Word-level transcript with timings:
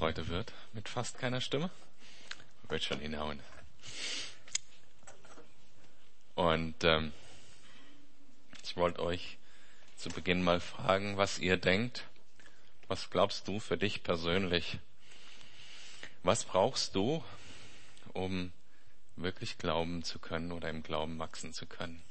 heute 0.00 0.28
wird 0.28 0.52
mit 0.72 0.88
fast 0.88 1.18
keiner 1.18 1.40
Stimme. 1.40 1.70
Wird 2.68 2.82
schon 2.82 3.00
hinhauen. 3.00 3.40
Und 6.34 6.84
ähm, 6.84 7.12
ich 8.64 8.76
wollte 8.76 9.02
euch 9.02 9.36
zu 9.96 10.08
Beginn 10.08 10.42
mal 10.42 10.60
fragen, 10.60 11.16
was 11.16 11.38
ihr 11.38 11.56
denkt. 11.56 12.04
Was 12.88 13.10
glaubst 13.10 13.46
du 13.46 13.60
für 13.60 13.76
dich 13.76 14.02
persönlich? 14.02 14.78
Was 16.22 16.44
brauchst 16.44 16.94
du, 16.94 17.22
um 18.12 18.52
wirklich 19.16 19.58
glauben 19.58 20.02
zu 20.02 20.18
können 20.18 20.52
oder 20.52 20.70
im 20.70 20.82
Glauben 20.82 21.18
wachsen 21.18 21.52
zu 21.52 21.66
können? 21.66 22.02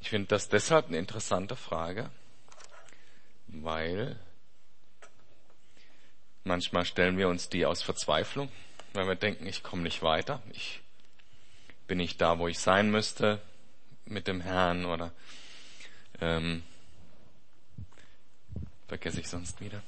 Ich 0.00 0.10
finde 0.10 0.28
das 0.28 0.48
deshalb 0.48 0.88
eine 0.88 0.98
interessante 0.98 1.54
Frage, 1.54 2.10
weil 3.46 4.18
manchmal 6.44 6.84
stellen 6.84 7.18
wir 7.18 7.28
uns 7.28 7.48
die 7.48 7.66
aus 7.66 7.82
Verzweiflung, 7.82 8.50
weil 8.92 9.06
wir 9.06 9.14
denken, 9.14 9.46
ich 9.46 9.62
komme 9.62 9.82
nicht 9.82 10.02
weiter, 10.02 10.42
ich 10.52 10.80
bin 11.86 11.98
nicht 11.98 12.20
da, 12.20 12.38
wo 12.38 12.48
ich 12.48 12.58
sein 12.58 12.90
müsste 12.90 13.40
mit 14.04 14.26
dem 14.26 14.40
Herrn 14.40 14.84
oder 14.84 15.12
ähm, 16.20 16.62
vergesse 18.88 19.20
ich 19.20 19.28
sonst 19.28 19.60
wieder. 19.60 19.82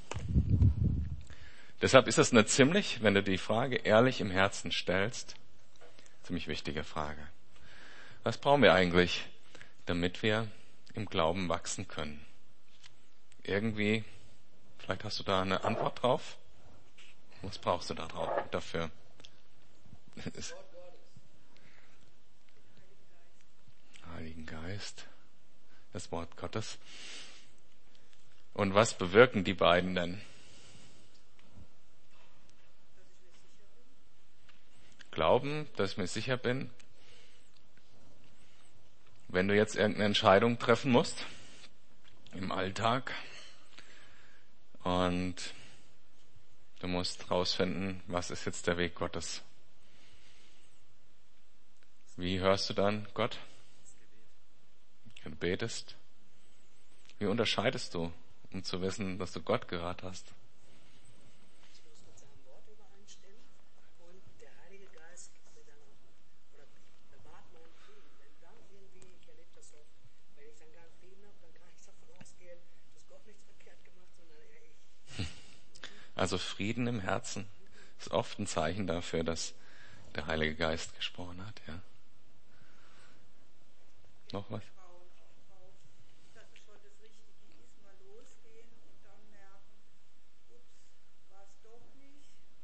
Deshalb 1.81 2.09
ist 2.09 2.19
es 2.19 2.33
eine 2.33 2.47
ziemlich, 2.47 3.03
wenn 3.03 3.15
du 3.15 3.23
die 3.23 3.39
Frage 3.39 3.77
ehrlich 3.77 4.21
im 4.21 4.31
Herzen 4.31 4.73
stellst, 4.73 5.35
ziemlich 6.23 6.49
wichtige 6.49 6.85
Frage. 6.85 7.21
Was 8.23 8.39
brauchen 8.39 8.63
wir 8.63 8.73
eigentlich, 8.73 9.27
damit 9.85 10.23
wir 10.23 10.49
im 10.95 11.07
Glauben 11.07 11.49
wachsen 11.51 11.87
können? 11.87 12.25
Irgendwie, 13.43 14.05
vielleicht 14.79 15.05
hast 15.05 15.19
du 15.19 15.25
da 15.25 15.43
eine 15.43 15.65
Antwort 15.65 16.03
drauf? 16.03 16.39
Was 17.47 17.59
brauchst 17.59 17.91
du 17.91 17.95
da 17.95 18.07
drauf, 18.07 18.31
dafür? 18.51 18.91
Heiligen 24.15 24.47
Geist, 24.47 25.07
das 25.93 26.11
Wort 26.11 26.37
Gottes. 26.37 26.79
Und 28.55 28.75
was 28.75 28.97
bewirken 28.97 29.45
die 29.45 29.55
beiden 29.55 29.95
denn? 29.95 30.21
Glauben, 35.11 35.69
dass 35.77 35.93
ich 35.93 35.97
mir 35.99 36.07
sicher 36.07 36.37
bin, 36.37 36.71
wenn 39.29 39.49
du 39.49 39.55
jetzt 39.55 39.77
irgendeine 39.77 40.07
Entscheidung 40.07 40.59
treffen 40.59 40.91
musst 40.93 41.27
im 42.33 42.51
Alltag 42.53 43.13
und 44.83 45.55
du 46.85 46.89
musst 46.89 47.31
rausfinden, 47.31 48.03
was 48.09 48.31
ist 48.31 48.45
jetzt 48.45 48.67
der 48.67 48.77
Weg 48.77 48.95
Gottes. 48.95 49.41
Wie 52.19 52.41
hörst 52.41 52.69
du 52.69 52.75
dann 52.75 53.09
Gott? 53.15 53.39
Du 55.25 55.31
betest. 55.31 55.97
Wie 57.19 57.25
unterscheidest 57.25 57.95
du, 57.95 58.13
um 58.53 58.63
zu 58.65 58.83
wissen, 58.83 59.19
dass 59.19 59.33
du 59.33 59.41
Gott 59.41 59.67
gehört 59.67 60.03
hast? 60.03 60.35
Also 76.25 76.39
Frieden 76.39 76.87
im 76.87 77.01
Herzen 77.01 77.45
ist 78.01 78.11
oft 78.11 78.39
ein 78.39 78.47
Zeichen 78.47 78.87
dafür, 78.87 79.25
dass 79.25 79.53
der 80.15 80.27
Heilige 80.27 80.55
Geist 80.55 80.97
gesprochen 80.97 81.47
hat, 81.47 81.61
ja. 81.69 81.79
Noch 84.33 84.51
was? 84.51 84.63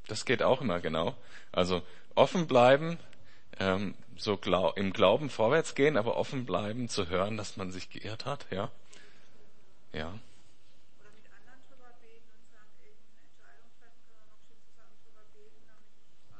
Das 0.08 0.24
geht 0.24 0.42
auch 0.42 0.62
immer 0.62 0.80
genau. 0.80 1.14
Also 1.52 1.82
offen 2.14 2.46
bleiben, 2.46 2.98
ähm, 3.58 3.94
so 4.16 4.38
glaub, 4.38 4.78
im 4.78 4.94
Glauben 4.94 5.28
vorwärts 5.28 5.74
gehen, 5.74 5.98
aber 5.98 6.16
offen 6.16 6.46
bleiben 6.46 6.88
zu 6.88 7.10
hören, 7.10 7.36
dass 7.36 7.58
man 7.58 7.70
sich 7.70 7.90
geirrt 7.90 8.24
hat, 8.24 8.46
ja. 8.50 8.70
Ja. 9.92 10.18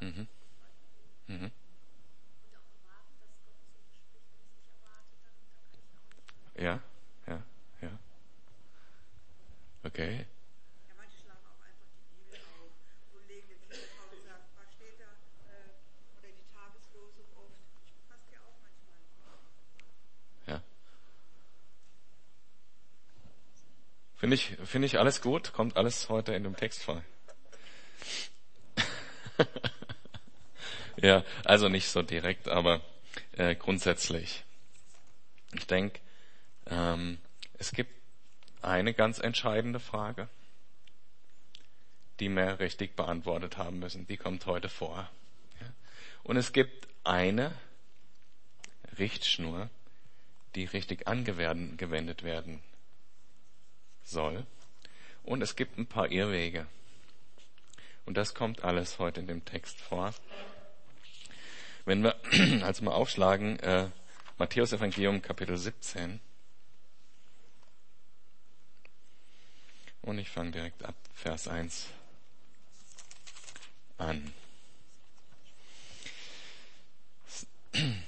Mhm. 0.00 0.26
Mhm. 1.26 1.50
Ja, 6.56 6.80
ja, 7.26 7.42
ja. 7.80 7.98
Okay. 9.84 10.26
Finde 24.20 24.34
ich, 24.34 24.58
finde 24.64 24.84
ich 24.84 24.98
alles 24.98 25.22
gut, 25.22 25.54
kommt 25.54 25.78
alles 25.78 26.10
heute 26.10 26.34
in 26.34 26.44
dem 26.44 26.54
Text 26.54 26.82
vor. 26.82 27.02
Ja, 31.00 31.24
also 31.44 31.68
nicht 31.68 31.88
so 31.88 32.02
direkt, 32.02 32.48
aber 32.48 32.80
äh, 33.32 33.54
grundsätzlich. 33.54 34.44
Ich 35.52 35.66
denke, 35.66 36.00
ähm, 36.66 37.18
es 37.58 37.72
gibt 37.72 37.92
eine 38.62 38.94
ganz 38.94 39.18
entscheidende 39.18 39.80
Frage, 39.80 40.28
die 42.20 42.28
wir 42.28 42.60
richtig 42.60 42.96
beantwortet 42.96 43.56
haben 43.56 43.78
müssen. 43.78 44.06
Die 44.06 44.16
kommt 44.16 44.46
heute 44.46 44.68
vor. 44.68 45.10
Und 46.22 46.36
es 46.36 46.52
gibt 46.52 46.86
eine 47.02 47.52
Richtschnur, 48.98 49.70
die 50.54 50.64
richtig 50.64 51.08
angewendet 51.08 52.22
werden 52.22 52.62
soll. 54.04 54.44
Und 55.22 55.42
es 55.42 55.56
gibt 55.56 55.78
ein 55.78 55.86
paar 55.86 56.10
Irrwege. 56.10 56.66
Und 58.04 58.16
das 58.16 58.34
kommt 58.34 58.64
alles 58.64 58.98
heute 58.98 59.20
in 59.20 59.26
dem 59.26 59.44
Text 59.44 59.80
vor. 59.80 60.12
Wenn 61.84 62.02
wir 62.02 62.16
also 62.62 62.84
mal 62.84 62.92
aufschlagen, 62.92 63.58
äh, 63.60 63.88
Matthäus 64.38 64.72
Evangelium 64.72 65.22
Kapitel 65.22 65.56
17. 65.56 66.20
Und 70.02 70.18
ich 70.18 70.30
fange 70.30 70.50
direkt 70.50 70.82
ab 70.84 70.94
Vers 71.14 71.46
1 71.48 71.86
an. 73.98 74.32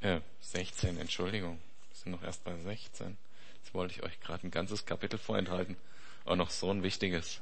Äh, 0.00 0.20
16, 0.42 0.96
Entschuldigung. 0.98 1.58
Wir 1.88 1.96
sind 1.96 2.12
noch 2.12 2.22
erst 2.22 2.44
bei 2.44 2.56
16. 2.56 3.16
Jetzt 3.56 3.74
wollte 3.74 3.94
ich 3.94 4.04
euch 4.04 4.20
gerade 4.20 4.46
ein 4.46 4.52
ganzes 4.52 4.86
Kapitel 4.86 5.18
vorenthalten. 5.18 5.76
Auch 6.24 6.36
noch 6.36 6.50
so 6.50 6.70
ein 6.70 6.84
wichtiges. 6.84 7.40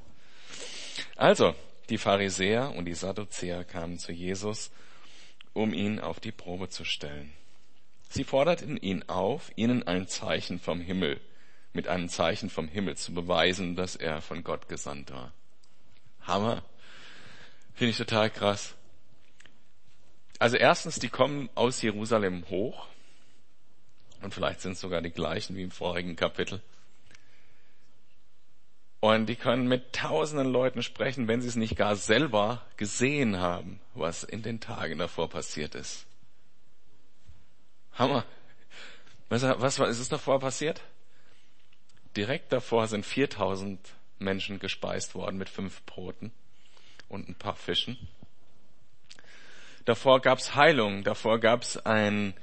Also, 1.16 1.54
die 1.88 1.98
Pharisäer 1.98 2.74
und 2.74 2.86
die 2.86 2.94
Sadduzäer 2.94 3.64
kamen 3.64 3.98
zu 3.98 4.12
Jesus, 4.12 4.70
um 5.52 5.72
ihn 5.72 6.00
auf 6.00 6.20
die 6.20 6.32
Probe 6.32 6.68
zu 6.68 6.84
stellen. 6.84 7.32
Sie 8.08 8.24
forderten 8.24 8.76
ihn 8.76 9.04
auf, 9.08 9.50
ihnen 9.56 9.86
ein 9.86 10.08
Zeichen 10.08 10.58
vom 10.58 10.80
Himmel, 10.80 11.20
mit 11.72 11.88
einem 11.88 12.08
Zeichen 12.08 12.50
vom 12.50 12.68
Himmel 12.68 12.96
zu 12.96 13.12
beweisen, 13.12 13.76
dass 13.76 13.96
er 13.96 14.22
von 14.22 14.42
Gott 14.42 14.68
gesandt 14.68 15.10
war. 15.12 15.32
Hammer. 16.22 16.62
Finde 17.74 17.90
ich 17.90 17.98
total 17.98 18.30
krass. 18.30 18.74
Also 20.38 20.56
erstens, 20.56 20.98
die 20.98 21.08
kommen 21.08 21.50
aus 21.54 21.82
Jerusalem 21.82 22.48
hoch 22.48 22.86
und 24.22 24.34
vielleicht 24.34 24.60
sind 24.60 24.72
es 24.72 24.80
sogar 24.80 25.02
die 25.02 25.10
gleichen 25.10 25.56
wie 25.56 25.62
im 25.62 25.70
vorigen 25.70 26.16
Kapitel. 26.16 26.62
Und 29.00 29.26
die 29.26 29.36
können 29.36 29.68
mit 29.68 29.92
tausenden 29.92 30.50
Leuten 30.50 30.82
sprechen, 30.82 31.28
wenn 31.28 31.42
sie 31.42 31.48
es 31.48 31.56
nicht 31.56 31.76
gar 31.76 31.96
selber 31.96 32.62
gesehen 32.76 33.38
haben, 33.38 33.80
was 33.94 34.24
in 34.24 34.42
den 34.42 34.60
Tagen 34.60 34.98
davor 34.98 35.28
passiert 35.28 35.74
ist. 35.74 36.06
Hammer. 37.94 38.24
Was, 39.28 39.42
was, 39.42 39.78
was 39.78 39.98
ist 39.98 40.12
davor 40.12 40.40
passiert? 40.40 40.82
Direkt 42.16 42.52
davor 42.52 42.86
sind 42.86 43.04
4000 43.04 43.78
Menschen 44.18 44.58
gespeist 44.58 45.14
worden 45.14 45.36
mit 45.36 45.48
fünf 45.48 45.82
Broten 45.84 46.32
und 47.08 47.28
ein 47.28 47.34
paar 47.34 47.56
Fischen. 47.56 47.98
Davor 49.84 50.20
gab's 50.20 50.54
Heilung, 50.54 51.04
davor 51.04 51.38
gab's 51.38 51.76
ein 51.76 52.34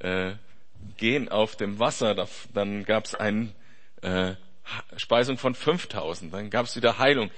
äh, 0.00 0.34
Gehen 0.96 1.28
auf 1.28 1.56
dem 1.56 1.78
Wasser, 1.78 2.14
dann 2.52 2.84
gab 2.84 3.06
es 3.06 3.14
ein 3.14 3.54
äh, 4.02 4.34
Speisung 4.96 5.38
von 5.38 5.54
5000, 5.54 6.32
dann 6.32 6.50
gab 6.50 6.66
es 6.66 6.76
wieder 6.76 6.98
Heilung. 6.98 7.30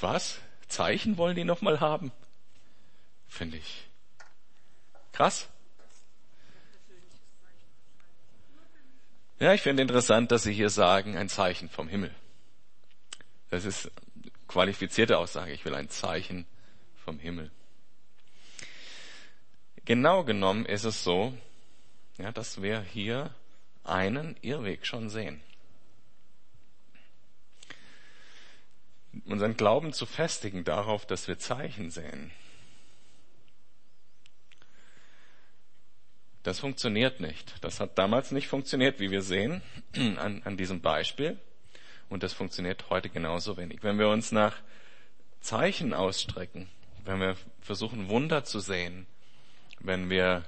Was? 0.00 0.38
Zeichen 0.68 1.16
wollen 1.16 1.36
die 1.36 1.44
nochmal 1.44 1.80
haben? 1.80 2.12
Finde 3.28 3.56
ich 3.58 3.84
krass. 5.12 5.48
Ja, 9.40 9.52
ich 9.52 9.62
finde 9.62 9.82
interessant, 9.82 10.30
dass 10.30 10.44
Sie 10.44 10.52
hier 10.52 10.70
sagen, 10.70 11.16
ein 11.16 11.28
Zeichen 11.28 11.68
vom 11.68 11.88
Himmel. 11.88 12.14
Das 13.50 13.64
ist 13.64 13.90
qualifizierte 14.48 15.18
Aussage. 15.18 15.52
Ich 15.52 15.64
will 15.64 15.74
ein 15.74 15.90
Zeichen 15.90 16.46
vom 17.04 17.18
Himmel. 17.18 17.50
Genau 19.84 20.24
genommen 20.24 20.64
ist 20.64 20.84
es 20.84 21.04
so, 21.04 21.36
ja, 22.18 22.32
dass 22.32 22.62
wir 22.62 22.80
hier 22.80 23.34
einen 23.84 24.36
Irrweg 24.42 24.86
schon 24.86 25.08
sehen. 25.08 25.40
Unseren 29.26 29.56
Glauben 29.56 29.92
zu 29.92 30.06
festigen 30.06 30.64
darauf, 30.64 31.06
dass 31.06 31.28
wir 31.28 31.38
Zeichen 31.38 31.90
sehen. 31.90 32.32
Das 36.42 36.60
funktioniert 36.60 37.20
nicht. 37.20 37.54
Das 37.62 37.80
hat 37.80 37.96
damals 37.96 38.30
nicht 38.30 38.48
funktioniert, 38.48 39.00
wie 39.00 39.10
wir 39.10 39.22
sehen 39.22 39.62
an, 39.96 40.42
an 40.44 40.56
diesem 40.56 40.80
Beispiel. 40.80 41.38
Und 42.10 42.22
das 42.22 42.34
funktioniert 42.34 42.90
heute 42.90 43.08
genauso 43.08 43.56
wenig. 43.56 43.82
Wenn 43.82 43.98
wir 43.98 44.08
uns 44.08 44.30
nach 44.30 44.56
Zeichen 45.40 45.94
ausstrecken, 45.94 46.68
wenn 47.04 47.18
wir 47.18 47.36
versuchen, 47.60 48.08
Wunder 48.08 48.44
zu 48.44 48.60
sehen, 48.60 49.06
wenn 49.80 50.10
wir, 50.10 50.44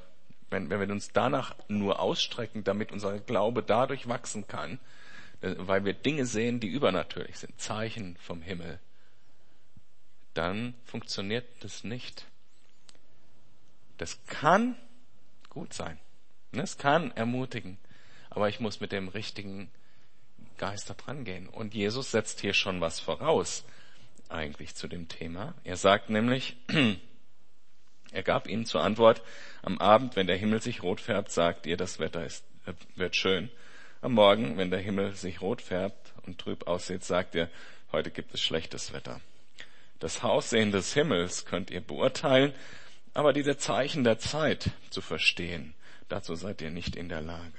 wenn, 0.50 0.70
wenn 0.70 0.80
wir 0.80 0.90
uns 0.90 1.12
danach 1.12 1.54
nur 1.68 2.00
ausstrecken, 2.00 2.64
damit 2.64 2.92
unser 2.92 3.18
Glaube 3.18 3.62
dadurch 3.62 4.08
wachsen 4.08 4.46
kann, 4.46 4.78
äh, 5.40 5.54
weil 5.58 5.84
wir 5.84 5.94
Dinge 5.94 6.26
sehen, 6.26 6.60
die 6.60 6.68
übernatürlich 6.68 7.38
sind, 7.38 7.60
Zeichen 7.60 8.16
vom 8.18 8.42
Himmel, 8.42 8.78
dann 10.34 10.74
funktioniert 10.84 11.46
das 11.60 11.84
nicht. 11.84 12.26
Das 13.98 14.24
kann 14.26 14.76
gut 15.48 15.72
sein. 15.72 15.98
Es 16.52 16.78
kann 16.78 17.10
ermutigen, 17.12 17.78
aber 18.30 18.48
ich 18.48 18.60
muss 18.60 18.80
mit 18.80 18.92
dem 18.92 19.08
richtigen 19.08 19.70
Geist 20.58 20.88
da 20.88 20.94
dran 20.94 21.24
gehen. 21.24 21.48
Und 21.48 21.74
Jesus 21.74 22.10
setzt 22.10 22.40
hier 22.40 22.54
schon 22.54 22.80
was 22.80 23.00
voraus, 23.00 23.64
eigentlich 24.28 24.74
zu 24.74 24.88
dem 24.88 25.08
Thema. 25.08 25.54
Er 25.64 25.76
sagt 25.76 26.10
nämlich, 26.10 26.56
er 28.16 28.22
gab 28.22 28.48
ihnen 28.48 28.64
zur 28.64 28.82
Antwort, 28.82 29.20
am 29.60 29.78
Abend, 29.78 30.16
wenn 30.16 30.26
der 30.26 30.38
Himmel 30.38 30.62
sich 30.62 30.82
rot 30.82 31.02
färbt, 31.02 31.30
sagt 31.30 31.66
ihr, 31.66 31.76
das 31.76 31.98
Wetter 31.98 32.24
ist, 32.24 32.46
äh, 32.64 32.72
wird 32.94 33.14
schön. 33.14 33.50
Am 34.00 34.14
Morgen, 34.14 34.56
wenn 34.56 34.70
der 34.70 34.80
Himmel 34.80 35.14
sich 35.14 35.42
rot 35.42 35.60
färbt 35.60 36.14
und 36.24 36.38
trüb 36.38 36.66
aussieht, 36.66 37.04
sagt 37.04 37.34
ihr, 37.34 37.50
heute 37.92 38.10
gibt 38.10 38.32
es 38.32 38.40
schlechtes 38.40 38.94
Wetter. 38.94 39.20
Das 39.98 40.24
Aussehen 40.24 40.72
des 40.72 40.94
Himmels 40.94 41.44
könnt 41.44 41.70
ihr 41.70 41.82
beurteilen, 41.82 42.54
aber 43.12 43.34
diese 43.34 43.58
Zeichen 43.58 44.02
der 44.02 44.18
Zeit 44.18 44.70
zu 44.88 45.02
verstehen, 45.02 45.74
dazu 46.08 46.34
seid 46.36 46.62
ihr 46.62 46.70
nicht 46.70 46.96
in 46.96 47.10
der 47.10 47.20
Lage. 47.20 47.52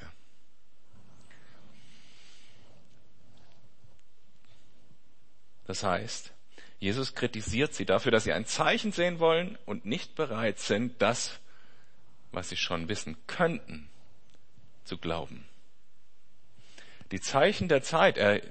Das 5.65 5.83
heißt, 5.83 6.33
Jesus 6.79 7.15
kritisiert 7.15 7.73
sie 7.73 7.85
dafür, 7.85 8.11
dass 8.11 8.23
sie 8.23 8.33
ein 8.33 8.45
Zeichen 8.45 8.91
sehen 8.91 9.19
wollen 9.19 9.57
und 9.65 9.85
nicht 9.85 10.15
bereit 10.15 10.59
sind, 10.59 11.01
das, 11.01 11.39
was 12.31 12.49
sie 12.49 12.57
schon 12.57 12.87
wissen 12.87 13.17
könnten, 13.25 13.89
zu 14.83 14.97
glauben. 14.97 15.45
Die 17.11 17.19
Zeichen 17.19 17.67
der 17.67 17.81
Zeit, 17.81 18.17
er, 18.17 18.41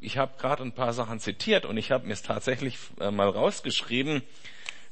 ich 0.00 0.16
habe 0.18 0.38
gerade 0.38 0.62
ein 0.62 0.72
paar 0.72 0.92
Sachen 0.92 1.20
zitiert 1.20 1.66
und 1.66 1.76
ich 1.76 1.90
habe 1.90 2.06
mir 2.06 2.12
es 2.12 2.22
tatsächlich 2.22 2.78
äh, 3.00 3.10
mal 3.10 3.28
rausgeschrieben, 3.28 4.22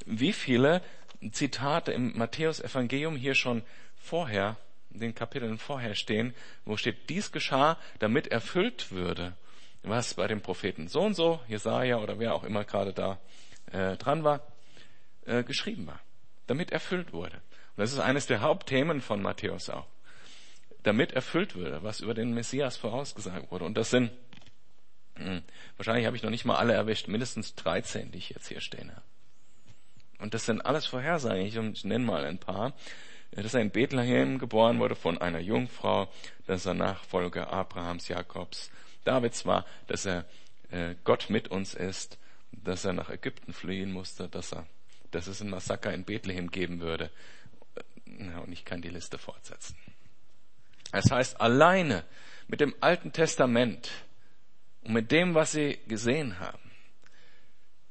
wie 0.04 0.32
viele 0.32 0.82
Zitate 1.30 1.92
im 1.92 2.16
Matthäus-Evangelium 2.18 3.16
hier 3.16 3.34
schon 3.34 3.62
vorher, 3.96 4.56
in 4.92 5.00
den 5.00 5.14
Kapiteln 5.14 5.56
vorher 5.56 5.94
stehen, 5.94 6.34
wo 6.64 6.76
steht, 6.76 7.08
dies 7.08 7.32
geschah, 7.32 7.78
damit 8.00 8.26
erfüllt 8.26 8.90
würde, 8.90 9.34
was 9.82 10.14
bei 10.14 10.26
dem 10.26 10.40
Propheten 10.40 10.88
so 10.88 11.00
und 11.02 11.14
so, 11.14 11.40
Jesaja 11.48 11.98
oder 11.98 12.18
wer 12.18 12.34
auch 12.34 12.44
immer 12.44 12.64
gerade 12.64 12.92
da 12.92 13.18
äh, 13.72 13.96
dran 13.96 14.24
war, 14.24 14.40
äh, 15.26 15.42
geschrieben 15.42 15.86
war. 15.86 16.00
Damit 16.46 16.70
erfüllt 16.70 17.12
wurde. 17.12 17.36
Und 17.36 17.78
das 17.78 17.92
ist 17.92 17.98
eines 17.98 18.26
der 18.26 18.40
Hauptthemen 18.40 19.00
von 19.00 19.22
Matthäus 19.22 19.70
auch. 19.70 19.86
Damit 20.82 21.12
erfüllt 21.12 21.54
würde, 21.54 21.82
was 21.82 22.00
über 22.00 22.14
den 22.14 22.34
Messias 22.34 22.76
vorausgesagt 22.76 23.50
wurde. 23.50 23.64
Und 23.64 23.76
das 23.76 23.90
sind, 23.90 24.10
mh, 25.16 25.24
hm, 25.24 25.42
wahrscheinlich 25.76 26.06
habe 26.06 26.16
ich 26.16 26.22
noch 26.22 26.30
nicht 26.30 26.44
mal 26.44 26.56
alle 26.56 26.74
erwischt, 26.74 27.08
mindestens 27.08 27.54
13, 27.54 28.12
die 28.12 28.18
ich 28.18 28.30
jetzt 28.30 28.48
hier 28.48 28.60
stehen 28.60 28.90
habe. 28.90 29.02
Und 30.18 30.34
das 30.34 30.46
sind 30.46 30.64
alles 30.64 30.86
Vorhersagen. 30.86 31.44
Ich, 31.44 31.56
ich 31.56 31.84
nenne 31.84 32.04
mal 32.04 32.24
ein 32.24 32.38
paar. 32.38 32.74
Dass 33.32 33.54
er 33.54 33.62
in 33.62 33.70
Bethlehem 33.70 34.38
geboren 34.38 34.78
wurde 34.78 34.94
von 34.94 35.16
einer 35.16 35.38
Jungfrau, 35.38 36.08
dass 36.46 36.66
er 36.66 36.74
Nachfolger 36.74 37.50
Abrahams, 37.50 38.08
Jakobs, 38.08 38.70
Davids 39.04 39.46
war, 39.46 39.64
dass 39.86 40.06
er 40.06 40.24
äh, 40.70 40.94
Gott 41.04 41.30
mit 41.30 41.48
uns 41.48 41.74
ist, 41.74 42.18
dass 42.52 42.84
er 42.84 42.92
nach 42.92 43.10
Ägypten 43.10 43.52
fliehen 43.52 43.92
musste, 43.92 44.28
dass 44.28 44.52
er, 44.52 44.66
dass 45.10 45.26
es 45.26 45.40
ein 45.40 45.50
Massaker 45.50 45.92
in 45.92 46.04
Bethlehem 46.04 46.50
geben 46.50 46.80
würde. 46.80 47.10
Und 48.04 48.52
ich 48.52 48.64
kann 48.64 48.82
die 48.82 48.90
Liste 48.90 49.18
fortsetzen. 49.18 49.76
Das 50.92 51.10
heißt, 51.10 51.40
alleine 51.40 52.04
mit 52.48 52.60
dem 52.60 52.74
Alten 52.80 53.12
Testament 53.12 53.90
und 54.82 54.92
mit 54.92 55.10
dem, 55.10 55.34
was 55.34 55.52
sie 55.52 55.78
gesehen 55.88 56.38
haben, 56.38 56.58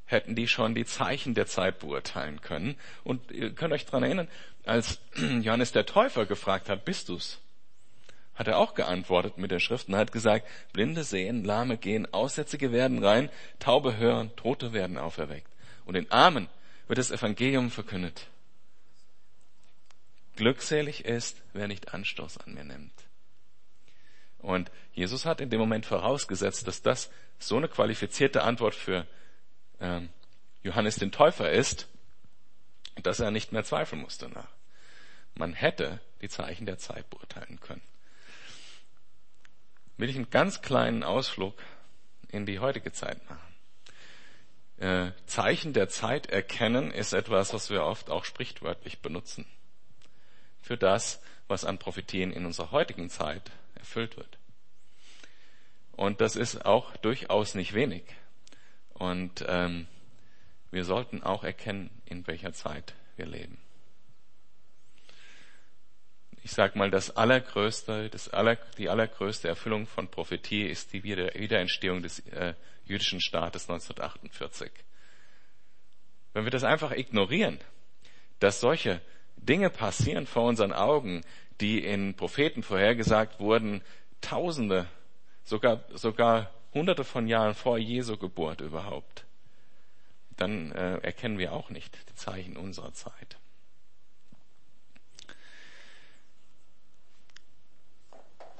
hätten 0.05 0.35
die 0.35 0.47
schon 0.47 0.75
die 0.75 0.85
Zeichen 0.85 1.33
der 1.33 1.47
Zeit 1.47 1.79
beurteilen 1.79 2.41
können. 2.41 2.75
Und 3.03 3.31
ihr 3.31 3.53
könnt 3.55 3.73
euch 3.73 3.85
daran 3.85 4.03
erinnern, 4.03 4.27
als 4.65 4.99
Johannes 5.15 5.71
der 5.71 5.85
Täufer 5.85 6.25
gefragt 6.25 6.69
hat, 6.69 6.85
bist 6.85 7.09
du's? 7.09 7.39
Hat 8.41 8.47
er 8.47 8.57
auch 8.57 8.73
geantwortet 8.73 9.37
mit 9.37 9.51
der 9.51 9.59
Schrift 9.59 9.87
und 9.87 9.95
hat 9.95 10.11
gesagt, 10.11 10.47
Blinde 10.73 11.03
sehen, 11.03 11.43
Lahme 11.43 11.77
gehen, 11.77 12.11
Aussätzige 12.11 12.71
werden 12.71 13.05
rein, 13.05 13.29
Taube 13.59 13.97
hören, 13.97 14.35
Tote 14.35 14.73
werden 14.73 14.97
auferweckt. 14.97 15.47
Und 15.85 15.93
den 15.93 16.09
Armen 16.09 16.49
wird 16.87 16.97
das 16.97 17.11
Evangelium 17.11 17.69
verkündet. 17.69 18.25
Glückselig 20.37 21.05
ist, 21.05 21.39
wer 21.53 21.67
nicht 21.67 21.93
Anstoß 21.93 22.39
an 22.39 22.55
mir 22.55 22.63
nimmt. 22.63 22.95
Und 24.39 24.71
Jesus 24.91 25.27
hat 25.27 25.39
in 25.39 25.51
dem 25.51 25.59
Moment 25.59 25.85
vorausgesetzt, 25.85 26.67
dass 26.67 26.81
das 26.81 27.11
so 27.37 27.57
eine 27.57 27.67
qualifizierte 27.67 28.41
Antwort 28.41 28.73
für 28.73 29.05
ähm, 29.79 30.09
Johannes 30.63 30.95
den 30.95 31.11
Täufer 31.11 31.51
ist, 31.51 31.87
dass 33.03 33.19
er 33.19 33.29
nicht 33.29 33.51
mehr 33.51 33.63
zweifeln 33.63 34.01
musste 34.01 34.29
nach. 34.29 34.49
Man 35.35 35.53
hätte 35.53 35.99
die 36.23 36.29
Zeichen 36.29 36.65
der 36.65 36.79
Zeit 36.79 37.07
beurteilen 37.11 37.59
können. 37.59 37.83
Will 40.01 40.09
ich 40.09 40.15
einen 40.15 40.31
ganz 40.31 40.63
kleinen 40.63 41.03
Ausflug 41.03 41.53
in 42.29 42.47
die 42.47 42.57
heutige 42.57 42.91
Zeit 42.91 43.19
machen. 43.29 43.53
Äh, 44.77 45.11
Zeichen 45.27 45.73
der 45.73 45.89
Zeit 45.89 46.25
erkennen 46.25 46.89
ist 46.89 47.13
etwas, 47.13 47.53
was 47.53 47.69
wir 47.69 47.83
oft 47.83 48.09
auch 48.09 48.25
sprichwörtlich 48.25 49.03
benutzen. 49.03 49.45
Für 50.59 50.75
das, 50.75 51.21
was 51.47 51.65
an 51.65 51.77
Prophetien 51.77 52.33
in 52.33 52.47
unserer 52.47 52.71
heutigen 52.71 53.11
Zeit 53.11 53.51
erfüllt 53.75 54.17
wird. 54.17 54.39
Und 55.91 56.19
das 56.19 56.35
ist 56.35 56.65
auch 56.65 56.97
durchaus 56.97 57.53
nicht 57.53 57.75
wenig. 57.75 58.01
Und 58.95 59.45
ähm, 59.47 59.85
wir 60.71 60.83
sollten 60.83 61.21
auch 61.21 61.43
erkennen, 61.43 61.91
in 62.05 62.25
welcher 62.25 62.53
Zeit 62.53 62.95
wir 63.17 63.27
leben. 63.27 63.59
Ich 66.43 66.51
sage 66.51 66.77
mal, 66.77 66.89
das 66.89 67.15
allergrößte, 67.15 68.09
das 68.09 68.29
aller, 68.29 68.55
die 68.77 68.89
allergrößte 68.89 69.47
Erfüllung 69.47 69.85
von 69.85 70.07
Prophetie 70.07 70.65
ist 70.65 70.91
die 70.93 71.03
Wiederentstehung 71.03 72.01
des 72.01 72.19
äh, 72.27 72.55
jüdischen 72.85 73.21
Staates 73.21 73.69
1948. 73.69 74.71
Wenn 76.33 76.43
wir 76.43 76.51
das 76.51 76.63
einfach 76.63 76.91
ignorieren, 76.91 77.59
dass 78.39 78.59
solche 78.59 79.01
Dinge 79.37 79.69
passieren 79.69 80.25
vor 80.25 80.47
unseren 80.47 80.73
Augen, 80.73 81.21
die 81.59 81.83
in 81.83 82.15
Propheten 82.15 82.63
vorhergesagt 82.63 83.39
wurden, 83.39 83.81
Tausende, 84.21 84.87
sogar, 85.43 85.83
sogar 85.93 86.51
hunderte 86.73 87.03
von 87.03 87.27
Jahren 87.27 87.55
vor 87.55 87.77
Jesu 87.79 88.17
Geburt 88.17 88.61
überhaupt, 88.61 89.25
dann 90.37 90.71
äh, 90.71 90.97
erkennen 90.97 91.37
wir 91.37 91.53
auch 91.53 91.69
nicht 91.69 91.97
die 92.09 92.15
Zeichen 92.15 92.55
unserer 92.55 92.93
Zeit. 92.93 93.40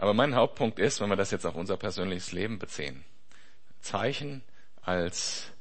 Aber 0.01 0.15
mein 0.15 0.33
Hauptpunkt 0.33 0.79
ist, 0.79 0.99
wenn 0.99 1.09
wir 1.09 1.15
das 1.15 1.29
jetzt 1.29 1.45
auf 1.45 1.53
unser 1.53 1.77
persönliches 1.77 2.31
Leben 2.31 2.57
beziehen, 2.57 3.05
Zeichen 3.81 4.41
als 4.81 5.51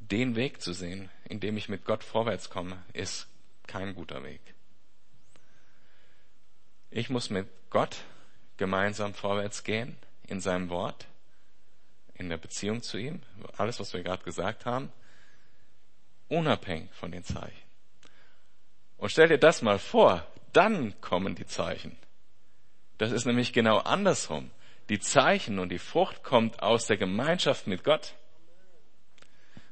den 0.00 0.34
Weg 0.34 0.60
zu 0.60 0.72
sehen, 0.72 1.08
in 1.22 1.38
dem 1.38 1.56
ich 1.56 1.68
mit 1.68 1.84
Gott 1.84 2.02
vorwärts 2.02 2.50
komme, 2.50 2.82
ist 2.94 3.28
kein 3.68 3.94
guter 3.94 4.24
Weg. 4.24 4.40
Ich 6.90 7.10
muss 7.10 7.30
mit 7.30 7.46
Gott 7.70 7.98
gemeinsam 8.56 9.14
vorwärts 9.14 9.62
gehen 9.62 9.96
in 10.26 10.40
seinem 10.40 10.68
Wort, 10.68 11.06
in 12.14 12.28
der 12.28 12.38
Beziehung 12.38 12.82
zu 12.82 12.98
ihm, 12.98 13.22
alles, 13.56 13.78
was 13.78 13.92
wir 13.92 14.02
gerade 14.02 14.24
gesagt 14.24 14.66
haben, 14.66 14.90
unabhängig 16.26 16.90
von 16.92 17.12
den 17.12 17.22
Zeichen. 17.22 17.62
Und 18.96 19.12
stell 19.12 19.28
dir 19.28 19.38
das 19.38 19.62
mal 19.62 19.78
vor, 19.78 20.26
dann 20.52 21.00
kommen 21.00 21.36
die 21.36 21.46
Zeichen. 21.46 21.96
Das 23.02 23.10
ist 23.10 23.24
nämlich 23.24 23.52
genau 23.52 23.78
andersrum. 23.78 24.52
Die 24.88 25.00
Zeichen 25.00 25.58
und 25.58 25.70
die 25.70 25.80
Frucht 25.80 26.22
kommt 26.22 26.62
aus 26.62 26.86
der 26.86 26.96
Gemeinschaft 26.96 27.66
mit 27.66 27.82
Gott. 27.82 28.14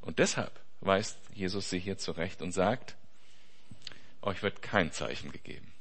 Und 0.00 0.18
deshalb 0.18 0.50
weist 0.80 1.16
Jesus 1.32 1.70
sie 1.70 1.78
hier 1.78 1.96
zurecht 1.96 2.42
und 2.42 2.50
sagt, 2.50 2.96
euch 4.20 4.42
wird 4.42 4.62
kein 4.62 4.90
Zeichen 4.90 5.30
gegeben. 5.30 5.72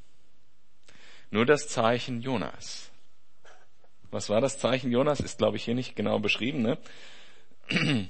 Nur 1.31 1.47
das 1.47 1.67
Zeichen 1.67 2.21
Jonas. 2.21 2.91
Was 4.11 4.29
war 4.29 4.41
das 4.41 4.59
Zeichen 4.59 4.91
Jonas? 4.91 5.19
Ist, 5.19 5.39
glaube 5.39 5.57
ich, 5.57 5.63
hier 5.65 5.73
nicht 5.73 5.95
genau 5.95 6.19
beschrieben. 6.19 6.61
Ne? 6.61 6.77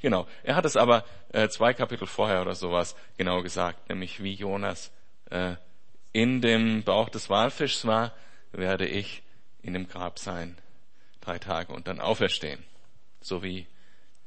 genau. 0.00 0.28
Er 0.44 0.54
hat 0.54 0.66
es 0.66 0.76
aber 0.76 1.04
äh, 1.32 1.48
zwei 1.48 1.74
Kapitel 1.74 2.06
vorher 2.06 2.42
oder 2.42 2.54
sowas 2.54 2.94
genau 3.16 3.42
gesagt, 3.42 3.88
nämlich 3.88 4.22
wie 4.22 4.34
Jonas 4.34 4.92
äh, 5.30 5.56
in 6.12 6.40
dem 6.40 6.82
Bauch 6.82 7.08
des 7.08 7.30
Walfischs 7.30 7.86
war, 7.86 8.12
werde 8.52 8.86
ich 8.86 9.22
in 9.62 9.74
dem 9.74 9.88
Grab 9.88 10.18
sein, 10.18 10.58
drei 11.20 11.38
Tage 11.38 11.72
und 11.72 11.86
dann 11.86 12.00
auferstehen. 12.00 12.64
So 13.20 13.42
wie 13.42 13.66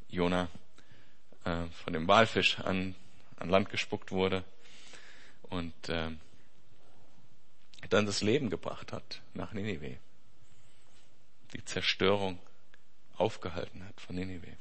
Jona 0.08 0.50
äh, 1.44 1.66
von 1.84 1.94
dem 1.94 2.08
Walfisch 2.08 2.60
an, 2.60 2.96
an 3.38 3.50
Land 3.50 3.70
gespuckt 3.70 4.12
wurde 4.12 4.44
und 5.44 5.90
äh, 5.90 6.12
dann 7.90 8.06
das 8.06 8.22
Leben 8.22 8.50
gebracht 8.50 8.94
hat 8.94 9.22
nach 9.34 9.54
Ninive. 9.54 9.98
Die 11.54 11.66
Zerstörung 11.66 12.40
aufgehalten 13.18 13.86
hat 13.86 14.00
von 14.00 14.16
Ninive. 14.16 14.56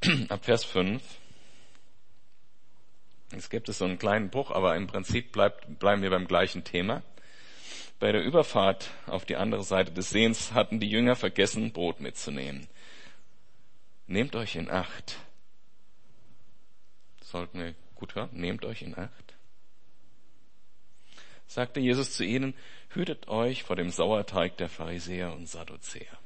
Ab 0.28 0.44
Vers 0.44 0.64
5. 0.64 1.02
Es 3.32 3.50
gibt 3.50 3.68
es 3.68 3.78
so 3.78 3.84
einen 3.84 3.98
kleinen 3.98 4.30
Bruch, 4.30 4.50
aber 4.50 4.76
im 4.76 4.86
Prinzip 4.86 5.32
bleibt, 5.32 5.78
bleiben 5.78 6.02
wir 6.02 6.10
beim 6.10 6.26
gleichen 6.26 6.64
Thema. 6.64 7.02
Bei 7.98 8.12
der 8.12 8.22
Überfahrt 8.22 8.90
auf 9.06 9.24
die 9.24 9.36
andere 9.36 9.62
Seite 9.62 9.92
des 9.92 10.10
Sehens 10.10 10.52
hatten 10.52 10.80
die 10.80 10.88
Jünger 10.90 11.16
vergessen, 11.16 11.72
Brot 11.72 12.00
mitzunehmen. 12.00 12.66
Nehmt 14.06 14.34
euch 14.34 14.56
in 14.56 14.70
Acht. 14.70 15.18
Sollten 17.22 17.60
wir 17.60 17.74
gut 17.94 18.14
hören? 18.14 18.30
Nehmt 18.32 18.64
euch 18.64 18.82
in 18.82 18.98
Acht 18.98 19.30
sagte 21.50 21.80
Jesus 21.80 22.12
zu 22.12 22.24
ihnen, 22.24 22.54
hütet 22.90 23.26
euch 23.26 23.64
vor 23.64 23.74
dem 23.74 23.90
Sauerteig 23.90 24.56
der 24.58 24.68
Pharisäer 24.68 25.32
und 25.32 25.48
Sadduzäer. 25.48 26.16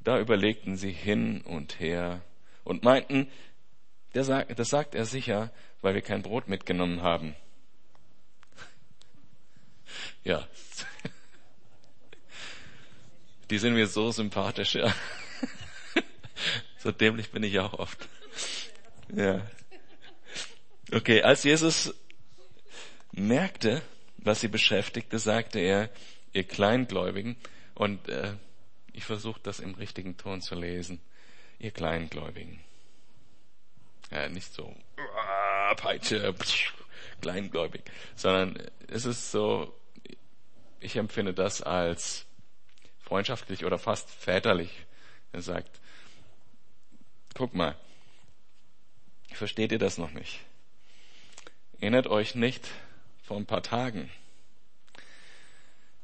Da 0.00 0.18
überlegten 0.18 0.76
sie 0.76 0.90
hin 0.90 1.40
und 1.42 1.78
her 1.78 2.22
und 2.64 2.82
meinten, 2.82 3.30
das 4.14 4.70
sagt 4.70 4.94
er 4.94 5.04
sicher, 5.04 5.52
weil 5.82 5.94
wir 5.94 6.02
kein 6.02 6.22
Brot 6.22 6.48
mitgenommen 6.48 7.02
haben. 7.02 7.36
Ja. 10.24 10.48
Die 13.50 13.58
sind 13.58 13.74
mir 13.74 13.86
so 13.86 14.10
sympathisch, 14.10 14.74
ja. 14.74 14.92
So 16.78 16.90
dämlich 16.90 17.30
bin 17.30 17.42
ich 17.42 17.58
auch 17.60 17.74
oft. 17.74 18.08
Ja. 19.14 19.46
Okay, 20.92 21.22
als 21.22 21.44
Jesus 21.44 21.94
merkte, 23.12 23.82
was 24.18 24.40
sie 24.40 24.48
beschäftigte, 24.48 25.18
sagte 25.18 25.60
er, 25.60 25.90
ihr 26.32 26.44
Kleingläubigen, 26.44 27.36
und 27.74 28.08
äh, 28.08 28.34
ich 28.92 29.04
versuche 29.04 29.40
das 29.42 29.60
im 29.60 29.74
richtigen 29.74 30.16
Ton 30.16 30.40
zu 30.40 30.54
lesen, 30.54 31.00
ihr 31.58 31.70
Kleingläubigen. 31.70 32.60
Nicht 34.30 34.52
so 34.52 34.64
uh, 34.66 35.74
Peitsche, 35.76 36.34
kleingläubig, 37.20 37.82
sondern 38.14 38.58
es 38.88 39.06
ist 39.06 39.30
so, 39.30 39.74
ich 40.80 40.96
empfinde 40.96 41.34
das 41.34 41.62
als 41.62 42.26
freundschaftlich 43.00 43.64
oder 43.64 43.78
fast 43.78 44.10
väterlich. 44.10 44.86
Er 45.32 45.42
sagt, 45.42 45.80
guck 47.34 47.54
mal, 47.54 47.76
versteht 49.32 49.72
ihr 49.72 49.78
das 49.78 49.98
noch 49.98 50.12
nicht? 50.12 50.40
Erinnert 51.80 52.06
euch 52.06 52.34
nicht 52.34 52.68
vor 53.22 53.36
ein 53.36 53.46
paar 53.46 53.62
Tagen. 53.62 54.10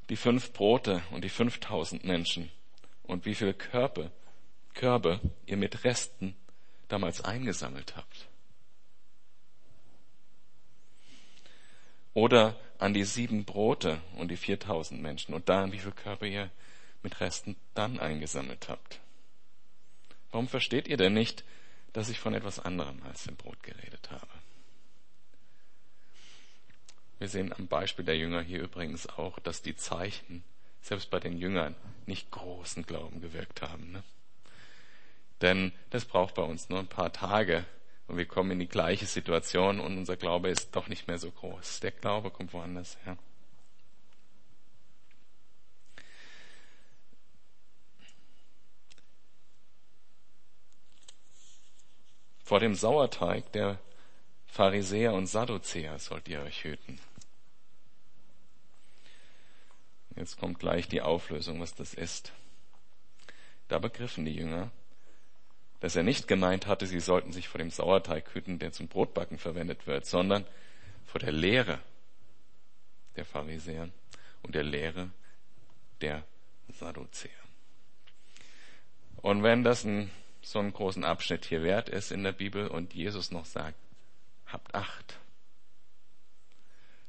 Die 0.09 0.17
fünf 0.17 0.53
Brote 0.53 1.03
und 1.11 1.23
die 1.23 1.29
5000 1.29 2.05
Menschen 2.05 2.51
und 3.05 3.25
wie 3.25 3.35
viele 3.35 3.55
Körbe, 3.55 4.11
Körbe 4.75 5.21
ihr 5.47 5.57
mit 5.57 5.85
Resten 5.85 6.35
damals 6.93 7.21
eingesammelt 7.23 7.97
habt. 7.97 8.29
Oder 12.13 12.59
an 12.79 12.95
die 12.95 13.05
sieben 13.05 13.45
Brote 13.45 14.01
und 14.17 14.31
die 14.31 14.37
4000 14.37 15.01
Menschen 15.01 15.35
und 15.35 15.49
da 15.49 15.63
an 15.63 15.73
wie 15.73 15.79
viele 15.79 15.93
Körbe 15.93 16.29
ihr 16.29 16.51
mit 17.03 17.21
Resten 17.21 17.57
dann 17.75 18.01
eingesammelt 18.01 18.69
habt. 18.69 19.01
Warum 20.31 20.49
versteht 20.49 20.89
ihr 20.89 20.97
denn 20.97 21.13
nicht, 21.13 21.45
dass 21.93 22.09
ich 22.09 22.21
von 22.21 22.35
etwas 22.35 22.59
anderem 22.59 23.03
als 23.05 23.25
dem 23.25 23.37
Brot 23.37 23.63
geredet 23.63 24.11
habe? 24.11 24.27
Wir 27.19 27.29
sehen 27.29 27.53
am 27.53 27.67
Beispiel 27.69 28.05
der 28.05 28.17
Jünger 28.17 28.41
hier 28.41 28.63
übrigens 28.63 29.07
auch, 29.07 29.39
dass 29.41 29.63
die 29.63 29.77
Zeichen 29.77 30.43
selbst 30.81 31.11
bei 31.11 31.21
den 31.21 31.37
Jüngern 31.37 31.77
nicht 32.07 32.31
großen 32.31 32.87
Glauben 32.87 33.21
gewirkt 33.21 33.61
haben. 33.61 33.93
Ne? 33.93 34.03
Denn 35.41 35.73
das 35.91 36.05
braucht 36.05 36.35
bei 36.35 36.43
uns 36.43 36.69
nur 36.69 36.79
ein 36.79 36.87
paar 36.87 37.13
Tage 37.13 37.65
und 38.07 38.17
wir 38.17 38.27
kommen 38.27 38.51
in 38.51 38.59
die 38.59 38.69
gleiche 38.69 39.07
Situation 39.07 39.81
und 39.81 39.97
unser 39.97 40.17
Glaube 40.17 40.49
ist 40.49 40.75
doch 40.77 40.89
nicht 40.89 41.07
mehr 41.09 41.19
so 41.19 41.31
groß. 41.31 41.81
Der 41.81 41.93
Glaube 41.93 42.31
kommt 42.31 42.53
woanders 42.53 42.99
her. 43.05 43.17
Vor 52.45 52.59
dem 52.59 52.75
Sauerteig 52.75 53.53
der 53.53 53.79
Pharisäer 54.49 55.15
und 55.15 55.29
Sadduzäer 55.29 56.01
sollt 56.01 56.27
ihr 56.27 56.43
euch 56.43 56.65
hüten. 56.65 56.99
Jetzt 60.17 60.37
kommt 60.37 60.59
gleich 60.59 60.89
die 60.89 61.01
Auflösung, 61.01 61.61
was 61.61 61.77
das 61.77 61.95
ist. 61.95 62.33
Da 63.69 63.79
begriffen 63.79 64.25
die 64.25 64.35
Jünger, 64.35 64.73
dass 65.81 65.97
er 65.97 66.03
nicht 66.03 66.29
gemeint 66.29 66.67
hatte, 66.67 66.87
sie 66.87 67.01
sollten 67.01 67.33
sich 67.33 67.49
vor 67.49 67.59
dem 67.59 67.71
Sauerteig 67.71 68.35
hüten, 68.35 68.59
der 68.59 68.73
zum 68.73 68.89
Brotbacken 68.89 69.39
verwendet 69.39 69.87
wird, 69.87 70.07
sondern 70.07 70.47
vor 71.07 71.21
der 71.21 71.33
Lehre 71.33 71.81
der 73.17 73.25
Pharisäer 73.25 73.89
und 74.43 74.55
der 74.55 74.63
Lehre 74.63 75.11
der 76.01 76.23
Sadduzäer. 76.69 77.31
Und 79.17 79.43
wenn 79.43 79.65
das 79.65 79.85
ein, 79.85 80.11
so 80.43 80.59
einen 80.59 80.73
großen 80.73 81.05
Abschnitt 81.05 81.45
hier 81.45 81.63
wert 81.63 81.89
ist 81.89 82.13
in 82.13 82.23
der 82.23 82.33
Bibel 82.33 82.69
und 82.69 82.95
Jesus 82.95 83.31
noch 83.31 83.45
sagt, 83.45 83.79
habt 84.47 84.75
Acht, 84.75 85.19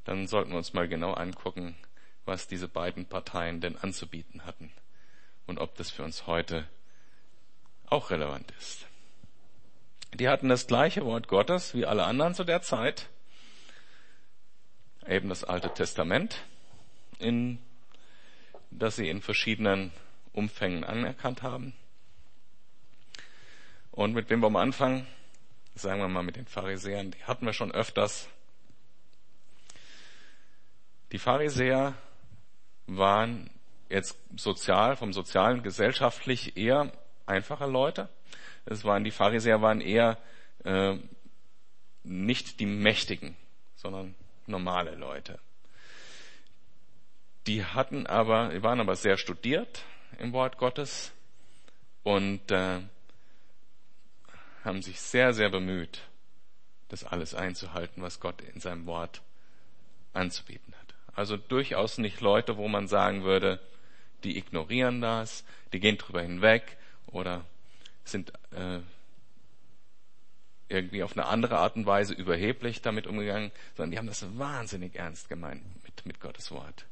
dann 0.03 0.27
sollten 0.27 0.51
wir 0.51 0.57
uns 0.57 0.73
mal 0.73 0.87
genau 0.87 1.13
angucken, 1.13 1.77
was 2.25 2.47
diese 2.47 2.67
beiden 2.67 3.05
Parteien 3.05 3.61
denn 3.61 3.77
anzubieten 3.77 4.45
hatten 4.45 4.71
und 5.45 5.59
ob 5.59 5.75
das 5.75 5.89
für 5.89 6.03
uns 6.03 6.27
heute 6.27 6.67
auch 7.91 8.09
relevant 8.09 8.51
ist. 8.59 8.87
Die 10.13 10.27
hatten 10.27 10.49
das 10.49 10.67
gleiche 10.67 11.05
Wort 11.05 11.27
Gottes 11.27 11.73
wie 11.73 11.85
alle 11.85 12.05
anderen 12.05 12.33
zu 12.33 12.43
der 12.43 12.61
Zeit, 12.61 13.09
eben 15.07 15.29
das 15.29 15.43
Alte 15.43 15.73
Testament, 15.73 16.43
in, 17.19 17.59
das 18.71 18.95
sie 18.95 19.09
in 19.09 19.21
verschiedenen 19.21 19.91
Umfängen 20.33 20.83
anerkannt 20.83 21.43
haben. 21.43 21.73
Und 23.91 24.13
mit 24.13 24.29
wem 24.29 24.41
wollen 24.41 24.53
wir 24.53 24.61
anfangen? 24.61 25.05
Sagen 25.75 25.99
wir 25.99 26.07
mal 26.07 26.23
mit 26.23 26.35
den 26.35 26.47
Pharisäern, 26.47 27.11
die 27.11 27.23
hatten 27.23 27.45
wir 27.45 27.53
schon 27.53 27.71
öfters. 27.71 28.27
Die 31.11 31.19
Pharisäer 31.19 31.93
waren 32.87 33.49
jetzt 33.89 34.17
sozial, 34.37 34.95
vom 34.95 35.11
sozialen, 35.11 35.63
gesellschaftlich 35.63 36.55
eher 36.55 36.91
einfache 37.31 37.65
Leute. 37.65 38.09
Es 38.65 38.83
waren, 38.83 39.03
die 39.03 39.11
Pharisäer 39.11 39.61
waren 39.61 39.81
eher 39.81 40.17
äh, 40.63 40.97
nicht 42.03 42.59
die 42.59 42.65
Mächtigen, 42.65 43.35
sondern 43.75 44.15
normale 44.45 44.95
Leute. 44.95 45.39
Die 47.47 47.65
hatten 47.65 48.05
aber, 48.05 48.49
die 48.49 48.61
waren 48.61 48.79
aber 48.79 48.95
sehr 48.95 49.17
studiert 49.17 49.83
im 50.19 50.33
Wort 50.33 50.57
Gottes 50.57 51.11
und 52.03 52.51
äh, 52.51 52.79
haben 54.63 54.81
sich 54.83 54.99
sehr, 54.99 55.33
sehr 55.33 55.49
bemüht, 55.49 56.01
das 56.89 57.03
alles 57.03 57.33
einzuhalten, 57.33 58.03
was 58.03 58.19
Gott 58.19 58.41
in 58.41 58.59
seinem 58.59 58.85
Wort 58.85 59.21
anzubieten 60.13 60.73
hat. 60.79 60.93
Also 61.15 61.37
durchaus 61.37 61.97
nicht 61.97 62.21
Leute, 62.21 62.57
wo 62.57 62.67
man 62.67 62.87
sagen 62.87 63.23
würde, 63.23 63.59
die 64.23 64.37
ignorieren 64.37 65.01
das, 65.01 65.43
die 65.73 65.79
gehen 65.79 65.97
drüber 65.97 66.21
hinweg 66.21 66.77
oder 67.07 67.45
sind 68.03 68.31
äh, 68.51 68.79
irgendwie 70.69 71.03
auf 71.03 71.13
eine 71.13 71.25
andere 71.25 71.57
Art 71.57 71.75
und 71.75 71.85
Weise 71.85 72.13
überheblich 72.13 72.81
damit 72.81 73.05
umgegangen, 73.05 73.51
sondern 73.75 73.91
die 73.91 73.97
haben 73.97 74.07
das 74.07 74.25
wahnsinnig 74.37 74.95
ernst 74.95 75.29
gemeint 75.29 75.63
mit, 75.83 76.05
mit 76.05 76.19
Gottes 76.19 76.51
Wort. 76.51 76.85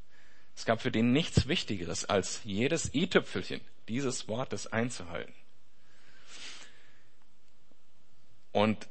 Es 0.55 0.65
gab 0.65 0.81
für 0.81 0.91
den 0.91 1.13
nichts 1.13 1.47
Wichtigeres, 1.47 2.05
als 2.05 2.41
jedes 2.43 2.93
i-Tüpfelchen 2.93 3.61
dieses 3.87 4.27
Wortes 4.27 4.67
einzuhalten. 4.67 5.33
Und 8.51 8.87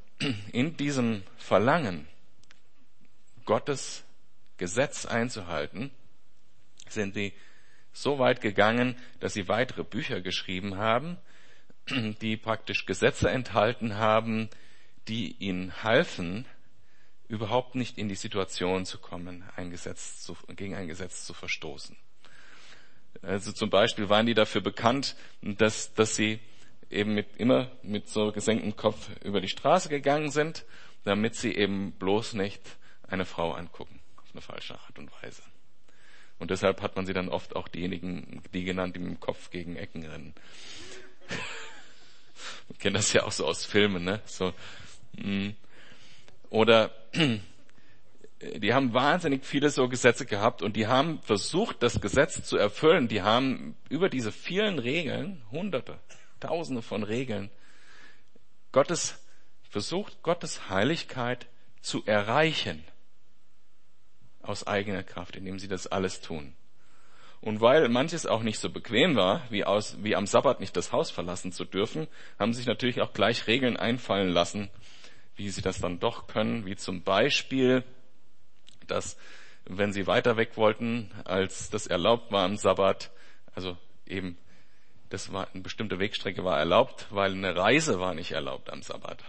in 0.53 0.77
diesem 0.77 1.23
Verlangen, 1.37 2.09
Gottes 3.45 4.05
Gesetz 4.57 5.05
einzuhalten, 5.07 5.91
sind 6.89 7.15
sie 7.15 7.35
so 8.03 8.19
weit 8.19 8.41
gegangen, 8.41 8.97
dass 9.21 9.35
sie 9.35 9.49
weitere 9.49 9.85
Bücher 9.85 10.21
geschrieben 10.21 10.77
haben, 10.77 11.17
die 12.21 12.37
praktisch 12.37 12.87
Gesetze 12.87 13.31
enthalten 13.31 13.97
haben, 13.97 14.49
die 15.09 15.37
ihnen 15.39 15.83
halfen, 15.83 16.47
überhaupt 17.29 17.75
nicht 17.75 17.99
in 17.99 18.09
die 18.09 18.15
Situation 18.15 18.87
zu 18.87 18.99
kommen, 18.99 19.45
ein 19.57 19.71
Gesetz 19.71 20.23
zu, 20.23 20.37
gegen 20.57 20.75
ein 20.75 20.89
Gesetz 20.89 21.25
zu 21.25 21.35
verstoßen. 21.35 21.97
Also 23.23 23.53
zum 23.53 23.71
Beispiel 23.71 24.09
waren 24.09 24.27
die 24.27 24.35
dafür 24.35 24.61
bekannt, 24.61 25.17
dass, 25.43 25.93
dass 25.95 26.17
sie 26.17 26.41
eben 26.91 27.15
mit, 27.15 27.37
immer 27.37 27.71
mit 27.83 28.09
so 28.09 28.33
gesenktem 28.33 28.77
Kopf 28.77 29.11
über 29.25 29.41
die 29.41 29.49
Straße 29.49 29.89
gegangen 29.89 30.31
sind, 30.31 30.65
damit 31.05 31.35
sie 31.35 31.55
eben 31.55 31.93
bloß 31.93 32.35
nicht 32.35 32.63
eine 33.07 33.25
Frau 33.25 33.53
angucken, 33.53 34.01
auf 34.17 34.31
eine 34.33 34.41
falsche 34.41 34.79
Art 34.79 34.99
und 34.99 35.11
Weise. 35.23 35.43
Und 36.39 36.51
deshalb 36.51 36.83
hat 36.83 36.97
man 36.97 37.07
sie 37.07 37.13
dann 37.13 37.29
oft 37.29 37.57
auch 37.57 37.69
diejenigen, 37.69 38.43
die 38.53 38.65
genannt, 38.65 38.95
die 38.95 39.01
mit 39.01 39.11
dem 39.11 39.21
Kopf 39.21 39.51
gegen 39.51 39.77
Ecken 39.77 40.05
rennen. 40.05 40.35
Man 42.69 42.79
kennt 42.79 42.97
das 42.97 43.13
ja 43.13 43.25
auch 43.25 43.33
so 43.33 43.47
aus 43.47 43.65
Filmen, 43.65 44.05
ne? 44.05 44.21
So, 44.25 44.53
mh. 45.17 45.49
Mm. 45.49 45.57
Oder 46.51 46.91
die 47.13 48.73
haben 48.73 48.95
wahnsinnig 48.95 49.45
viele 49.45 49.69
so 49.71 49.89
Gesetze 49.89 50.25
gehabt 50.25 50.63
und 50.63 50.77
die 50.77 50.87
haben 50.87 51.21
versucht, 51.23 51.83
das 51.83 52.01
Gesetz 52.01 52.43
zu 52.45 52.57
erfüllen. 52.57 53.09
Die 53.09 53.23
haben 53.23 53.77
über 53.89 54.09
diese 54.09 54.33
vielen 54.33 54.79
Regeln, 54.79 55.43
hunderte, 55.51 55.99
tausende 56.41 56.83
von 56.83 57.03
Regeln, 57.03 57.51
Gottes, 58.73 59.19
versucht, 59.69 60.23
Gottes 60.23 60.71
Heiligkeit 60.71 61.49
zu 61.83 62.05
erreichen 62.07 62.85
aus 64.49 64.67
eigener 64.67 65.03
Kraft, 65.03 65.37
indem 65.37 65.59
sie 65.59 65.69
das 65.69 65.87
alles 65.87 66.21
tun. 66.21 66.55
Und 67.41 67.61
weil 67.61 67.89
manches 67.89 68.27
auch 68.27 68.43
nicht 68.43 68.59
so 68.59 68.71
bequem 68.71 69.15
war, 69.15 69.43
wie, 69.51 69.65
aus, 69.65 69.97
wie 70.03 70.17
am 70.17 70.27
Sabbat 70.27 70.59
nicht 70.59 70.77
das 70.77 70.91
Haus 70.91 71.11
verlassen 71.11 71.53
zu 71.53 71.65
dürfen, 71.65 72.09
haben 72.39 72.53
sich 72.53 72.67
natürlich 72.67 73.01
auch 73.01 73.13
gleich 73.13 73.47
Regeln 73.47 73.77
einfallen 73.77 74.31
lassen, 74.31 74.71
wie 75.37 75.49
sie 75.51 75.63
das 75.63 75.79
dann 75.79 76.01
doch 76.01 76.27
können, 76.27 76.67
wie 76.67 76.75
zum 76.75 77.03
Beispiel, 77.03 77.85
dass 78.89 79.17
wenn 79.67 79.93
sie 79.93 80.07
weiter 80.07 80.37
weg 80.37 80.57
wollten, 80.57 81.11
als 81.25 81.71
das 81.71 81.87
erlaubt 81.87 82.33
war 82.33 82.45
am 82.45 82.57
Sabbat, 82.57 83.11
also 83.55 83.77
eben, 84.07 84.37
das 85.11 85.33
war, 85.33 85.49
eine 85.53 85.63
bestimmte 85.63 86.01
Wegstrecke 86.01 86.45
war 86.45 86.59
erlaubt, 86.59 87.07
weil 87.11 87.33
eine 87.33 87.55
Reise 87.55 88.01
war 88.01 88.15
nicht 88.15 88.33
erlaubt 88.33 88.71
am 88.71 88.83
Sabbat. 88.83 89.23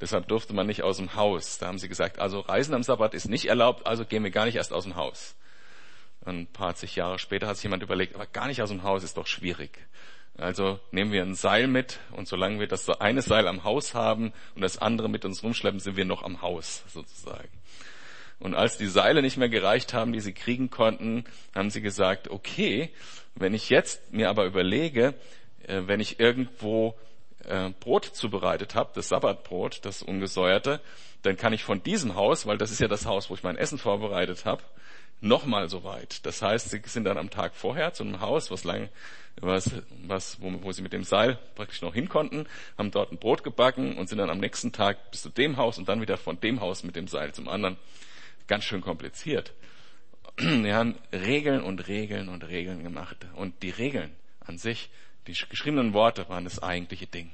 Deshalb 0.00 0.28
durfte 0.28 0.54
man 0.54 0.66
nicht 0.66 0.82
aus 0.82 0.96
dem 0.96 1.14
Haus. 1.14 1.58
Da 1.58 1.66
haben 1.66 1.78
sie 1.78 1.88
gesagt, 1.88 2.18
also 2.18 2.40
Reisen 2.40 2.74
am 2.74 2.82
Sabbat 2.82 3.14
ist 3.14 3.28
nicht 3.28 3.46
erlaubt, 3.46 3.86
also 3.86 4.04
gehen 4.04 4.24
wir 4.24 4.30
gar 4.30 4.46
nicht 4.46 4.56
erst 4.56 4.72
aus 4.72 4.84
dem 4.84 4.96
Haus. 4.96 5.34
Ein 6.24 6.46
paar 6.46 6.74
zig 6.74 6.96
Jahre 6.96 7.18
später 7.18 7.46
hat 7.46 7.56
sich 7.56 7.64
jemand 7.64 7.82
überlegt, 7.82 8.14
aber 8.14 8.26
gar 8.26 8.46
nicht 8.46 8.62
aus 8.62 8.70
dem 8.70 8.82
Haus 8.82 9.04
ist 9.04 9.16
doch 9.16 9.26
schwierig. 9.26 9.78
Also 10.36 10.80
nehmen 10.90 11.12
wir 11.12 11.22
ein 11.22 11.34
Seil 11.34 11.66
mit 11.66 11.98
und 12.12 12.28
solange 12.28 12.60
wir 12.60 12.66
das 12.66 12.88
eine 12.88 13.20
Seil 13.20 13.46
am 13.46 13.64
Haus 13.64 13.94
haben 13.94 14.32
und 14.54 14.62
das 14.62 14.78
andere 14.78 15.08
mit 15.08 15.24
uns 15.24 15.42
rumschleppen, 15.42 15.80
sind 15.80 15.96
wir 15.96 16.04
noch 16.06 16.22
am 16.22 16.40
Haus 16.40 16.82
sozusagen. 16.88 17.50
Und 18.38 18.54
als 18.54 18.78
die 18.78 18.86
Seile 18.86 19.20
nicht 19.20 19.36
mehr 19.36 19.50
gereicht 19.50 19.92
haben, 19.92 20.12
die 20.12 20.20
sie 20.20 20.32
kriegen 20.32 20.70
konnten, 20.70 21.24
haben 21.54 21.68
sie 21.68 21.82
gesagt, 21.82 22.28
okay, 22.30 22.90
wenn 23.34 23.52
ich 23.52 23.68
jetzt 23.68 24.12
mir 24.12 24.30
aber 24.30 24.46
überlege, 24.46 25.14
äh, 25.66 25.82
wenn 25.84 26.00
ich 26.00 26.18
irgendwo 26.20 26.98
äh, 27.44 27.70
Brot 27.80 28.04
zubereitet 28.04 28.74
habe, 28.74 28.90
das 28.94 29.08
Sabbatbrot, 29.08 29.80
das 29.84 30.02
ungesäuerte, 30.02 30.80
dann 31.22 31.36
kann 31.36 31.52
ich 31.52 31.64
von 31.64 31.82
diesem 31.82 32.14
Haus, 32.14 32.46
weil 32.46 32.58
das 32.58 32.70
ist 32.70 32.80
ja 32.80 32.88
das 32.88 33.06
Haus, 33.06 33.30
wo 33.30 33.34
ich 33.34 33.42
mein 33.42 33.56
Essen 33.56 33.78
vorbereitet 33.78 34.44
habe, 34.44 34.62
nochmal 35.20 35.68
so 35.68 35.84
weit. 35.84 36.24
Das 36.26 36.42
heißt, 36.42 36.70
sie 36.70 36.80
sind 36.84 37.04
dann 37.04 37.18
am 37.18 37.30
Tag 37.30 37.54
vorher 37.54 37.92
zu 37.92 38.04
einem 38.04 38.20
Haus, 38.20 38.50
was 38.50 38.64
lang, 38.64 38.88
was, 39.40 39.70
was, 40.06 40.40
wo, 40.40 40.62
wo 40.62 40.72
sie 40.72 40.82
mit 40.82 40.92
dem 40.92 41.04
Seil 41.04 41.38
praktisch 41.54 41.82
noch 41.82 41.94
hin 41.94 42.08
konnten, 42.08 42.46
haben 42.78 42.90
dort 42.90 43.12
ein 43.12 43.18
Brot 43.18 43.44
gebacken 43.44 43.96
und 43.96 44.08
sind 44.08 44.18
dann 44.18 44.30
am 44.30 44.38
nächsten 44.38 44.72
Tag 44.72 45.10
bis 45.10 45.22
zu 45.22 45.28
dem 45.28 45.56
Haus 45.56 45.78
und 45.78 45.88
dann 45.88 46.00
wieder 46.00 46.16
von 46.16 46.40
dem 46.40 46.60
Haus 46.60 46.82
mit 46.82 46.96
dem 46.96 47.08
Seil 47.08 47.32
zum 47.32 47.48
anderen. 47.48 47.76
Ganz 48.46 48.64
schön 48.64 48.80
kompliziert. 48.80 49.52
Wir 50.36 50.74
haben 50.74 50.96
Regeln 51.12 51.62
und 51.62 51.86
Regeln 51.88 52.28
und 52.28 52.48
Regeln 52.48 52.82
gemacht. 52.82 53.16
Und 53.36 53.62
die 53.62 53.70
Regeln 53.70 54.10
an 54.40 54.58
sich 54.58 54.90
die 55.26 55.34
geschriebenen 55.48 55.92
Worte 55.92 56.28
waren 56.28 56.44
das 56.44 56.62
eigentliche 56.62 57.06
Ding. 57.06 57.30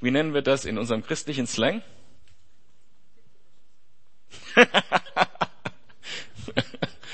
Wie 0.00 0.10
nennen 0.10 0.34
wir 0.34 0.42
das 0.42 0.64
in 0.64 0.78
unserem 0.78 1.04
christlichen 1.04 1.46
Slang? 1.46 1.82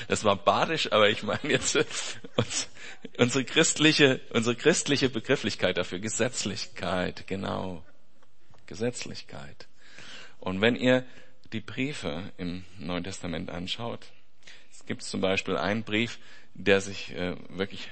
das 0.09 0.25
war 0.25 0.37
badisch, 0.37 0.91
aber 0.91 1.11
ich 1.11 1.23
meine 1.23 1.41
jetzt 1.45 1.79
unsere 3.19 3.45
christliche, 3.45 4.21
unsere 4.31 4.57
christliche 4.57 5.11
Begrifflichkeit 5.11 5.77
dafür, 5.77 5.99
Gesetzlichkeit, 5.99 7.27
genau. 7.27 7.85
Gesetzlichkeit. 8.67 9.69
Und 10.41 10.61
wenn 10.61 10.77
ihr 10.77 11.05
die 11.53 11.61
Briefe 11.61 12.33
im 12.37 12.65
Neuen 12.79 13.05
Testament 13.05 13.51
anschaut, 13.51 14.07
es 14.71 14.87
gibt 14.87 15.03
zum 15.03 15.21
Beispiel 15.21 15.57
einen 15.57 15.83
Brief, 15.83 16.19
der 16.55 16.81
sich 16.81 17.13
äh, 17.15 17.37
wirklich 17.51 17.89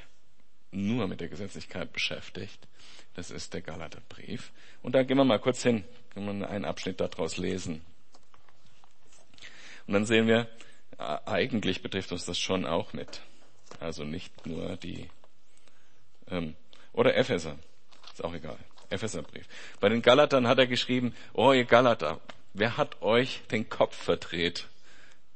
nur 0.71 1.09
mit 1.09 1.21
der 1.21 1.29
Gesetzlichkeit 1.29 1.93
beschäftigt. 1.93 2.67
Das 3.15 3.31
ist 3.31 3.55
der 3.55 3.63
Galaterbrief. 3.63 4.53
Und 4.83 4.95
da 4.95 5.03
gehen 5.03 5.17
wir 5.17 5.25
mal 5.25 5.39
kurz 5.39 5.63
hin, 5.63 5.85
können 6.13 6.41
wir 6.41 6.51
einen 6.51 6.65
Abschnitt 6.65 7.01
daraus 7.01 7.39
lesen. 7.39 7.85
Und 9.87 9.95
dann 9.95 10.05
sehen 10.05 10.27
wir, 10.27 10.49
eigentlich 10.99 11.83
betrifft 11.83 12.13
uns 12.13 12.25
das 12.25 12.39
schon 12.39 12.67
auch 12.67 12.93
mit. 12.93 13.21
Also 13.81 14.05
nicht 14.05 14.47
nur 14.47 14.77
die, 14.77 15.09
ähm, 16.29 16.57
oder 16.93 17.17
Epheser, 17.17 17.59
ist 18.13 18.25
auch 18.25 18.35
egal. 18.35 18.59
Epheserbrief. 18.91 19.47
Bei 19.81 19.89
den 19.89 20.03
Galatern 20.03 20.47
hat 20.47 20.59
er 20.59 20.67
geschrieben, 20.67 21.15
oh 21.33 21.53
ihr 21.53 21.65
Galater, 21.65 22.21
wer 22.55 22.77
hat 22.77 23.03
euch 23.03 23.43
den 23.51 23.69
Kopf 23.69 23.97
verdreht? 23.97 24.69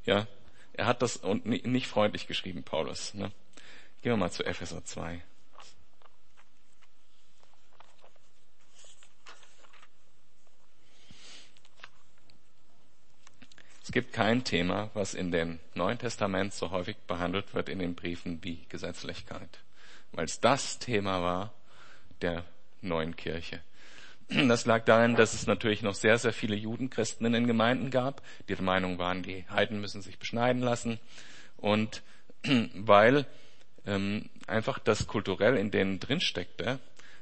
Ja, 0.05 0.27
er 0.73 0.87
hat 0.87 1.03
das 1.03 1.17
und 1.17 1.47
nicht 1.47 1.87
freundlich 1.87 2.27
geschrieben, 2.27 2.63
Paulus. 2.63 3.13
Ne? 3.15 3.33
Gehen 4.03 4.13
wir 4.13 4.17
mal 4.17 4.31
zu 4.31 4.45
Epheser 4.45 4.83
2. 4.83 5.21
Es 13.83 13.93
gibt 13.93 14.13
kein 14.13 14.45
Thema, 14.45 14.89
was 14.95 15.13
in 15.15 15.33
dem 15.33 15.59
Neuen 15.75 15.99
Testament 15.99 16.55
so 16.55 16.71
häufig 16.71 16.97
behandelt 17.09 17.53
wird 17.55 17.69
in 17.69 17.79
den 17.79 17.95
Briefen 17.95 18.43
wie 18.43 18.65
Gesetzlichkeit, 18.69 19.59
weil 20.13 20.25
es 20.25 20.41
das 20.41 20.79
Thema 20.79 21.21
war 21.21 21.53
der 22.23 22.45
neuen 22.81 23.17
Kirche. 23.17 23.61
Das 24.29 24.65
lag 24.65 24.85
darin, 24.85 25.17
dass 25.17 25.35
es 25.35 25.47
natürlich 25.47 25.83
noch 25.83 25.95
sehr, 25.95 26.17
sehr 26.17 26.33
viele 26.33 26.55
Judenchristen 26.55 27.27
in 27.27 27.33
den 27.33 27.49
Gemeinden 27.49 27.91
gab, 27.91 28.23
die 28.49 28.55
der 28.55 28.63
Meinung 28.63 28.99
waren, 28.99 29.25
die 29.25 29.45
Heiden 29.51 29.81
müssen 29.81 30.03
sich 30.03 30.21
beschneiden 30.21 30.63
lassen. 30.63 31.01
Und 31.57 32.03
weil 32.75 33.27
ähm, 33.87 34.29
einfach 34.47 34.79
das 34.79 35.07
kulturell 35.07 35.57
in 35.57 35.71
denen 35.71 36.01
drin 36.01 36.21
steckte. 36.21 36.79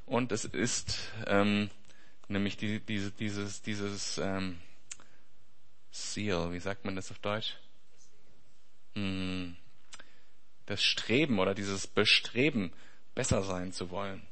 Und 0.07 0.33
es 0.33 0.45
ist 0.45 1.11
ähm, 1.27 1.71
nämlich 2.29 2.57
die, 2.57 2.81
diese, 2.81 3.11
dieses, 3.11 3.63
dieses 3.63 4.19
ähm, 4.19 4.59
Seal, 5.91 6.53
wie 6.53 6.61
sagt 6.61 6.85
man 6.85 6.97
das 6.97 7.11
auf 7.11 7.19
Deutsch? 7.19 7.57
Hm, 8.95 9.57
das 10.67 10.83
Streben 10.83 11.39
oder 11.39 11.55
dieses 11.55 11.87
Bestreben, 11.87 12.73
besser 13.15 13.43
sein 13.43 13.73
zu 13.73 13.91
wollen. 13.91 14.23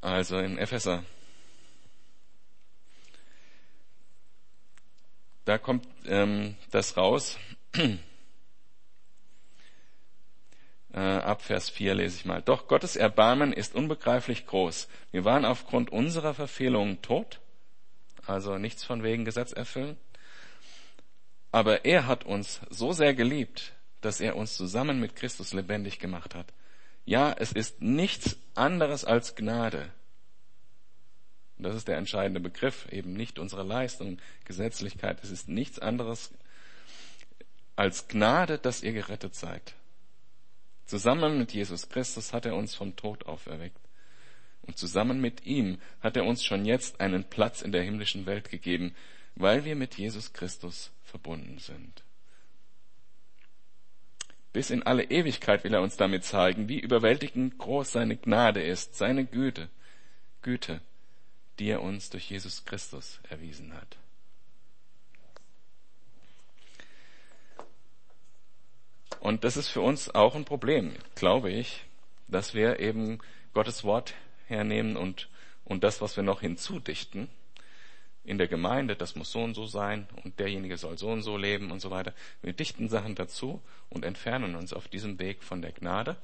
Also 0.00 0.38
in 0.38 0.58
Epheser. 0.58 1.02
Da 5.46 5.58
kommt 5.58 5.86
ähm, 6.06 6.56
das 6.70 6.96
raus. 6.96 7.38
Äh, 10.94 11.00
ab 11.00 11.42
Vers 11.42 11.70
4 11.70 11.96
lese 11.96 12.16
ich 12.16 12.24
mal. 12.24 12.40
Doch 12.40 12.68
Gottes 12.68 12.94
Erbarmen 12.94 13.52
ist 13.52 13.74
unbegreiflich 13.74 14.46
groß. 14.46 14.86
Wir 15.10 15.24
waren 15.24 15.44
aufgrund 15.44 15.90
unserer 15.90 16.34
Verfehlungen 16.34 17.02
tot, 17.02 17.40
also 18.26 18.58
nichts 18.58 18.84
von 18.84 19.02
wegen 19.02 19.24
Gesetz 19.24 19.52
erfüllen. 19.52 19.96
Aber 21.50 21.84
er 21.84 22.06
hat 22.06 22.24
uns 22.24 22.60
so 22.70 22.92
sehr 22.92 23.12
geliebt, 23.12 23.72
dass 24.02 24.20
er 24.20 24.36
uns 24.36 24.56
zusammen 24.56 25.00
mit 25.00 25.16
Christus 25.16 25.52
lebendig 25.52 25.98
gemacht 25.98 26.36
hat. 26.36 26.52
Ja, 27.04 27.32
es 27.32 27.50
ist 27.50 27.82
nichts 27.82 28.36
anderes 28.54 29.04
als 29.04 29.34
Gnade. 29.34 29.90
Das 31.58 31.74
ist 31.74 31.88
der 31.88 31.96
entscheidende 31.96 32.40
Begriff, 32.40 32.86
eben 32.92 33.14
nicht 33.14 33.40
unsere 33.40 33.64
Leistung, 33.64 34.18
Gesetzlichkeit. 34.44 35.22
Es 35.24 35.30
ist 35.30 35.48
nichts 35.48 35.80
anderes 35.80 36.30
als 37.74 38.06
Gnade, 38.06 38.58
dass 38.58 38.82
ihr 38.82 38.92
gerettet 38.92 39.34
seid. 39.34 39.74
Zusammen 40.86 41.38
mit 41.38 41.52
Jesus 41.52 41.88
Christus 41.88 42.32
hat 42.32 42.46
er 42.46 42.56
uns 42.56 42.74
vom 42.74 42.96
Tod 42.96 43.26
auferweckt. 43.26 43.80
Und 44.62 44.78
zusammen 44.78 45.20
mit 45.20 45.44
ihm 45.46 45.78
hat 46.00 46.16
er 46.16 46.24
uns 46.24 46.44
schon 46.44 46.64
jetzt 46.64 47.00
einen 47.00 47.24
Platz 47.24 47.62
in 47.62 47.72
der 47.72 47.82
himmlischen 47.82 48.26
Welt 48.26 48.50
gegeben, 48.50 48.94
weil 49.34 49.64
wir 49.64 49.76
mit 49.76 49.96
Jesus 49.96 50.32
Christus 50.32 50.90
verbunden 51.02 51.58
sind. 51.58 52.02
Bis 54.52 54.70
in 54.70 54.84
alle 54.84 55.04
Ewigkeit 55.10 55.64
will 55.64 55.74
er 55.74 55.82
uns 55.82 55.96
damit 55.96 56.24
zeigen, 56.24 56.68
wie 56.68 56.78
überwältigend 56.78 57.58
groß 57.58 57.92
seine 57.92 58.16
Gnade 58.16 58.62
ist, 58.62 58.94
seine 58.94 59.24
Güte, 59.24 59.68
Güte, 60.42 60.80
die 61.58 61.68
er 61.68 61.82
uns 61.82 62.10
durch 62.10 62.30
Jesus 62.30 62.64
Christus 62.64 63.20
erwiesen 63.28 63.74
hat. 63.74 63.96
Und 69.24 69.42
das 69.42 69.56
ist 69.56 69.68
für 69.68 69.80
uns 69.80 70.14
auch 70.14 70.34
ein 70.34 70.44
Problem, 70.44 70.92
glaube 71.14 71.50
ich, 71.50 71.86
dass 72.28 72.52
wir 72.52 72.78
eben 72.78 73.20
Gottes 73.54 73.82
Wort 73.82 74.12
hernehmen 74.48 74.98
und, 74.98 75.30
und 75.64 75.82
das, 75.82 76.02
was 76.02 76.16
wir 76.16 76.22
noch 76.22 76.42
hinzudichten, 76.42 77.30
in 78.24 78.36
der 78.36 78.48
Gemeinde, 78.48 78.96
das 78.96 79.16
muss 79.16 79.32
so 79.32 79.42
und 79.42 79.54
so 79.54 79.64
sein 79.64 80.06
und 80.24 80.38
derjenige 80.38 80.76
soll 80.76 80.98
so 80.98 81.08
und 81.08 81.22
so 81.22 81.38
leben 81.38 81.70
und 81.70 81.80
so 81.80 81.90
weiter. 81.90 82.12
Wir 82.42 82.52
dichten 82.52 82.90
Sachen 82.90 83.14
dazu 83.14 83.62
und 83.88 84.04
entfernen 84.04 84.56
uns 84.56 84.74
auf 84.74 84.88
diesem 84.88 85.18
Weg 85.18 85.42
von 85.42 85.62
der 85.62 85.72
Gnade 85.72 86.18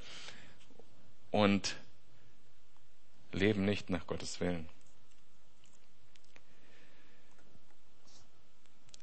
und 1.31 1.77
leben 3.31 3.65
nicht 3.65 3.89
nach 3.89 4.05
Gottes 4.05 4.39
Willen. 4.41 4.69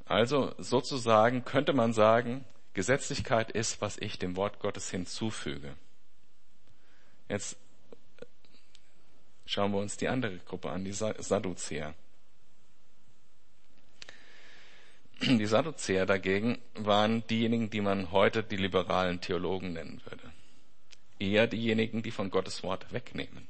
Also 0.05 0.55
sozusagen 0.59 1.45
könnte 1.45 1.73
man 1.73 1.93
sagen, 1.93 2.45
Gesetzlichkeit 2.79 3.51
ist, 3.51 3.81
was 3.81 3.99
ich 3.99 4.21
dem 4.21 4.37
Wort 4.37 4.61
Gottes 4.61 4.88
hinzufüge. 4.88 5.75
Jetzt 7.29 7.57
schauen 9.47 9.73
wir 9.73 9.81
uns 9.81 9.97
die 9.97 10.07
andere 10.07 10.38
Gruppe 10.38 10.71
an, 10.71 10.85
die 10.85 10.93
Sadduzäer. 10.93 11.93
Die 15.21 15.47
Sadduzäer 15.47 16.07
dagegen 16.07 16.61
waren 16.75 17.27
diejenigen, 17.27 17.69
die 17.69 17.81
man 17.81 18.12
heute 18.12 18.45
die 18.45 18.57
liberalen 18.57 19.21
Theologen 19.21 19.73
nennen 19.73 20.01
würde. 20.05 20.33
Eher 21.19 21.49
diejenigen, 21.49 22.05
die 22.05 22.12
von 22.12 22.31
Gottes 22.31 22.62
Wort 22.62 22.93
wegnehmen. 22.93 23.49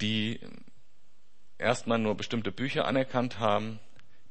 Die 0.00 0.40
erstmal 1.58 1.98
nur 1.98 2.14
bestimmte 2.14 2.52
Bücher 2.52 2.86
anerkannt 2.86 3.38
haben, 3.38 3.80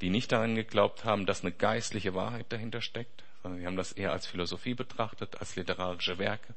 die 0.01 0.09
nicht 0.09 0.31
daran 0.31 0.55
geglaubt 0.55 1.05
haben, 1.05 1.25
dass 1.25 1.41
eine 1.41 1.51
geistliche 1.51 2.13
Wahrheit 2.13 2.47
dahinter 2.49 2.81
steckt, 2.81 3.23
sondern 3.41 3.59
sie 3.59 3.65
haben 3.65 3.77
das 3.77 3.91
eher 3.91 4.11
als 4.11 4.27
Philosophie 4.27 4.73
betrachtet, 4.73 5.39
als 5.39 5.55
literarische 5.55 6.17
Werke. 6.17 6.55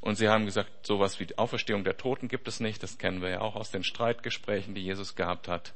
Und 0.00 0.16
sie 0.16 0.28
haben 0.28 0.46
gesagt, 0.46 0.84
sowas 0.84 1.20
wie 1.20 1.26
die 1.26 1.38
Auferstehung 1.38 1.84
der 1.84 1.96
Toten 1.96 2.26
gibt 2.26 2.48
es 2.48 2.58
nicht, 2.58 2.82
das 2.82 2.98
kennen 2.98 3.22
wir 3.22 3.30
ja 3.30 3.40
auch 3.40 3.54
aus 3.54 3.70
den 3.70 3.84
Streitgesprächen, 3.84 4.74
die 4.74 4.82
Jesus 4.82 5.14
gehabt 5.14 5.46
hat. 5.46 5.74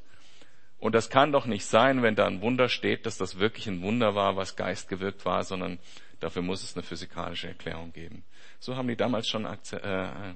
Und 0.78 0.94
das 0.94 1.10
kann 1.10 1.32
doch 1.32 1.46
nicht 1.46 1.64
sein, 1.64 2.02
wenn 2.02 2.16
da 2.16 2.26
ein 2.26 2.42
Wunder 2.42 2.68
steht, 2.68 3.06
dass 3.06 3.16
das 3.16 3.38
wirklich 3.38 3.66
ein 3.68 3.82
Wunder 3.82 4.14
war, 4.14 4.36
was 4.36 4.56
geistgewirkt 4.56 5.24
war, 5.24 5.44
sondern 5.44 5.78
dafür 6.20 6.42
muss 6.42 6.62
es 6.62 6.74
eine 6.74 6.82
physikalische 6.82 7.48
Erklärung 7.48 7.92
geben. 7.92 8.24
So 8.58 8.76
haben 8.76 8.88
die 8.88 8.96
damals 8.96 9.28
schon 9.28 9.46
äh, 9.46 10.34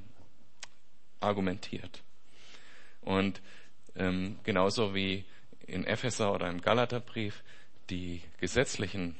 argumentiert. 1.18 2.03
Und 3.00 3.42
ähm, 3.96 4.38
genauso 4.44 4.94
wie 4.94 5.24
in 5.70 5.85
Epheser 5.85 6.33
oder 6.33 6.48
im 6.48 6.61
Galaterbrief 6.61 7.42
die 7.90 8.22
gesetzlichen, 8.38 9.16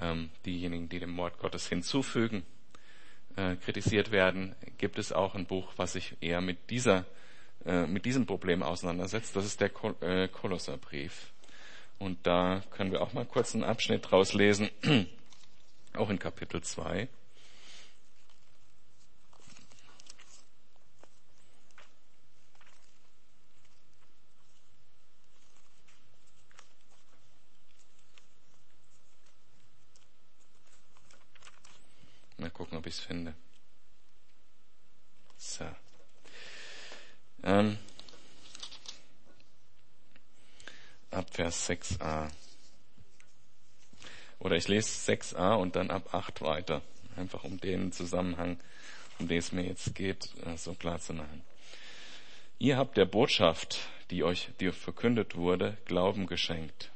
ähm, 0.00 0.30
diejenigen, 0.44 0.88
die 0.88 1.00
dem 1.00 1.16
Wort 1.16 1.38
Gottes 1.38 1.68
hinzufügen, 1.68 2.44
äh, 3.36 3.56
kritisiert 3.56 4.10
werden, 4.10 4.54
gibt 4.78 4.98
es 4.98 5.12
auch 5.12 5.34
ein 5.34 5.46
Buch, 5.46 5.72
was 5.76 5.92
sich 5.92 6.16
eher 6.20 6.40
mit 6.40 6.70
dieser 6.70 7.06
äh, 7.64 7.86
mit 7.86 8.04
diesem 8.04 8.24
Problem 8.24 8.62
auseinandersetzt. 8.62 9.34
Das 9.36 9.44
ist 9.44 9.60
der 9.60 9.68
Kol 9.68 9.94
äh, 10.00 10.28
Kolosserbrief. 10.28 11.32
Und 11.98 12.26
da 12.26 12.62
können 12.70 12.92
wir 12.92 13.02
auch 13.02 13.12
mal 13.12 13.26
kurz 13.26 13.54
einen 13.54 13.64
Abschnitt 13.64 14.10
draus 14.10 14.32
lesen, 14.32 14.70
auch 15.94 16.08
in 16.10 16.18
Kapitel 16.18 16.62
2. 16.62 17.08
Mal 32.38 32.50
gucken, 32.50 32.77
ob 32.77 32.77
ich 32.88 32.96
es 32.96 33.00
finde. 33.00 33.34
So. 35.36 35.64
Ähm, 37.44 37.78
ab 41.10 41.26
Vers 41.32 41.68
6a. 41.68 42.30
Oder 44.40 44.56
ich 44.56 44.68
lese 44.68 45.12
6a 45.12 45.54
und 45.54 45.76
dann 45.76 45.90
ab 45.90 46.14
8 46.14 46.42
weiter. 46.42 46.82
Einfach 47.16 47.44
um 47.44 47.60
den 47.60 47.92
Zusammenhang, 47.92 48.58
um 49.18 49.28
den 49.28 49.38
es 49.38 49.52
mir 49.52 49.64
jetzt 49.64 49.94
geht, 49.94 50.30
äh, 50.44 50.56
so 50.56 50.74
klar 50.74 51.00
zu 51.00 51.12
machen. 51.12 51.42
Ihr 52.58 52.76
habt 52.76 52.96
der 52.96 53.04
Botschaft, 53.04 53.78
die 54.10 54.24
euch, 54.24 54.50
die 54.60 54.72
verkündet 54.72 55.36
wurde, 55.36 55.76
Glauben 55.84 56.26
geschenkt. 56.26 56.90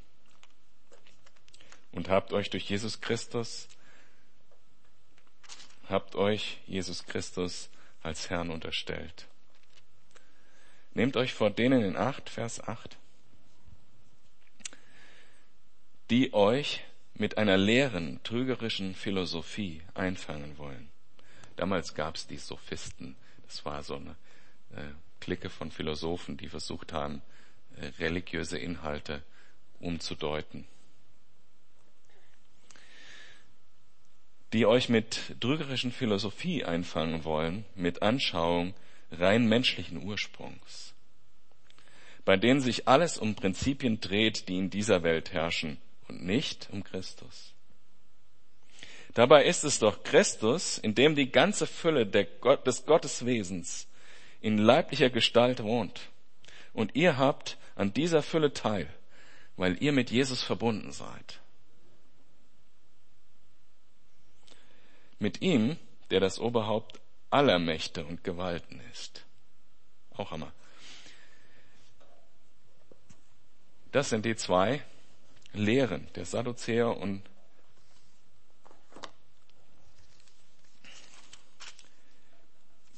Und 1.92 2.08
habt 2.08 2.32
euch 2.32 2.50
durch 2.50 2.68
Jesus 2.68 3.00
Christus 3.00 3.68
habt 5.92 6.16
euch 6.16 6.58
Jesus 6.66 7.04
Christus 7.06 7.70
als 8.02 8.30
Herrn 8.30 8.50
unterstellt. 8.50 9.28
Nehmt 10.94 11.16
euch 11.16 11.32
vor 11.32 11.50
denen 11.50 11.84
in 11.84 11.96
Acht, 11.96 12.28
Vers 12.28 12.60
8, 12.66 12.98
die 16.10 16.34
euch 16.34 16.82
mit 17.14 17.38
einer 17.38 17.56
leeren, 17.56 18.20
trügerischen 18.24 18.94
Philosophie 18.94 19.82
einfangen 19.94 20.58
wollen. 20.58 20.90
Damals 21.56 21.94
gab 21.94 22.16
es 22.16 22.26
die 22.26 22.38
Sophisten. 22.38 23.16
Das 23.46 23.64
war 23.64 23.82
so 23.82 23.96
eine 23.96 24.16
äh, 24.74 24.92
Clique 25.20 25.50
von 25.50 25.70
Philosophen, 25.70 26.36
die 26.36 26.48
versucht 26.48 26.92
haben, 26.92 27.22
äh, 27.76 27.86
religiöse 27.98 28.58
Inhalte 28.58 29.22
umzudeuten. 29.80 30.66
Die 34.52 34.66
euch 34.66 34.88
mit 34.88 35.40
trügerischen 35.40 35.92
Philosophie 35.92 36.64
einfangen 36.64 37.24
wollen, 37.24 37.64
mit 37.74 38.02
Anschauung 38.02 38.74
rein 39.10 39.46
menschlichen 39.46 40.04
Ursprungs, 40.04 40.94
bei 42.24 42.36
denen 42.36 42.60
sich 42.60 42.88
alles 42.88 43.18
um 43.18 43.34
Prinzipien 43.34 44.00
dreht, 44.00 44.48
die 44.48 44.58
in 44.58 44.70
dieser 44.70 45.02
Welt 45.02 45.32
herrschen 45.32 45.78
und 46.08 46.24
nicht 46.24 46.68
um 46.70 46.84
Christus. 46.84 47.54
Dabei 49.14 49.44
ist 49.44 49.64
es 49.64 49.78
doch 49.78 50.02
Christus, 50.04 50.78
in 50.78 50.94
dem 50.94 51.14
die 51.14 51.30
ganze 51.30 51.66
Fülle 51.66 52.06
Gott, 52.40 52.66
des 52.66 52.86
Gotteswesens 52.86 53.86
in 54.40 54.58
leiblicher 54.58 55.10
Gestalt 55.10 55.62
wohnt. 55.62 56.00
Und 56.72 56.94
ihr 56.94 57.18
habt 57.18 57.58
an 57.74 57.92
dieser 57.92 58.22
Fülle 58.22 58.54
teil, 58.54 58.88
weil 59.56 59.82
ihr 59.82 59.92
mit 59.92 60.10
Jesus 60.10 60.42
verbunden 60.42 60.92
seid. 60.92 61.41
Mit 65.22 65.40
ihm, 65.40 65.76
der 66.10 66.18
das 66.18 66.40
Oberhaupt 66.40 67.00
aller 67.30 67.60
Mächte 67.60 68.04
und 68.04 68.24
Gewalten 68.24 68.80
ist. 68.90 69.24
Auch 70.16 70.32
Hammer. 70.32 70.52
Das 73.92 74.08
sind 74.08 74.24
die 74.24 74.34
zwei 74.34 74.82
Lehren, 75.52 76.08
der 76.16 76.24
Sadduzäer 76.24 76.96
und 76.96 77.22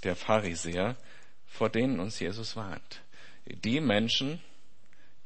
der 0.03 0.17
Pharisäer, 0.17 0.97
vor 1.47 1.69
denen 1.69 2.01
uns 2.01 2.21
Jesus 2.21 2.57
warnt. 2.57 3.03
Die 3.45 3.83
Menschen, 3.83 4.41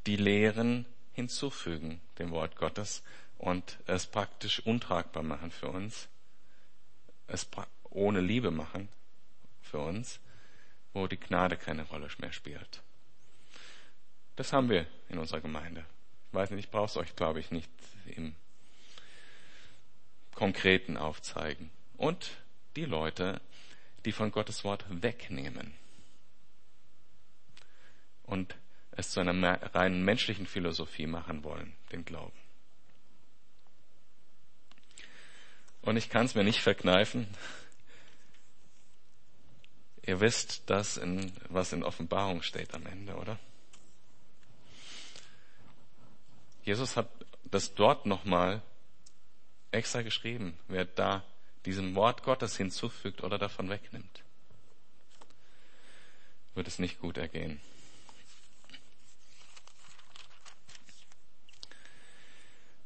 die 0.05 0.17
Lehren 0.17 0.85
hinzufügen 1.13 2.01
dem 2.17 2.31
Wort 2.31 2.57
Gottes 2.57 3.03
und 3.37 3.79
es 3.85 4.05
praktisch 4.05 4.59
untragbar 4.65 5.23
machen 5.23 5.51
für 5.51 5.69
uns, 5.69 6.09
es 7.29 7.47
ohne 7.89 8.21
Liebe 8.21 8.51
machen 8.51 8.89
für 9.61 9.79
uns, 9.79 10.19
wo 10.93 11.07
die 11.07 11.19
Gnade 11.19 11.57
keine 11.57 11.83
Rolle 11.83 12.07
mehr 12.17 12.31
spielt. 12.31 12.81
Das 14.35 14.53
haben 14.53 14.69
wir 14.69 14.87
in 15.09 15.19
unserer 15.19 15.41
Gemeinde. 15.41 15.85
Ich 16.29 16.33
weiß 16.33 16.51
nicht, 16.51 16.65
ich 16.65 16.71
brauche 16.71 16.85
es 16.85 16.97
euch, 16.97 17.15
glaube 17.15 17.39
ich, 17.39 17.51
nicht 17.51 17.69
im 18.15 18.35
Konkreten 20.33 20.97
aufzeigen. 20.97 21.69
Und 21.97 22.31
die 22.75 22.85
Leute, 22.85 23.41
die 24.05 24.11
von 24.11 24.31
Gottes 24.31 24.63
Wort 24.63 24.85
wegnehmen 24.89 25.73
und 28.23 28.55
es 28.91 29.11
zu 29.11 29.19
einer 29.19 29.61
rein 29.75 30.03
menschlichen 30.03 30.45
Philosophie 30.45 31.07
machen 31.07 31.43
wollen, 31.43 31.73
den 31.91 32.05
Glauben. 32.05 32.38
Und 35.81 35.97
ich 35.97 36.09
kann 36.09 36.25
es 36.25 36.35
mir 36.35 36.43
nicht 36.43 36.61
verkneifen. 36.61 37.27
Ihr 40.03 40.19
wisst 40.19 40.69
das, 40.69 40.97
in, 40.97 41.31
was 41.49 41.71
in 41.73 41.83
Offenbarung 41.83 42.41
steht 42.41 42.73
am 42.73 42.85
Ende, 42.85 43.15
oder? 43.15 43.39
Jesus 46.63 46.97
hat 46.97 47.09
das 47.45 47.73
dort 47.73 48.05
nochmal 48.05 48.61
extra 49.71 50.01
geschrieben, 50.01 50.57
wer 50.67 50.85
da 50.85 51.23
diesem 51.65 51.95
Wort 51.95 52.23
Gottes 52.23 52.57
hinzufügt 52.57 53.23
oder 53.23 53.37
davon 53.37 53.69
wegnimmt, 53.69 54.23
wird 56.55 56.67
es 56.67 56.79
nicht 56.79 56.99
gut 56.99 57.17
ergehen. 57.17 57.59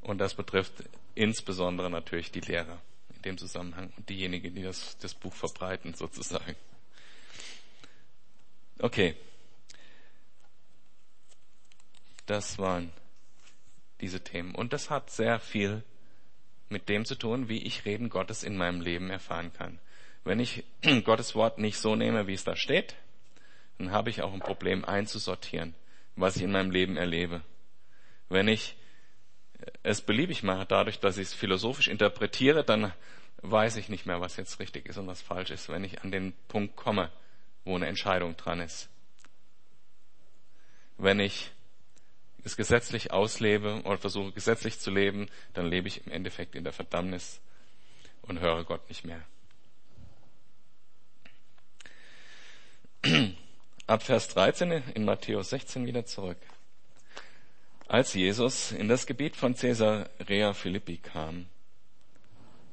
Und 0.02 0.18
das 0.18 0.34
betrifft 0.34 0.84
insbesondere 1.16 1.90
natürlich 1.90 2.32
die 2.32 2.42
Lehrer 2.42 2.82
in 3.16 3.22
dem 3.24 3.38
Zusammenhang 3.38 3.92
und 3.98 4.10
diejenigen, 4.10 4.56
die 4.56 4.64
das, 4.64 4.98
das 5.00 5.14
Buch 5.14 5.34
verbreiten 5.34 5.94
sozusagen. 5.94 6.56
Okay. 8.80 9.16
Das 12.26 12.58
waren 12.58 12.92
diese 14.02 14.22
Themen. 14.24 14.56
Und 14.56 14.74
das 14.74 14.90
hat 14.90 15.10
sehr 15.10 15.40
viel 15.40 15.84
mit 16.70 16.90
dem 16.90 17.06
zu 17.06 17.16
tun, 17.16 17.50
wie 17.50 17.64
ich 17.64 17.86
Reden 17.86 18.10
Gottes 18.10 18.44
in 18.44 18.58
meinem 18.58 18.82
Leben 18.82 19.10
erfahren 19.10 19.54
kann. 19.54 19.80
Wenn 20.24 20.40
ich 20.40 20.64
Gottes 21.04 21.36
Wort 21.36 21.60
nicht 21.60 21.78
so 21.78 21.96
nehme, 21.96 22.28
wie 22.28 22.34
es 22.34 22.44
da 22.44 22.56
steht, 22.56 22.96
dann 23.78 23.92
habe 23.92 24.10
ich 24.10 24.22
auch 24.22 24.34
ein 24.34 24.40
Problem 24.40 24.86
einzusortieren, 24.86 25.76
was 26.16 26.36
ich 26.38 26.44
in 26.44 26.52
meinem 26.52 26.72
Leben 26.72 26.98
erlebe. 26.98 27.42
Wenn 28.30 28.48
ich 28.48 28.76
es 29.84 30.02
beliebig 30.02 30.44
mache, 30.44 30.66
dadurch, 30.66 31.00
dass 31.00 31.18
ich 31.18 31.30
es 31.30 31.34
philosophisch 31.34 31.88
interpretiere, 31.88 32.64
dann 32.64 32.94
weiß 33.42 33.76
ich 33.78 33.90
nicht 33.90 34.06
mehr, 34.06 34.22
was 34.22 34.38
jetzt 34.38 34.60
richtig 34.60 34.88
ist 34.88 34.98
und 34.98 35.08
was 35.08 35.22
falsch 35.22 35.52
ist, 35.52 35.70
wenn 35.70 35.84
ich 35.84 36.02
an 36.02 36.12
den 36.12 36.34
Punkt 36.48 36.76
komme, 36.76 37.12
wo 37.66 37.76
eine 37.76 37.88
Entscheidung 37.88 38.38
dran 38.38 38.60
ist. 38.60 38.90
Wenn 40.98 41.20
ich 41.20 41.52
es 42.44 42.56
gesetzlich 42.58 43.12
auslebe 43.12 43.82
oder 43.84 43.98
versuche 43.98 44.32
gesetzlich 44.32 44.80
zu 44.80 44.92
leben, 44.92 45.28
dann 45.54 45.68
lebe 45.68 45.88
ich 45.88 46.06
im 46.06 46.12
Endeffekt 46.12 46.56
in 46.56 46.64
der 46.64 46.74
Verdammnis 46.74 47.40
und 48.22 48.40
höre 48.40 48.64
Gott 48.64 48.88
nicht 48.90 49.06
mehr. 49.06 49.22
Ab 53.88 54.04
Vers 54.04 54.30
13 54.30 54.72
in 54.94 55.04
Matthäus 55.04 55.50
16 55.50 55.86
wieder 55.86 56.06
zurück. 56.06 56.38
Als 57.94 58.16
Jesus 58.16 58.72
in 58.72 58.88
das 58.88 59.06
Gebiet 59.06 59.36
von 59.36 59.54
Caesarea 59.54 60.54
Philippi 60.54 60.98
kam, 60.98 61.46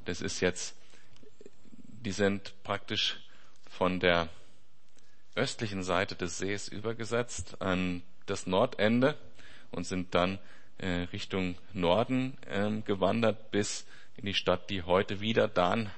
das 0.07 0.23
ist 0.23 0.41
jetzt, 0.41 0.75
die 1.85 2.13
sind 2.13 2.55
praktisch 2.63 3.21
von 3.69 4.01
der 4.01 4.31
östlichen 5.35 5.83
Seite 5.83 6.15
des 6.15 6.39
Sees 6.39 6.69
übergesetzt 6.69 7.61
an 7.61 8.03
das 8.25 8.47
Nordende 8.47 9.15
und 9.71 9.85
sind 9.85 10.15
dann 10.15 10.39
äh, 10.79 11.03
Richtung 11.13 11.59
Norden 11.75 12.39
äh, 12.47 12.71
gewandert 12.81 13.51
bis 13.51 13.85
in 14.17 14.25
die 14.25 14.33
Stadt, 14.33 14.71
die 14.71 14.85
heute 14.85 15.21
wieder 15.21 15.49
Dan 15.49 15.91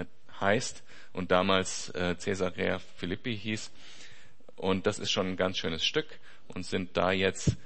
äh, 0.00 0.04
heißt 0.40 0.82
und 1.12 1.30
damals 1.30 1.90
äh, 1.90 2.16
Caesarea 2.16 2.80
Philippi 2.96 3.38
hieß. 3.38 3.70
Und 4.56 4.88
das 4.88 4.98
ist 4.98 5.12
schon 5.12 5.28
ein 5.28 5.36
ganz 5.36 5.58
schönes 5.58 5.84
Stück 5.84 6.08
und 6.48 6.66
sind 6.66 6.96
da 6.96 7.12
jetzt 7.12 7.56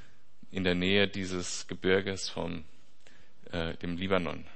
in 0.51 0.65
der 0.65 0.75
Nähe 0.75 1.09
dieses 1.09 1.67
Gebirges 1.67 2.29
vom 2.29 2.65
äh, 3.51 3.75
dem 3.77 3.97
Libanon. 3.97 4.47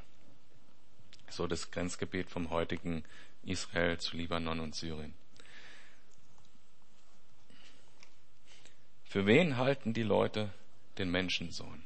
So 1.29 1.47
das 1.47 1.71
Grenzgebiet 1.71 2.31
vom 2.31 2.51
heutigen 2.51 3.05
Israel 3.45 3.99
zu 3.99 4.17
Libanon 4.17 4.61
und 4.61 4.75
Syrien. 4.75 5.15
Für 9.05 9.27
wen 9.27 9.57
halten 9.57 9.93
die 9.93 10.03
Leute 10.03 10.51
den 10.99 11.11
Menschensohn. 11.11 11.83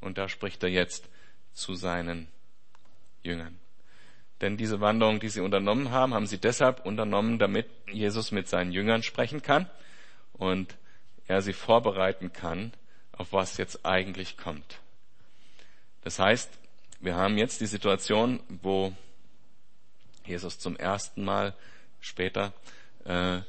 Und 0.00 0.18
da 0.18 0.28
spricht 0.28 0.62
er 0.62 0.70
jetzt 0.70 1.08
zu 1.52 1.74
seinen 1.74 2.28
Jüngern. 3.22 3.58
Denn 4.40 4.56
diese 4.56 4.80
Wanderung, 4.80 5.20
die 5.20 5.28
sie 5.28 5.40
unternommen 5.40 5.90
haben, 5.90 6.14
haben 6.14 6.26
sie 6.26 6.38
deshalb 6.38 6.86
unternommen, 6.86 7.38
damit 7.38 7.66
Jesus 7.92 8.32
mit 8.32 8.48
seinen 8.48 8.72
Jüngern 8.72 9.02
sprechen 9.02 9.42
kann 9.42 9.68
und 10.32 10.76
er 11.26 11.42
sie 11.42 11.52
vorbereiten 11.52 12.32
kann, 12.32 12.72
auf 13.20 13.34
was 13.34 13.58
jetzt 13.58 13.84
eigentlich 13.84 14.38
kommt. 14.38 14.78
Das 16.00 16.18
heißt, 16.18 16.50
wir 17.00 17.16
haben 17.16 17.36
jetzt 17.36 17.60
die 17.60 17.66
Situation, 17.66 18.42
wo 18.62 18.94
Jesus 20.24 20.58
zum 20.58 20.74
ersten 20.74 21.22
Mal 21.22 21.54
später 22.00 22.54
äh, 23.04 23.42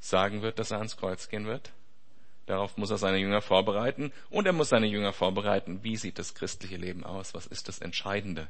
sagen 0.00 0.42
wird, 0.42 0.58
dass 0.58 0.72
er 0.72 0.78
ans 0.78 0.96
Kreuz 0.96 1.28
gehen 1.28 1.46
wird. 1.46 1.70
Darauf 2.46 2.76
muss 2.76 2.90
er 2.90 2.98
seine 2.98 3.18
Jünger 3.18 3.42
vorbereiten 3.42 4.12
und 4.28 4.44
er 4.44 4.52
muss 4.52 4.70
seine 4.70 4.86
Jünger 4.88 5.12
vorbereiten, 5.12 5.84
wie 5.84 5.96
sieht 5.96 6.18
das 6.18 6.34
christliche 6.34 6.76
Leben 6.76 7.04
aus? 7.04 7.34
Was 7.34 7.46
ist 7.46 7.68
das 7.68 7.78
Entscheidende? 7.78 8.48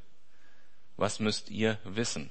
Was 0.96 1.20
müsst 1.20 1.50
ihr 1.50 1.78
wissen? 1.84 2.30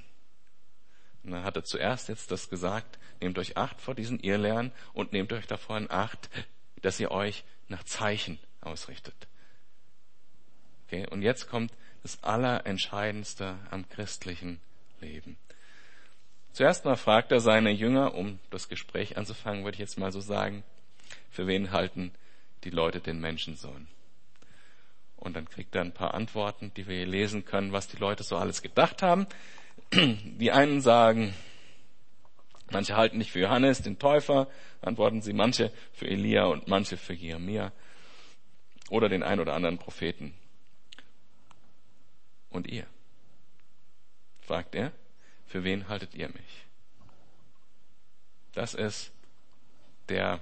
Und 1.22 1.32
er 1.32 1.64
zuerst 1.64 2.08
jetzt 2.08 2.32
das 2.32 2.50
gesagt, 2.50 2.98
nehmt 3.20 3.38
euch 3.38 3.56
Acht 3.56 3.80
vor 3.80 3.94
diesen 3.94 4.18
Irrlehren 4.18 4.72
und 4.94 5.12
nehmt 5.12 5.32
euch 5.32 5.46
davor 5.46 5.78
in 5.78 5.90
Acht, 5.90 6.28
dass 6.80 7.00
ihr 7.00 7.10
euch 7.10 7.44
nach 7.68 7.84
Zeichen 7.84 8.38
ausrichtet. 8.60 9.14
Okay, 10.86 11.06
und 11.10 11.22
jetzt 11.22 11.48
kommt 11.48 11.72
das 12.02 12.22
Allerentscheidendste 12.22 13.56
am 13.70 13.88
christlichen 13.88 14.60
Leben. 15.00 15.36
Zuerst 16.52 16.84
mal 16.84 16.96
fragt 16.96 17.30
er 17.30 17.40
seine 17.40 17.70
Jünger, 17.70 18.14
um 18.14 18.38
das 18.50 18.68
Gespräch 18.68 19.16
anzufangen, 19.16 19.64
würde 19.64 19.76
ich 19.76 19.80
jetzt 19.80 19.98
mal 19.98 20.12
so 20.12 20.20
sagen, 20.20 20.64
für 21.30 21.46
wen 21.46 21.70
halten 21.70 22.12
die 22.64 22.70
Leute 22.70 23.00
den 23.00 23.20
Menschensohn? 23.20 23.86
Und 25.16 25.34
dann 25.34 25.48
kriegt 25.48 25.74
er 25.74 25.82
ein 25.82 25.92
paar 25.92 26.14
Antworten, 26.14 26.72
die 26.76 26.86
wir 26.86 26.96
hier 26.96 27.06
lesen 27.06 27.44
können, 27.44 27.72
was 27.72 27.88
die 27.88 27.96
Leute 27.96 28.22
so 28.22 28.36
alles 28.36 28.62
gedacht 28.62 29.02
haben. 29.02 29.26
Die 29.92 30.52
einen 30.52 30.80
sagen, 30.80 31.34
manche 32.70 32.96
halten 32.96 33.18
nicht 33.18 33.30
für 33.30 33.40
Johannes, 33.40 33.82
den 33.82 33.98
Täufer, 33.98 34.48
antworten 34.80 35.22
sie, 35.22 35.32
manche 35.32 35.72
für 35.92 36.06
Elia 36.06 36.46
und 36.46 36.68
manche 36.68 36.96
für 36.96 37.14
Jeremia 37.14 37.72
oder 38.90 39.08
den 39.08 39.22
ein 39.22 39.40
oder 39.40 39.54
anderen 39.54 39.78
Propheten. 39.78 40.34
Und 42.50 42.66
ihr? 42.66 42.86
fragt 44.40 44.74
er, 44.74 44.92
für 45.46 45.62
wen 45.62 45.88
haltet 45.88 46.14
ihr 46.14 46.28
mich? 46.28 46.66
Das 48.54 48.74
ist 48.74 49.12
der 50.08 50.40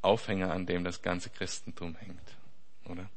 Aufhänger, 0.00 0.52
an 0.52 0.64
dem 0.64 0.82
das 0.82 1.02
ganze 1.02 1.28
Christentum 1.28 1.96
hängt, 1.96 2.34
oder? 2.86 3.10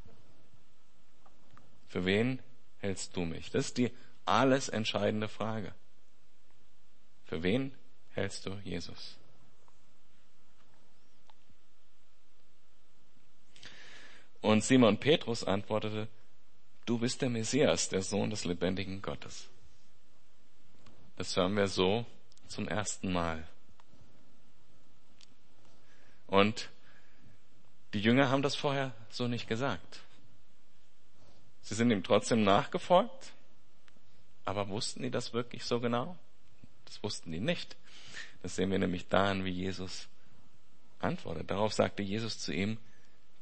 Für 1.88 2.06
wen 2.06 2.40
hältst 2.80 3.16
du 3.16 3.22
mich? 3.22 3.50
Das 3.52 3.68
ist 3.68 3.78
die 3.78 3.92
alles 4.26 4.68
entscheidende 4.68 5.30
Frage. 5.30 5.74
Für 7.34 7.42
wen 7.42 7.72
hältst 8.12 8.46
du 8.46 8.52
Jesus? 8.64 9.18
Und 14.40 14.64
Simon 14.64 15.00
Petrus 15.00 15.44
antwortete, 15.44 16.08
du 16.86 17.00
bist 17.00 17.24
der 17.24 17.32
Messias, 17.32 17.90
der 17.90 18.04
Sohn 18.04 18.30
des 18.30 18.46
lebendigen 18.46 19.02
Gottes. 19.02 19.50
Das 21.16 21.36
hören 21.36 21.56
wir 21.56 21.68
so 21.68 22.06
zum 22.50 22.68
ersten 22.68 23.12
Mal. 23.12 23.48
Und 26.28 26.70
die 27.96 28.00
Jünger 28.00 28.30
haben 28.30 28.44
das 28.44 28.56
vorher 28.56 28.94
so 29.10 29.28
nicht 29.28 29.48
gesagt. 29.48 30.02
Sie 31.62 31.74
sind 31.74 31.90
ihm 31.90 32.04
trotzdem 32.04 32.44
nachgefolgt, 32.44 33.34
aber 34.46 34.70
wussten 34.70 35.02
die 35.02 35.10
das 35.10 35.34
wirklich 35.34 35.66
so 35.66 35.80
genau? 35.80 36.16
Das 36.94 37.02
wussten 37.02 37.32
die 37.32 37.40
nicht. 37.40 37.76
Das 38.44 38.56
sehen 38.56 38.70
wir 38.70 38.78
nämlich 38.78 39.08
daran, 39.08 39.46
wie 39.46 39.50
Jesus 39.50 40.10
antwortet. 41.00 41.50
Darauf 41.50 41.74
sagte 41.74 42.04
Jesus 42.04 42.38
zu 42.38 42.54
ihm, 42.54 42.78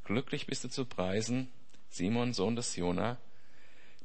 glücklich 0.05 0.45
bist 0.47 0.63
du 0.63 0.69
zu 0.69 0.85
preisen, 0.85 1.51
Simon, 1.89 2.31
Sohn 2.33 2.55
des 2.55 2.77
Jona, 2.77 3.17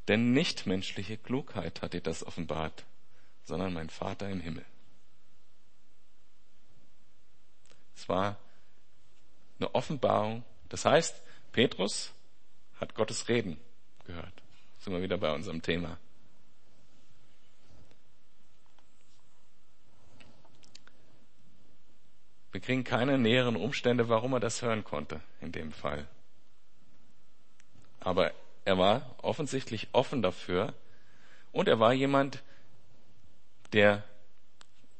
denn 0.09 0.33
nicht 0.33 0.67
menschliche 0.67 1.17
Klugheit 1.17 1.81
hat 1.81 1.93
dir 1.93 2.01
das 2.01 2.27
offenbart, 2.27 2.85
sondern 3.45 3.73
mein 3.73 3.89
Vater 3.89 4.29
im 4.29 4.41
Himmel. 4.41 4.65
Es 7.95 8.09
war 8.09 8.37
eine 9.61 9.73
Offenbarung. 9.77 10.43
Das 10.71 10.85
heißt, 10.85 11.23
Petrus 11.53 12.13
hat 12.81 12.97
Gottes 12.97 13.29
Reden 13.29 13.61
gehört. 14.07 14.43
Sind 14.81 14.93
wir 14.93 15.03
wieder 15.03 15.19
bei 15.19 15.33
unserem 15.33 15.63
Thema. 15.63 15.99
Wir 22.57 22.63
kriegen 22.63 22.85
keine 22.85 23.19
näheren 23.19 23.55
Umstände, 23.55 24.09
warum 24.09 24.33
er 24.33 24.41
das 24.41 24.63
hören 24.63 24.83
konnte 24.83 25.21
in 25.43 25.53
dem 25.53 25.73
Fall. 25.73 26.09
Aber 28.01 28.33
er 28.65 28.79
war 28.79 29.15
offensichtlich 29.21 29.89
offen 29.93 30.23
dafür 30.23 30.73
und 31.53 31.69
er 31.69 31.81
war 31.81 31.93
jemand, 31.93 32.43
der 33.75 34.05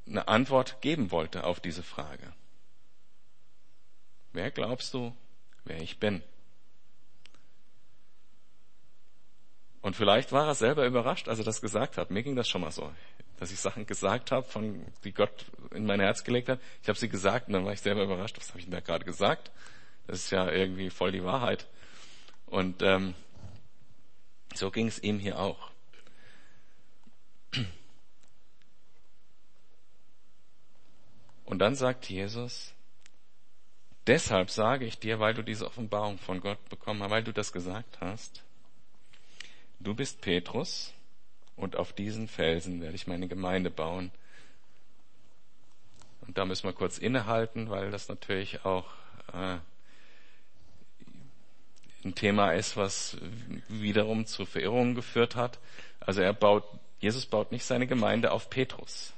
eine 0.07 0.29
Antwort 0.29 0.83
geben 0.83 1.11
wollte 1.11 1.45
auf 1.45 1.59
diese 1.59 1.83
Frage. 1.83 2.31
Wer 4.35 4.51
glaubst 4.51 4.93
du, 4.93 5.17
wer 5.65 5.81
ich 5.81 5.99
bin? 5.99 6.23
Und 9.81 9.97
vielleicht 9.97 10.31
war 10.31 10.47
er 10.47 10.55
selber 10.55 10.85
überrascht, 10.85 11.27
als 11.27 11.39
er 11.39 11.47
das 11.47 11.63
gesagt 11.63 11.97
hat. 11.97 12.11
Mir 12.11 12.23
ging 12.23 12.37
das 12.37 12.51
schon 12.51 12.61
mal 12.61 12.71
so, 12.71 12.93
dass 13.39 13.53
ich 13.53 13.61
Sachen 13.61 13.87
gesagt 13.87 14.33
habe, 14.33 14.47
von 14.47 14.85
die 15.05 15.13
Gott 15.13 15.47
in 15.73 15.87
mein 15.87 16.01
Herz 16.01 16.25
gelegt 16.25 16.49
hat. 16.49 16.61
Ich 16.83 16.89
habe 16.89 16.99
sie 16.99 17.09
gesagt 17.09 17.49
und 17.49 17.53
dann 17.53 17.65
war 17.65 17.73
ich 17.73 17.81
selber 17.81 18.05
überrascht. 18.05 18.37
Was 18.39 18.49
habe 18.51 18.59
ich 18.59 18.65
denn 18.65 18.73
da 18.73 18.81
gerade 18.81 19.05
gesagt? 19.05 19.51
Das 20.07 20.19
ist 20.19 20.31
ja 20.31 20.51
irgendwie 20.51 20.91
voll 20.91 21.13
die 21.13 21.25
Wahrheit. 21.25 21.67
Und 22.47 22.83
ähm, 22.83 23.15
so 24.55 24.71
ging 24.71 24.87
es 24.87 25.03
ihm 25.03 25.19
hier 25.19 25.39
auch. 25.39 25.71
Und 31.45 31.61
dann 31.61 31.75
sagt 31.77 32.09
Jesus, 32.09 32.73
deshalb 34.07 34.51
sage 34.51 34.85
ich 34.85 34.99
dir, 34.99 35.21
weil 35.21 35.35
du 35.35 35.43
diese 35.43 35.67
Offenbarung 35.67 36.19
von 36.19 36.41
Gott 36.41 36.69
bekommen 36.69 37.03
hast, 37.03 37.11
weil 37.11 37.23
du 37.23 37.33
das 37.33 37.53
gesagt 37.53 38.01
hast, 38.01 38.43
du 39.79 39.95
bist 39.95 40.21
Petrus 40.21 40.93
und 41.57 41.77
auf 41.77 41.93
diesen 41.93 42.29
Felsen 42.29 42.81
werde 42.81 42.95
ich 42.95 43.07
meine 43.07 43.29
Gemeinde 43.29 43.71
bauen. 43.71 44.11
Und 46.27 46.37
da 46.39 46.45
müssen 46.45 46.65
wir 46.65 46.73
kurz 46.73 46.99
innehalten, 46.99 47.71
weil 47.71 47.91
das 47.91 48.09
natürlich 48.09 48.65
auch 48.65 48.87
äh, 49.33 49.59
ein 52.05 52.15
Thema 52.15 52.53
ist, 52.53 52.77
was 52.77 53.17
wiederum 53.69 54.27
zu 54.27 54.45
Verirrungen 54.45 54.95
geführt 54.95 55.35
hat. 55.35 55.59
Also 56.01 56.21
er 56.21 56.33
baut, 56.33 56.65
Jesus 57.01 57.27
baut 57.27 57.53
nicht 57.53 57.65
seine 57.65 57.87
Gemeinde 57.87 58.33
auf 58.33 58.51
Petrus. 58.51 59.13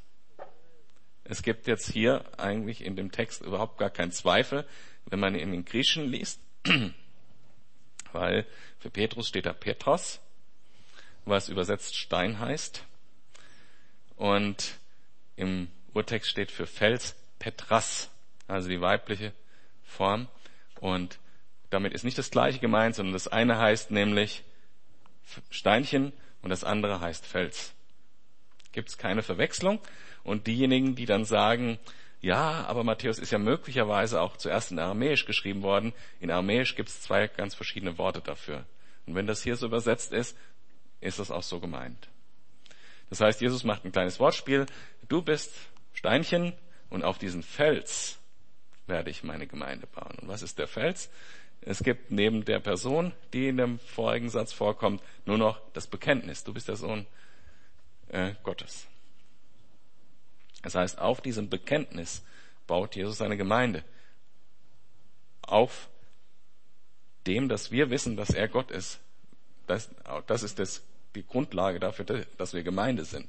Es 1.24 1.42
gibt 1.42 1.66
jetzt 1.66 1.90
hier 1.90 2.24
eigentlich 2.38 2.82
in 2.82 2.96
dem 2.96 3.12
Text 3.12 3.42
überhaupt 3.42 3.78
gar 3.78 3.90
keinen 3.90 4.12
Zweifel, 4.12 4.66
wenn 5.06 5.20
man 5.20 5.34
ihn 5.34 5.52
in 5.52 5.64
Griechen 5.64 6.06
liest, 6.06 6.40
weil 8.12 8.46
für 8.78 8.90
Petrus 8.90 9.28
steht 9.28 9.46
da 9.46 9.52
Petros 9.52 10.20
was 11.28 11.48
übersetzt 11.48 11.96
Stein 11.96 12.38
heißt. 12.38 12.84
Und 14.16 14.76
im 15.36 15.68
Urtext 15.94 16.30
steht 16.30 16.50
für 16.50 16.66
Fels 16.66 17.14
Petras, 17.38 18.10
also 18.46 18.68
die 18.68 18.80
weibliche 18.80 19.32
Form. 19.84 20.28
Und 20.80 21.18
damit 21.70 21.92
ist 21.92 22.04
nicht 22.04 22.18
das 22.18 22.30
gleiche 22.30 22.58
gemeint, 22.58 22.94
sondern 22.94 23.12
das 23.12 23.28
eine 23.28 23.58
heißt 23.58 23.90
nämlich 23.90 24.42
Steinchen 25.50 26.12
und 26.42 26.50
das 26.50 26.64
andere 26.64 27.00
heißt 27.00 27.26
Fels. 27.26 27.72
Gibt 28.72 28.88
es 28.88 28.98
keine 28.98 29.22
Verwechslung. 29.22 29.80
Und 30.24 30.46
diejenigen, 30.46 30.94
die 30.94 31.06
dann 31.06 31.24
sagen, 31.24 31.78
ja, 32.20 32.64
aber 32.66 32.82
Matthäus 32.84 33.18
ist 33.18 33.30
ja 33.30 33.38
möglicherweise 33.38 34.20
auch 34.20 34.36
zuerst 34.36 34.72
in 34.72 34.78
Aramäisch 34.78 35.24
geschrieben 35.24 35.62
worden. 35.62 35.92
In 36.20 36.30
Aramäisch 36.30 36.74
gibt 36.74 36.88
es 36.88 37.00
zwei 37.00 37.28
ganz 37.28 37.54
verschiedene 37.54 37.96
Worte 37.96 38.20
dafür. 38.20 38.66
Und 39.06 39.14
wenn 39.14 39.26
das 39.26 39.42
hier 39.42 39.56
so 39.56 39.66
übersetzt 39.66 40.12
ist, 40.12 40.36
ist 41.00 41.18
das 41.18 41.30
auch 41.30 41.42
so 41.42 41.60
gemeint. 41.60 42.08
Das 43.10 43.20
heißt, 43.20 43.40
Jesus 43.40 43.64
macht 43.64 43.84
ein 43.84 43.92
kleines 43.92 44.20
Wortspiel. 44.20 44.66
Du 45.08 45.22
bist 45.22 45.52
Steinchen 45.94 46.52
und 46.90 47.04
auf 47.04 47.18
diesen 47.18 47.42
Fels 47.42 48.18
werde 48.86 49.10
ich 49.10 49.22
meine 49.22 49.46
Gemeinde 49.46 49.86
bauen. 49.86 50.16
Und 50.20 50.28
was 50.28 50.42
ist 50.42 50.58
der 50.58 50.68
Fels? 50.68 51.10
Es 51.60 51.82
gibt 51.82 52.10
neben 52.10 52.44
der 52.44 52.60
Person, 52.60 53.12
die 53.32 53.48
in 53.48 53.56
dem 53.56 53.78
vorigen 53.80 54.30
Satz 54.30 54.52
vorkommt, 54.52 55.02
nur 55.26 55.38
noch 55.38 55.60
das 55.72 55.86
Bekenntnis. 55.86 56.44
Du 56.44 56.54
bist 56.54 56.68
der 56.68 56.76
Sohn 56.76 57.06
äh, 58.08 58.34
Gottes. 58.42 58.86
Das 60.62 60.74
heißt, 60.74 60.98
auf 60.98 61.20
diesem 61.20 61.48
Bekenntnis 61.48 62.24
baut 62.66 62.96
Jesus 62.96 63.18
seine 63.18 63.36
Gemeinde. 63.36 63.84
Auf 65.42 65.88
dem, 67.26 67.48
dass 67.48 67.70
wir 67.70 67.90
wissen, 67.90 68.16
dass 68.16 68.30
er 68.30 68.48
Gott 68.48 68.70
ist. 68.70 69.00
Das, 69.68 69.90
das 70.26 70.42
ist 70.42 70.58
das 70.58 70.82
die 71.14 71.24
Grundlage 71.24 71.78
dafür, 71.78 72.26
dass 72.36 72.54
wir 72.54 72.62
Gemeinde 72.62 73.04
sind. 73.04 73.28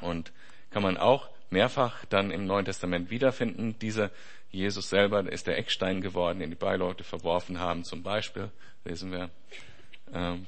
Und 0.00 0.32
kann 0.70 0.82
man 0.82 0.96
auch 0.96 1.30
mehrfach 1.50 2.04
dann 2.06 2.30
im 2.30 2.46
Neuen 2.46 2.64
Testament 2.64 3.10
wiederfinden. 3.10 3.78
Dieser 3.78 4.10
Jesus 4.50 4.88
selber 4.88 5.30
ist 5.30 5.46
der 5.46 5.58
Eckstein 5.58 6.00
geworden, 6.00 6.40
den 6.40 6.50
die 6.50 6.56
Beileute 6.56 7.04
verworfen 7.04 7.58
haben. 7.58 7.84
Zum 7.84 8.02
Beispiel 8.02 8.50
lesen 8.84 9.10
wir, 9.12 9.30
ähm, 10.12 10.46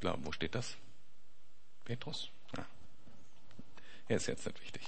glaub, 0.00 0.18
wo 0.24 0.32
steht 0.32 0.54
das? 0.54 0.76
Petrus? 1.84 2.30
Ja. 2.56 2.66
ja, 4.08 4.16
ist 4.16 4.26
jetzt 4.26 4.46
nicht 4.46 4.60
wichtig. 4.62 4.82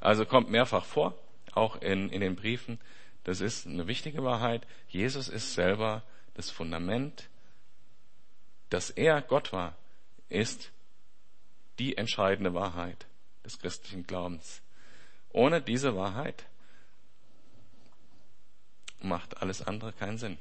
Also 0.00 0.26
kommt 0.26 0.50
mehrfach 0.50 0.84
vor, 0.84 1.16
auch 1.52 1.76
in, 1.80 2.08
in 2.08 2.20
den 2.20 2.36
Briefen. 2.36 2.80
Das 3.24 3.40
ist 3.40 3.66
eine 3.66 3.86
wichtige 3.86 4.24
Wahrheit. 4.24 4.66
Jesus 4.88 5.28
ist 5.28 5.54
selber 5.54 6.02
das 6.34 6.50
Fundament, 6.50 7.28
dass 8.70 8.90
er 8.90 9.22
Gott 9.22 9.52
war, 9.52 9.76
ist 10.28 10.72
die 11.78 11.96
entscheidende 11.96 12.54
Wahrheit 12.54 13.06
des 13.44 13.58
christlichen 13.58 14.06
Glaubens. 14.06 14.62
Ohne 15.30 15.60
diese 15.60 15.96
Wahrheit 15.96 16.46
macht 19.00 19.38
alles 19.38 19.62
andere 19.62 19.92
keinen 19.92 20.18
Sinn. 20.18 20.38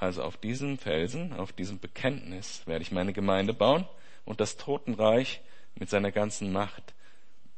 Also 0.00 0.22
auf 0.22 0.38
diesem 0.38 0.78
Felsen, 0.78 1.34
auf 1.34 1.52
diesem 1.52 1.78
Bekenntnis 1.78 2.66
werde 2.66 2.82
ich 2.82 2.90
meine 2.90 3.12
Gemeinde 3.12 3.52
bauen 3.52 3.86
und 4.24 4.40
das 4.40 4.56
Totenreich 4.56 5.42
mit 5.74 5.90
seiner 5.90 6.10
ganzen 6.10 6.52
Macht 6.52 6.94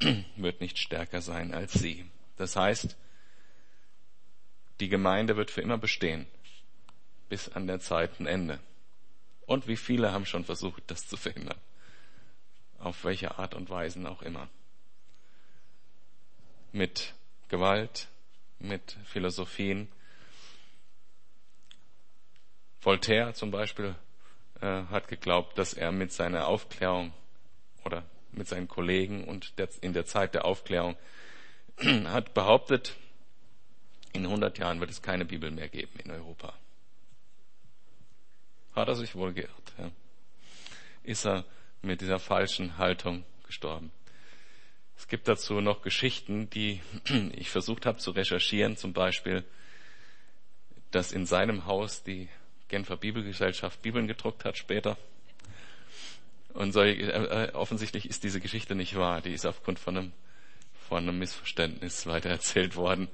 wird 0.37 0.61
nicht 0.61 0.76
stärker 0.76 1.22
sein 1.22 1.55
als 1.55 1.72
sie. 1.72 2.05
Das 2.37 2.57
heißt, 2.57 2.96
die 4.81 4.88
Gemeinde 4.88 5.37
wird 5.37 5.52
für 5.52 5.61
immer 5.61 5.78
bestehen, 5.78 6.26
bis 7.28 7.48
an 7.48 7.68
der 7.68 7.78
Zeitenende. 7.78 8.59
Und 9.46 9.68
wie 9.68 9.76
viele 9.76 10.11
haben 10.11 10.26
schon 10.26 10.44
versucht, 10.44 10.83
das 10.88 11.07
zu 11.07 11.16
verhindern? 11.16 11.61
Auf 12.81 13.05
welche 13.05 13.38
Art 13.38 13.55
und 13.55 13.70
Weise 13.70 14.11
auch 14.11 14.22
immer. 14.22 14.48
Mit 16.72 17.14
Gewalt, 17.48 18.09
mit 18.59 18.96
Philosophien, 19.05 19.87
Voltaire 22.83 23.33
zum 23.35 23.51
Beispiel 23.51 23.95
äh, 24.61 24.85
hat 24.90 25.09
geglaubt, 25.09 25.57
dass 25.57 25.73
er 25.73 25.92
mit 25.92 26.12
seiner 26.12 26.49
Aufklärung 26.49 27.12
oder 27.85 28.05
mit 28.33 28.49
seinen 28.49 28.68
Kollegen 28.68 29.25
und 29.25 29.55
in 29.81 29.92
der 29.92 30.05
Zeit 30.05 30.35
der 30.35 30.44
Aufklärung 30.44 30.96
hat 32.04 32.35
behauptet, 32.35 32.96
in 34.13 34.25
100 34.25 34.59
Jahren 34.59 34.81
wird 34.81 34.90
es 34.90 35.00
keine 35.00 35.25
Bibel 35.25 35.50
mehr 35.50 35.69
geben 35.69 35.98
in 36.04 36.11
Europa. 36.11 36.54
Hat 38.75 38.88
er 38.88 38.96
sich 38.96 39.15
wohl 39.15 39.33
geirrt. 39.33 39.73
Ja. 39.79 39.90
Ist 41.02 41.25
er 41.25 41.44
mit 41.83 42.00
dieser 42.00 42.19
falschen 42.19 42.79
Haltung 42.79 43.25
gestorben. 43.46 43.90
Es 44.96 45.09
gibt 45.09 45.29
dazu 45.29 45.61
noch 45.61 45.83
Geschichten, 45.83 46.50
die 46.50 46.81
ich 47.33 47.50
versucht 47.50 47.87
habe 47.87 47.98
zu 47.98 48.11
recherchieren, 48.11 48.77
zum 48.77 48.92
Beispiel, 48.92 49.44
dass 50.90 51.13
in 51.13 51.27
seinem 51.27 51.67
Haus 51.67 52.02
die 52.02 52.29
Genfer 52.73 52.96
Bibelgesellschaft 52.96 53.83
Bibeln 53.83 54.06
gedruckt 54.06 54.46
hat 54.46 54.56
später. 54.56 54.96
Und 56.54 56.73
so, 56.73 56.81
äh, 56.83 57.50
offensichtlich 57.52 58.08
ist 58.08 58.25
diese 58.25 58.40
Geschichte 58.40 58.75
nicht 58.75 58.96
wahr. 58.96 59.20
Die 59.20 59.35
ist 59.35 59.44
aufgrund 59.44 59.79
von 59.79 59.98
einem, 59.98 60.12
von 60.88 61.02
einem 61.02 61.18
Missverständnis 61.18 62.06
weitererzählt 62.06 62.75
worden. 62.75 63.08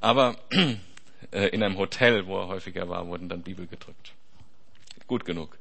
Aber 0.00 0.36
äh, 1.30 1.46
in 1.50 1.62
einem 1.62 1.78
Hotel, 1.78 2.26
wo 2.26 2.40
er 2.40 2.48
häufiger 2.48 2.88
war, 2.88 3.06
wurden 3.06 3.28
dann 3.28 3.42
Bibel 3.42 3.68
gedrückt. 3.68 4.14
Gut 5.06 5.24
genug. 5.24 5.56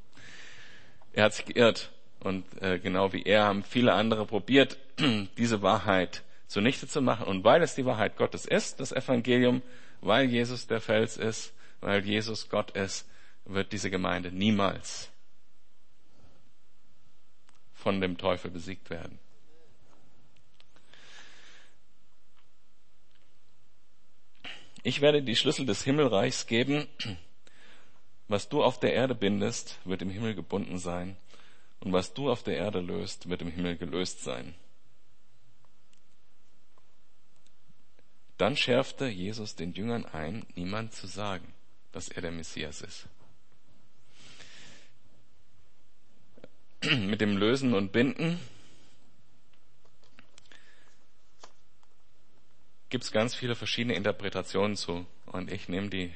Er 1.13 1.25
hat 1.25 1.35
sich 1.35 1.45
geirrt. 1.45 1.91
Und 2.21 2.43
äh, 2.59 2.79
genau 2.79 3.13
wie 3.13 3.21
er 3.21 3.43
haben 3.43 3.63
viele 3.63 3.93
andere 3.93 4.25
probiert, 4.25 4.79
diese 5.37 5.61
Wahrheit 5.61 6.23
zunichte 6.47 6.87
zu 6.87 7.03
machen. 7.03 7.27
Und 7.27 7.43
weil 7.43 7.61
es 7.61 7.75
die 7.75 7.85
Wahrheit 7.85 8.17
Gottes 8.17 8.45
ist, 8.47 8.79
das 8.79 8.91
Evangelium, 8.91 9.61
weil 10.01 10.25
Jesus 10.25 10.65
der 10.65 10.81
Fels 10.81 11.17
ist, 11.17 11.53
weil 11.81 12.05
Jesus 12.05 12.49
Gott 12.49 12.71
ist, 12.71 13.07
wird 13.45 13.73
diese 13.73 13.89
Gemeinde 13.89 14.31
niemals 14.31 15.11
von 17.73 17.99
dem 17.99 18.17
Teufel 18.17 18.51
besiegt 18.51 18.89
werden. 18.89 19.19
Ich 24.83 25.01
werde 25.01 25.21
die 25.21 25.35
Schlüssel 25.35 25.65
des 25.65 25.83
Himmelreichs 25.83 26.47
geben. 26.47 26.87
Was 28.27 28.49
du 28.49 28.63
auf 28.63 28.79
der 28.79 28.93
Erde 28.93 29.13
bindest, 29.13 29.79
wird 29.83 30.01
im 30.01 30.09
Himmel 30.09 30.35
gebunden 30.35 30.79
sein. 30.79 31.17
Und 31.81 31.91
was 31.93 32.13
du 32.13 32.31
auf 32.31 32.43
der 32.43 32.57
Erde 32.57 32.79
löst, 32.79 33.29
wird 33.29 33.41
im 33.41 33.51
Himmel 33.51 33.77
gelöst 33.77 34.23
sein. 34.23 34.55
Dann 38.37 38.55
schärfte 38.55 39.07
Jesus 39.07 39.55
den 39.55 39.73
Jüngern 39.73 40.05
ein, 40.05 40.45
niemand 40.55 40.93
zu 40.93 41.05
sagen, 41.05 41.53
dass 41.91 42.09
er 42.09 42.21
der 42.21 42.31
Messias 42.31 42.81
ist. 42.81 43.07
Mit 46.83 47.21
dem 47.21 47.37
Lösen 47.37 47.73
und 47.73 47.91
Binden 47.91 48.39
gibt 52.89 53.03
es 53.03 53.11
ganz 53.11 53.35
viele 53.35 53.55
verschiedene 53.55 53.95
Interpretationen 53.95 54.75
zu. 54.75 55.05
Und 55.25 55.51
ich 55.51 55.69
nehme 55.69 55.89
die 55.89 56.13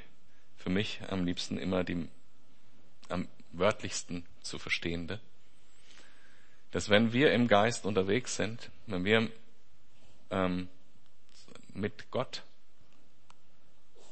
für 0.58 0.70
mich 0.70 1.00
am 1.08 1.26
liebsten 1.26 1.58
immer 1.58 1.84
die 1.84 2.08
am 3.10 3.28
wörtlichsten 3.52 4.26
zu 4.42 4.60
verstehende. 4.60 5.20
Dass 6.72 6.90
wenn 6.90 7.14
wir 7.14 7.32
im 7.32 7.48
Geist 7.48 7.86
unterwegs 7.86 8.36
sind, 8.36 8.70
wenn 8.88 9.06
wir 9.06 9.30
ähm, 10.32 10.68
mit 11.74 12.12
Gott 12.12 12.44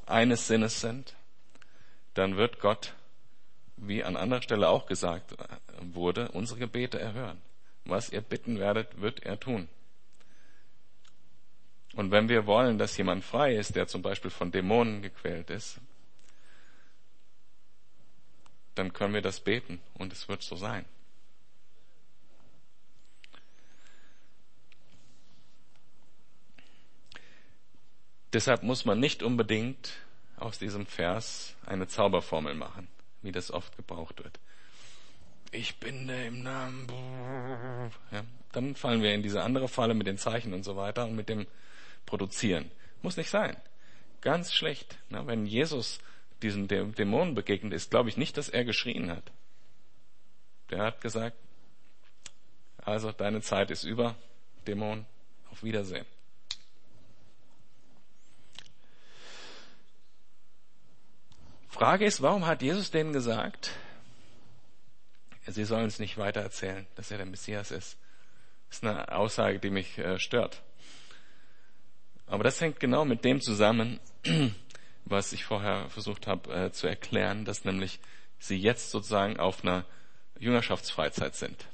eines 0.05 0.47
Sinnes 0.47 0.79
sind, 0.79 1.15
dann 2.13 2.37
wird 2.37 2.59
Gott, 2.59 2.93
wie 3.77 4.03
an 4.03 4.15
anderer 4.15 4.41
Stelle 4.41 4.69
auch 4.69 4.85
gesagt 4.85 5.35
wurde, 5.81 6.29
unsere 6.29 6.59
Gebete 6.59 6.99
erhören. 6.99 7.41
Was 7.85 8.09
ihr 8.09 8.21
bitten 8.21 8.59
werdet, 8.59 9.01
wird 9.01 9.23
er 9.23 9.39
tun. 9.39 9.67
Und 11.95 12.11
wenn 12.11 12.29
wir 12.29 12.45
wollen, 12.47 12.77
dass 12.77 12.97
jemand 12.97 13.23
frei 13.23 13.55
ist, 13.55 13.75
der 13.75 13.87
zum 13.87 14.01
Beispiel 14.01 14.31
von 14.31 14.51
Dämonen 14.51 15.01
gequält 15.01 15.49
ist, 15.49 15.79
dann 18.75 18.93
können 18.93 19.13
wir 19.13 19.21
das 19.21 19.39
beten 19.39 19.79
und 19.95 20.11
es 20.11 20.27
wird 20.27 20.41
so 20.41 20.55
sein. 20.55 20.85
Deshalb 28.33 28.63
muss 28.63 28.85
man 28.85 28.99
nicht 28.99 29.21
unbedingt 29.21 29.93
aus 30.43 30.59
diesem 30.59 30.85
Vers 30.85 31.55
eine 31.65 31.87
Zauberformel 31.87 32.53
machen, 32.53 32.87
wie 33.21 33.31
das 33.31 33.49
oft 33.49 33.75
gebraucht 33.77 34.23
wird. 34.23 34.39
Ich 35.51 35.79
binde 35.79 36.25
im 36.25 36.43
Namen. 36.43 36.87
Ja, 38.11 38.23
dann 38.51 38.75
fallen 38.75 39.01
wir 39.01 39.13
in 39.13 39.23
diese 39.23 39.43
andere 39.43 39.67
Falle 39.67 39.93
mit 39.93 40.07
den 40.07 40.17
Zeichen 40.17 40.53
und 40.53 40.63
so 40.63 40.75
weiter 40.75 41.05
und 41.05 41.15
mit 41.15 41.29
dem 41.29 41.47
Produzieren. 42.05 42.71
Muss 43.01 43.17
nicht 43.17 43.29
sein. 43.29 43.55
Ganz 44.21 44.53
schlecht. 44.53 44.97
Na, 45.09 45.25
wenn 45.27 45.45
Jesus 45.45 45.99
diesen 46.41 46.67
Dämonen 46.67 47.35
begegnet 47.35 47.73
ist, 47.73 47.91
glaube 47.91 48.09
ich 48.09 48.17
nicht, 48.17 48.35
dass 48.37 48.49
er 48.49 48.65
geschrien 48.65 49.09
hat. 49.11 49.31
Der 50.71 50.83
hat 50.83 51.01
gesagt, 51.01 51.37
also 52.77 53.11
deine 53.11 53.41
Zeit 53.41 53.71
ist 53.71 53.83
über, 53.83 54.15
Dämon, 54.67 55.05
auf 55.51 55.63
Wiedersehen. 55.63 56.05
Frage 61.73 62.05
ist, 62.05 62.21
warum 62.21 62.45
hat 62.45 62.61
Jesus 62.61 62.91
denen 62.91 63.13
gesagt, 63.13 63.71
sie 65.47 65.65
sollen 65.65 65.87
es 65.87 65.97
nicht 65.97 66.19
weiter 66.19 66.39
erzählen, 66.39 66.85
dass 66.93 67.09
er 67.09 67.17
der 67.17 67.25
Messias 67.25 67.71
ist? 67.71 67.97
Das 68.69 68.77
ist 68.77 68.83
eine 68.83 69.11
Aussage, 69.11 69.57
die 69.57 69.71
mich 69.71 69.97
äh, 69.97 70.19
stört. 70.19 70.61
Aber 72.27 72.43
das 72.43 72.61
hängt 72.61 72.79
genau 72.79 73.05
mit 73.05 73.25
dem 73.25 73.41
zusammen, 73.41 73.99
was 75.05 75.33
ich 75.33 75.45
vorher 75.45 75.89
versucht 75.89 76.27
habe 76.27 76.53
äh, 76.53 76.71
zu 76.71 76.85
erklären, 76.85 77.43
dass 77.43 77.65
nämlich 77.65 77.99
sie 78.37 78.57
jetzt 78.57 78.91
sozusagen 78.91 79.39
auf 79.39 79.63
einer 79.63 79.83
Jüngerschaftsfreizeit 80.37 81.33
sind. 81.33 81.65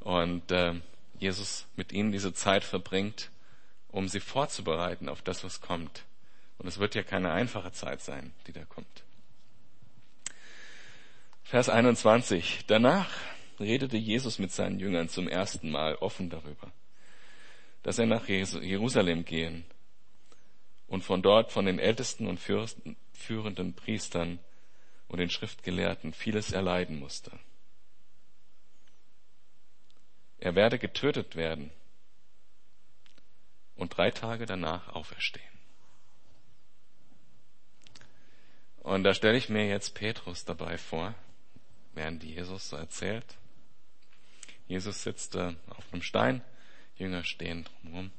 Und 0.00 0.50
äh, 0.50 0.74
Jesus 1.18 1.66
mit 1.76 1.92
ihnen 1.92 2.12
diese 2.12 2.34
Zeit 2.34 2.64
verbringt, 2.64 3.30
um 3.88 4.06
sie 4.06 4.20
vorzubereiten 4.20 5.08
auf 5.08 5.22
das, 5.22 5.44
was 5.44 5.62
kommt. 5.62 6.04
Und 6.60 6.68
es 6.68 6.78
wird 6.78 6.94
ja 6.94 7.02
keine 7.02 7.32
einfache 7.32 7.72
Zeit 7.72 8.02
sein, 8.02 8.34
die 8.46 8.52
da 8.52 8.62
kommt. 8.66 9.02
Vers 11.42 11.70
21. 11.70 12.66
Danach 12.66 13.10
redete 13.58 13.96
Jesus 13.96 14.38
mit 14.38 14.52
seinen 14.52 14.78
Jüngern 14.78 15.08
zum 15.08 15.26
ersten 15.26 15.70
Mal 15.70 15.94
offen 15.94 16.28
darüber, 16.28 16.70
dass 17.82 17.98
er 17.98 18.04
nach 18.04 18.28
Jerusalem 18.28 19.24
gehen 19.24 19.64
und 20.86 21.02
von 21.02 21.22
dort 21.22 21.50
von 21.50 21.64
den 21.64 21.78
Ältesten 21.78 22.26
und 22.26 22.38
führenden 22.38 23.74
Priestern 23.74 24.38
und 25.08 25.18
den 25.18 25.30
Schriftgelehrten 25.30 26.12
vieles 26.12 26.52
erleiden 26.52 26.98
musste. 26.98 27.32
Er 30.36 30.54
werde 30.54 30.78
getötet 30.78 31.36
werden 31.36 31.70
und 33.76 33.96
drei 33.96 34.10
Tage 34.10 34.44
danach 34.44 34.90
auferstehen. 34.90 35.49
Und 38.90 39.04
da 39.04 39.14
stelle 39.14 39.38
ich 39.38 39.48
mir 39.48 39.68
jetzt 39.68 39.94
Petrus 39.94 40.44
dabei 40.44 40.76
vor, 40.76 41.14
während 41.94 42.24
Jesus 42.24 42.70
so 42.70 42.76
erzählt. 42.76 43.24
Jesus 44.66 45.04
sitzt 45.04 45.36
äh, 45.36 45.54
auf 45.68 45.84
einem 45.92 46.02
Stein, 46.02 46.42
Jünger 46.96 47.22
stehen 47.22 47.66
drumherum. 47.82 48.10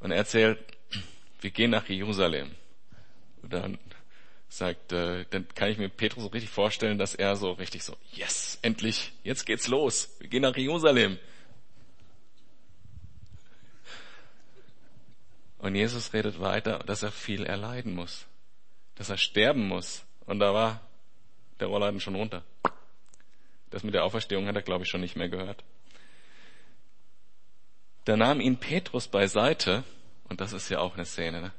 Und 0.00 0.10
er 0.10 0.18
erzählt, 0.18 0.58
wir 1.40 1.50
gehen 1.50 1.70
nach 1.70 1.88
Jerusalem. 1.88 2.50
Und 3.40 3.54
dann 3.54 3.78
sagt, 4.50 4.92
äh, 4.92 5.24
dann 5.30 5.48
kann 5.54 5.70
ich 5.70 5.78
mir 5.78 5.88
Petrus 5.88 6.24
so 6.24 6.28
richtig 6.28 6.50
vorstellen, 6.50 6.98
dass 6.98 7.14
er 7.14 7.36
so 7.36 7.52
richtig 7.52 7.82
so, 7.82 7.96
yes, 8.12 8.58
endlich, 8.60 9.12
jetzt 9.24 9.46
geht's 9.46 9.66
los, 9.66 10.14
wir 10.18 10.28
gehen 10.28 10.42
nach 10.42 10.58
Jerusalem. 10.58 11.18
Und 15.56 15.74
Jesus 15.74 16.12
redet 16.12 16.38
weiter, 16.38 16.80
dass 16.80 17.02
er 17.02 17.12
viel 17.12 17.46
erleiden 17.46 17.94
muss 17.94 18.26
dass 18.94 19.10
er 19.10 19.16
sterben 19.16 19.66
muss. 19.68 20.04
Und 20.26 20.38
da 20.38 20.54
war 20.54 20.80
der 21.60 21.68
Rolladen 21.68 22.00
schon 22.00 22.14
runter. 22.14 22.42
Das 23.70 23.82
mit 23.82 23.94
der 23.94 24.04
Auferstehung 24.04 24.46
hat 24.46 24.56
er, 24.56 24.62
glaube 24.62 24.84
ich, 24.84 24.90
schon 24.90 25.00
nicht 25.00 25.16
mehr 25.16 25.28
gehört. 25.28 25.64
Da 28.04 28.16
nahm 28.16 28.40
ihn 28.40 28.58
Petrus 28.58 29.08
beiseite, 29.08 29.84
und 30.28 30.40
das 30.40 30.52
ist 30.52 30.68
ja 30.68 30.80
auch 30.80 30.94
eine 30.94 31.06
Szene, 31.06 31.40
ne? 31.40 31.52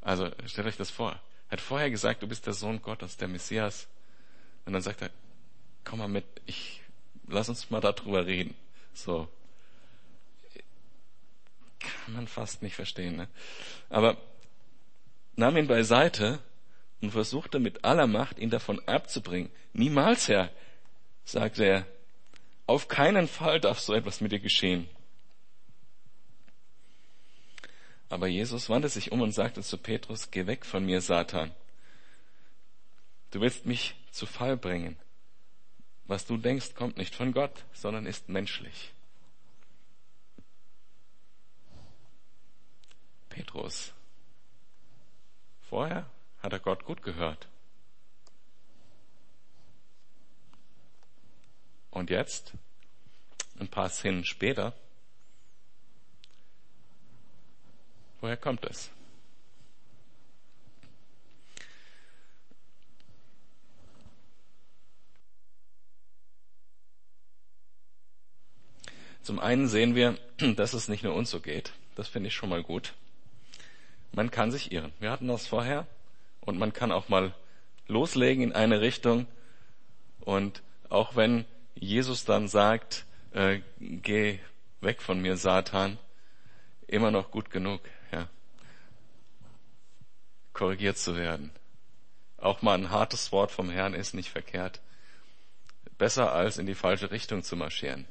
Also, 0.00 0.30
stellt 0.46 0.66
euch 0.66 0.76
das 0.76 0.90
vor. 0.90 1.12
Er 1.48 1.52
hat 1.52 1.60
vorher 1.60 1.90
gesagt, 1.90 2.22
du 2.22 2.26
bist 2.26 2.46
der 2.46 2.54
Sohn 2.54 2.82
Gottes, 2.82 3.16
der 3.16 3.28
Messias. 3.28 3.88
Und 4.66 4.72
dann 4.72 4.82
sagt 4.82 5.02
er, 5.02 5.10
komm 5.84 6.00
mal 6.00 6.08
mit, 6.08 6.24
ich, 6.44 6.82
lass 7.28 7.48
uns 7.48 7.70
mal 7.70 7.80
darüber 7.80 8.26
reden. 8.26 8.54
So. 8.92 9.28
Kann 11.78 12.14
man 12.14 12.26
fast 12.26 12.62
nicht 12.62 12.74
verstehen, 12.74 13.16
ne? 13.16 13.28
Aber 13.88 14.16
nahm 15.36 15.56
ihn 15.56 15.66
beiseite 15.66 16.40
und 17.00 17.10
versuchte 17.10 17.58
mit 17.58 17.84
aller 17.84 18.06
Macht, 18.06 18.38
ihn 18.38 18.50
davon 18.50 18.80
abzubringen. 18.86 19.50
Niemals, 19.72 20.28
Herr, 20.28 20.50
sagte 21.24 21.64
er, 21.64 21.86
auf 22.66 22.88
keinen 22.88 23.28
Fall 23.28 23.60
darf 23.60 23.80
so 23.80 23.92
etwas 23.92 24.20
mit 24.20 24.32
dir 24.32 24.38
geschehen. 24.38 24.88
Aber 28.08 28.26
Jesus 28.26 28.68
wandte 28.68 28.88
sich 28.88 29.10
um 29.10 29.22
und 29.22 29.32
sagte 29.32 29.62
zu 29.62 29.78
Petrus, 29.78 30.30
geh 30.30 30.46
weg 30.46 30.66
von 30.66 30.84
mir, 30.84 31.00
Satan. 31.00 31.50
Du 33.30 33.40
willst 33.40 33.64
mich 33.64 33.94
zu 34.10 34.26
Fall 34.26 34.56
bringen. 34.56 34.98
Was 36.04 36.26
du 36.26 36.36
denkst, 36.36 36.74
kommt 36.74 36.98
nicht 36.98 37.14
von 37.14 37.32
Gott, 37.32 37.64
sondern 37.72 38.04
ist 38.04 38.28
menschlich. 38.28 38.92
Petrus, 43.30 43.94
Vorher 45.72 46.04
hat 46.42 46.52
er 46.52 46.58
Gott 46.58 46.84
gut 46.84 47.02
gehört. 47.02 47.48
Und 51.90 52.10
jetzt, 52.10 52.52
ein 53.58 53.68
paar 53.68 53.88
Szenen 53.88 54.26
später, 54.26 54.74
woher 58.20 58.36
kommt 58.36 58.66
es? 58.66 58.90
Zum 69.22 69.40
einen 69.40 69.68
sehen 69.68 69.94
wir, 69.94 70.18
dass 70.56 70.74
es 70.74 70.88
nicht 70.88 71.02
nur 71.02 71.14
uns 71.14 71.30
so 71.30 71.40
geht. 71.40 71.72
Das 71.94 72.08
finde 72.08 72.28
ich 72.28 72.34
schon 72.34 72.50
mal 72.50 72.62
gut. 72.62 72.92
Man 74.12 74.30
kann 74.30 74.50
sich 74.50 74.72
irren. 74.72 74.92
Wir 75.00 75.10
hatten 75.10 75.28
das 75.28 75.46
vorher. 75.46 75.86
Und 76.40 76.58
man 76.58 76.72
kann 76.72 76.92
auch 76.92 77.08
mal 77.08 77.34
loslegen 77.86 78.44
in 78.44 78.52
eine 78.52 78.80
Richtung. 78.80 79.26
Und 80.20 80.62
auch 80.88 81.16
wenn 81.16 81.44
Jesus 81.74 82.24
dann 82.24 82.48
sagt, 82.48 83.06
äh, 83.32 83.60
geh 83.80 84.38
weg 84.80 85.00
von 85.00 85.20
mir, 85.20 85.36
Satan, 85.36 85.98
immer 86.86 87.10
noch 87.10 87.30
gut 87.30 87.50
genug, 87.50 87.80
ja. 88.12 88.28
Korrigiert 90.52 90.98
zu 90.98 91.16
werden. 91.16 91.50
Auch 92.36 92.60
mal 92.60 92.74
ein 92.74 92.90
hartes 92.90 93.32
Wort 93.32 93.50
vom 93.50 93.70
Herrn 93.70 93.94
ist 93.94 94.14
nicht 94.14 94.30
verkehrt. 94.30 94.80
Besser 95.96 96.32
als 96.32 96.58
in 96.58 96.66
die 96.66 96.74
falsche 96.74 97.10
Richtung 97.10 97.42
zu 97.42 97.56
marschieren. 97.56 98.06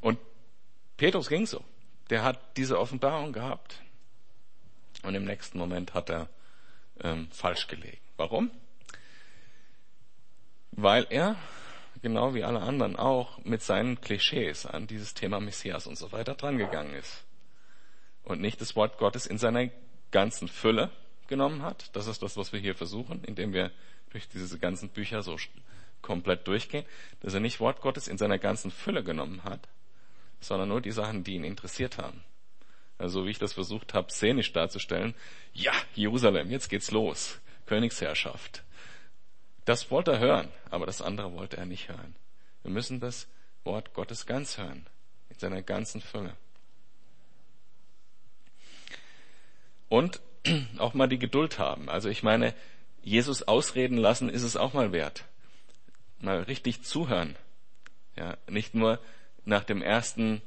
Und 0.00 0.18
Petrus 0.96 1.28
ging 1.28 1.46
so. 1.46 1.64
Der 2.10 2.24
hat 2.24 2.56
diese 2.56 2.78
Offenbarung 2.78 3.32
gehabt. 3.32 3.80
Und 5.02 5.14
im 5.14 5.24
nächsten 5.24 5.58
Moment 5.58 5.94
hat 5.94 6.10
er 6.10 6.28
ähm, 7.00 7.28
falsch 7.30 7.68
gelegen. 7.68 7.98
Warum? 8.16 8.50
Weil 10.72 11.06
er, 11.10 11.36
genau 12.02 12.34
wie 12.34 12.44
alle 12.44 12.60
anderen 12.60 12.96
auch, 12.96 13.38
mit 13.44 13.62
seinen 13.62 14.00
Klischees 14.00 14.66
an 14.66 14.86
dieses 14.86 15.14
Thema 15.14 15.40
Messias 15.40 15.86
und 15.86 15.96
so 15.96 16.12
weiter 16.12 16.34
drangegangen 16.34 16.94
ist. 16.94 17.24
Und 18.24 18.40
nicht 18.40 18.60
das 18.60 18.76
Wort 18.76 18.98
Gottes 18.98 19.26
in 19.26 19.38
seiner 19.38 19.70
ganzen 20.10 20.48
Fülle 20.48 20.90
genommen 21.28 21.62
hat. 21.62 21.94
Das 21.94 22.06
ist 22.06 22.22
das, 22.22 22.36
was 22.36 22.52
wir 22.52 22.60
hier 22.60 22.74
versuchen, 22.74 23.22
indem 23.24 23.52
wir 23.52 23.70
durch 24.10 24.28
diese 24.28 24.58
ganzen 24.58 24.88
Bücher 24.88 25.22
so 25.22 25.36
komplett 26.02 26.46
durchgehen, 26.46 26.84
dass 27.20 27.34
er 27.34 27.40
nicht 27.40 27.60
Wort 27.60 27.80
Gottes 27.80 28.08
in 28.08 28.18
seiner 28.18 28.38
ganzen 28.38 28.70
Fülle 28.70 29.04
genommen 29.04 29.44
hat, 29.44 29.68
sondern 30.40 30.68
nur 30.68 30.80
die 30.80 30.92
Sachen, 30.92 31.24
die 31.24 31.34
ihn 31.34 31.44
interessiert 31.44 31.98
haben. 31.98 32.22
Also 32.98 33.26
wie 33.26 33.30
ich 33.30 33.38
das 33.38 33.52
versucht 33.52 33.94
habe, 33.94 34.10
szenisch 34.10 34.52
darzustellen. 34.52 35.14
Ja, 35.52 35.72
Jerusalem, 35.94 36.50
jetzt 36.50 36.68
geht's 36.68 36.90
los. 36.90 37.40
Königsherrschaft. 37.66 38.64
Das 39.64 39.90
wollte 39.90 40.12
er 40.12 40.18
hören, 40.18 40.48
aber 40.70 40.86
das 40.86 41.02
andere 41.02 41.32
wollte 41.34 41.58
er 41.58 41.66
nicht 41.66 41.88
hören. 41.88 42.16
Wir 42.62 42.70
müssen 42.70 43.00
das 43.00 43.28
Wort 43.64 43.92
Gottes 43.92 44.26
ganz 44.26 44.58
hören, 44.58 44.86
in 45.28 45.38
seiner 45.38 45.62
ganzen 45.62 46.00
Fülle. 46.00 46.34
Und 49.88 50.20
auch 50.78 50.94
mal 50.94 51.08
die 51.08 51.18
Geduld 51.18 51.58
haben. 51.58 51.88
Also 51.88 52.08
ich 52.08 52.22
meine, 52.22 52.54
Jesus 53.02 53.42
ausreden 53.42 53.96
lassen 53.96 54.28
ist 54.28 54.42
es 54.42 54.56
auch 54.56 54.72
mal 54.72 54.92
wert. 54.92 55.24
Mal 56.20 56.42
richtig 56.42 56.82
zuhören. 56.82 57.36
Ja, 58.16 58.36
nicht 58.48 58.74
nur 58.74 58.98
nach 59.48 59.64
dem 59.64 59.82
ersten 59.82 60.42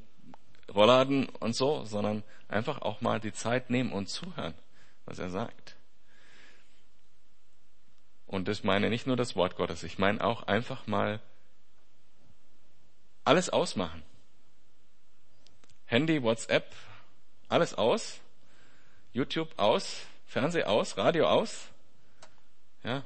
Rollladen 0.74 1.28
und 1.28 1.56
so, 1.56 1.84
sondern 1.86 2.24
einfach 2.47 2.82
auch 2.82 3.02
mal 3.02 3.20
die 3.20 3.34
Zeit 3.34 3.70
nehmen 3.70 3.91
und 3.91 4.08
zuhören, 4.08 4.54
was 5.06 5.20
er 5.20 5.30
sagt. 5.30 5.76
Und 8.28 8.47
ich 8.47 8.64
meine 8.64 8.89
nicht 8.89 9.08
nur 9.08 9.18
das 9.18 9.36
Wort 9.36 9.58
Gottes, 9.58 9.84
ich 9.84 9.97
meine 9.97 10.24
auch 10.24 10.43
einfach 10.43 10.88
mal 10.88 11.20
alles 13.26 13.49
ausmachen. 13.49 14.04
Handy, 15.86 16.24
WhatsApp, 16.24 16.74
alles 17.49 17.74
aus. 17.74 18.22
YouTube 19.14 19.49
aus, 19.58 20.06
Fernseh 20.26 20.64
aus, 20.64 20.95
Radio 20.97 21.28
aus. 21.28 21.68
Ja. 22.84 23.04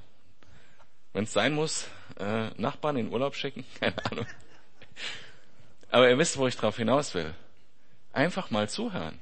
Wenn 1.13 1.23
es 1.23 1.33
sein 1.33 1.53
muss, 1.53 1.87
äh, 2.19 2.49
Nachbarn 2.61 2.97
in 2.97 3.11
Urlaub 3.11 3.35
schicken, 3.35 3.65
keine 3.79 4.05
Ahnung. 4.05 4.27
Aber 5.95 6.09
ihr 6.09 6.17
wisst, 6.17 6.35
wo 6.35 6.45
ich 6.45 6.57
drauf 6.57 6.75
hinaus 6.75 7.13
will. 7.13 7.33
Einfach 8.11 8.51
mal 8.51 8.67
zuhören. 8.67 9.17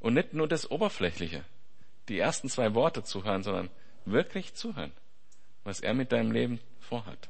Und 0.00 0.14
nicht 0.14 0.32
nur 0.32 0.48
das 0.48 0.70
Oberflächliche, 0.70 1.44
die 2.08 2.18
ersten 2.18 2.48
zwei 2.48 2.72
Worte 2.74 3.04
zuhören, 3.04 3.42
sondern 3.42 3.68
wirklich 4.06 4.54
zuhören, 4.54 4.92
was 5.64 5.80
er 5.80 5.92
mit 5.92 6.10
deinem 6.10 6.32
Leben 6.32 6.60
vorhat. 6.80 7.28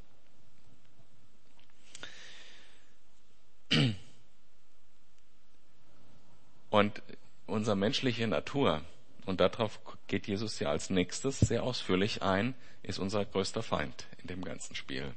Und 6.71 7.03
unsere 7.49 7.75
menschliche 7.75 8.29
Natur, 8.29 8.83
und 9.27 9.41
darauf 9.41 9.81
geht 10.07 10.29
Jesus 10.29 10.61
ja 10.61 10.71
als 10.71 10.89
nächstes 10.89 11.41
sehr 11.41 11.65
ausführlich 11.65 12.23
ein, 12.23 12.55
ist 12.85 13.01
unser 13.01 13.25
größter 13.25 13.65
Feind 13.65 14.07
in 14.23 14.29
dem 14.29 14.45
ganzen 14.45 14.77
Spiel. 14.77 15.17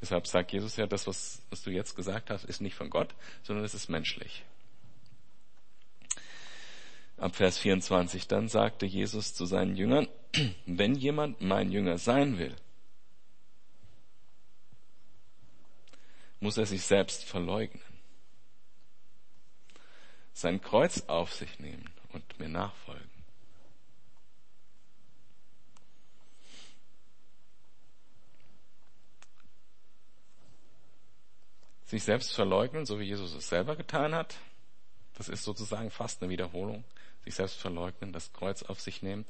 Deshalb 0.00 0.26
sagt 0.26 0.52
Jesus 0.52 0.76
ja, 0.76 0.86
das, 0.86 1.06
was, 1.06 1.42
was 1.50 1.62
du 1.62 1.70
jetzt 1.70 1.96
gesagt 1.96 2.30
hast, 2.30 2.44
ist 2.44 2.60
nicht 2.60 2.74
von 2.74 2.90
Gott, 2.90 3.14
sondern 3.42 3.64
es 3.64 3.74
ist 3.74 3.88
menschlich. 3.88 4.44
Ab 7.16 7.34
Vers 7.34 7.56
24, 7.58 8.28
dann 8.28 8.48
sagte 8.48 8.84
Jesus 8.84 9.34
zu 9.34 9.46
seinen 9.46 9.76
Jüngern, 9.76 10.06
wenn 10.66 10.94
jemand 10.94 11.40
mein 11.40 11.72
Jünger 11.72 11.96
sein 11.96 12.38
will, 12.38 12.54
muss 16.40 16.58
er 16.58 16.66
sich 16.66 16.82
selbst 16.82 17.24
verleugnen, 17.24 17.82
sein 20.34 20.60
Kreuz 20.60 21.04
auf 21.06 21.32
sich 21.32 21.58
nehmen 21.58 21.88
und 22.12 22.38
mir 22.38 22.50
nachfolgen. 22.50 23.05
Sich 31.86 32.02
selbst 32.02 32.32
verleugnen, 32.32 32.84
so 32.84 32.98
wie 32.98 33.04
Jesus 33.04 33.32
es 33.34 33.48
selber 33.48 33.76
getan 33.76 34.14
hat. 34.14 34.36
Das 35.14 35.28
ist 35.28 35.44
sozusagen 35.44 35.90
fast 35.90 36.20
eine 36.20 36.30
Wiederholung. 36.30 36.84
Sich 37.24 37.34
selbst 37.34 37.56
verleugnen, 37.56 38.12
das 38.12 38.32
Kreuz 38.32 38.62
auf 38.62 38.80
sich 38.80 39.02
nehmen. 39.02 39.24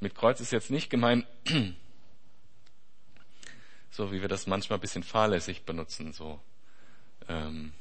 Mit 0.00 0.14
Kreuz 0.14 0.40
ist 0.40 0.50
jetzt 0.50 0.70
nicht 0.70 0.90
gemeint, 0.90 1.26
so 3.90 4.12
wie 4.12 4.20
wir 4.20 4.28
das 4.28 4.46
manchmal 4.46 4.78
ein 4.78 4.82
bisschen 4.82 5.02
fahrlässig 5.02 5.64
benutzen, 5.64 6.12
so, 6.12 6.40
ähm, 7.28 7.72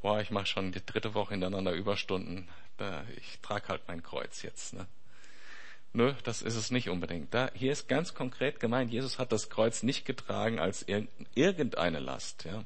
boah, 0.00 0.20
ich 0.20 0.30
mache 0.30 0.46
schon 0.46 0.72
die 0.72 0.84
dritte 0.84 1.14
Woche 1.14 1.30
hintereinander 1.30 1.72
Überstunden, 1.72 2.48
da, 2.76 3.04
ich 3.16 3.38
trage 3.40 3.68
halt 3.68 3.82
mein 3.86 4.02
Kreuz 4.02 4.42
jetzt. 4.42 4.72
Ne? 4.72 4.86
Nö, 5.98 6.14
das 6.22 6.42
ist 6.42 6.54
es 6.54 6.70
nicht 6.70 6.90
unbedingt. 6.90 7.34
Da, 7.34 7.50
hier 7.54 7.72
ist 7.72 7.88
ganz 7.88 8.14
konkret 8.14 8.60
gemeint, 8.60 8.92
Jesus 8.92 9.18
hat 9.18 9.32
das 9.32 9.50
Kreuz 9.50 9.82
nicht 9.82 10.04
getragen 10.04 10.60
als 10.60 10.86
irgendeine 11.34 11.98
Last. 11.98 12.44
Ja. 12.44 12.64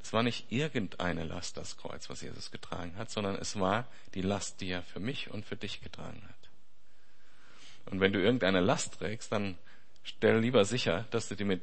Es 0.00 0.12
war 0.12 0.22
nicht 0.22 0.52
irgendeine 0.52 1.24
Last, 1.24 1.56
das 1.56 1.76
Kreuz, 1.76 2.08
was 2.08 2.20
Jesus 2.20 2.52
getragen 2.52 2.94
hat, 2.96 3.10
sondern 3.10 3.34
es 3.34 3.58
war 3.58 3.88
die 4.14 4.22
Last, 4.22 4.60
die 4.60 4.70
er 4.70 4.84
für 4.84 5.00
mich 5.00 5.28
und 5.28 5.44
für 5.44 5.56
dich 5.56 5.80
getragen 5.80 6.22
hat. 6.22 6.50
Und 7.86 7.98
wenn 7.98 8.12
du 8.12 8.20
irgendeine 8.20 8.60
Last 8.60 9.00
trägst, 9.00 9.32
dann 9.32 9.58
stell 10.04 10.38
lieber 10.38 10.64
sicher, 10.64 11.04
dass 11.10 11.26
du 11.30 11.34
die 11.34 11.42
mit 11.42 11.62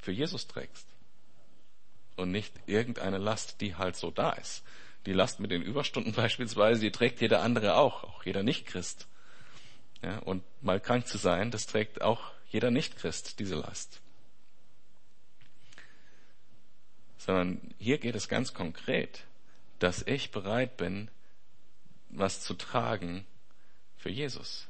für 0.00 0.12
Jesus 0.12 0.46
trägst. 0.46 0.86
Und 2.16 2.30
nicht 2.30 2.54
irgendeine 2.64 3.18
Last, 3.18 3.60
die 3.60 3.74
halt 3.74 3.96
so 3.96 4.10
da 4.10 4.30
ist. 4.30 4.64
Die 5.06 5.12
Last 5.12 5.40
mit 5.40 5.50
den 5.50 5.62
Überstunden 5.62 6.12
beispielsweise, 6.16 6.80
die 6.80 6.92
trägt 6.92 7.20
jeder 7.20 7.42
andere 7.42 7.76
auch, 7.76 8.04
auch 8.04 8.24
jeder 8.24 8.42
Nichtchrist. 8.42 9.08
Ja, 10.02 10.18
und 10.18 10.42
mal 10.60 10.80
krank 10.80 11.06
zu 11.06 11.16
sein, 11.16 11.50
das 11.50 11.66
trägt 11.66 12.02
auch 12.02 12.32
jeder 12.48 12.70
Nichtchrist, 12.70 13.38
diese 13.38 13.54
Last. 13.54 14.00
Sondern 17.18 17.74
hier 17.78 17.98
geht 17.98 18.16
es 18.16 18.28
ganz 18.28 18.52
konkret, 18.52 19.24
dass 19.78 20.02
ich 20.06 20.32
bereit 20.32 20.76
bin, 20.76 21.08
was 22.08 22.40
zu 22.40 22.54
tragen 22.54 23.24
für 23.96 24.10
Jesus. 24.10 24.68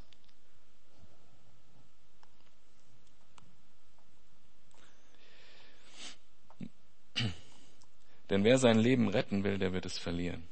Denn 8.32 8.44
wer 8.44 8.56
sein 8.56 8.78
Leben 8.78 9.10
retten 9.10 9.44
will, 9.44 9.58
der 9.58 9.74
wird 9.74 9.84
es 9.84 9.98
verlieren. 9.98 10.48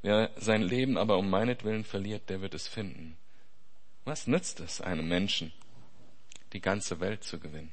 Wer 0.00 0.30
sein 0.36 0.62
Leben 0.62 0.96
aber 0.96 1.18
um 1.18 1.28
meinetwillen 1.28 1.84
verliert, 1.84 2.30
der 2.30 2.40
wird 2.40 2.54
es 2.54 2.66
finden. 2.66 3.18
Was 4.06 4.26
nützt 4.26 4.60
es 4.60 4.80
einem 4.80 5.06
Menschen, 5.06 5.52
die 6.54 6.62
ganze 6.62 6.98
Welt 7.00 7.24
zu 7.24 7.38
gewinnen, 7.38 7.72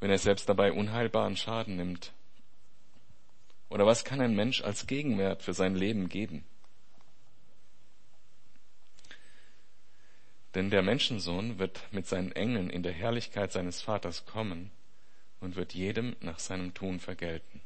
wenn 0.00 0.10
er 0.10 0.18
selbst 0.18 0.50
dabei 0.50 0.70
unheilbaren 0.70 1.38
Schaden 1.38 1.76
nimmt? 1.76 2.12
Oder 3.70 3.86
was 3.86 4.04
kann 4.04 4.20
ein 4.20 4.36
Mensch 4.36 4.60
als 4.60 4.86
Gegenwert 4.86 5.42
für 5.42 5.54
sein 5.54 5.76
Leben 5.76 6.10
geben? 6.10 6.44
Denn 10.54 10.68
der 10.68 10.82
Menschensohn 10.82 11.58
wird 11.58 11.80
mit 11.90 12.06
seinen 12.06 12.32
Engeln 12.32 12.68
in 12.68 12.82
der 12.82 12.92
Herrlichkeit 12.92 13.50
seines 13.50 13.80
Vaters 13.80 14.26
kommen 14.26 14.70
und 15.40 15.56
wird 15.56 15.74
jedem 15.74 16.16
nach 16.20 16.38
seinem 16.38 16.74
Tun 16.74 17.00
vergelten. 17.00 17.60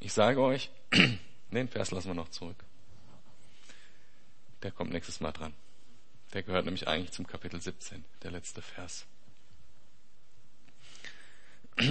Ich 0.00 0.12
sage 0.12 0.40
euch, 0.40 0.70
den 1.50 1.68
Vers 1.68 1.90
lassen 1.90 2.08
wir 2.08 2.14
noch 2.14 2.30
zurück. 2.30 2.64
der 4.62 4.70
kommt 4.70 4.92
nächstes 4.92 5.20
Mal 5.20 5.32
dran. 5.32 5.54
Der 6.32 6.42
gehört 6.42 6.66
nämlich 6.66 6.86
eigentlich 6.86 7.12
zum 7.12 7.26
Kapitel 7.26 7.60
17, 7.60 8.04
der 8.22 8.30
letzte 8.30 8.60
Vers. 8.60 9.06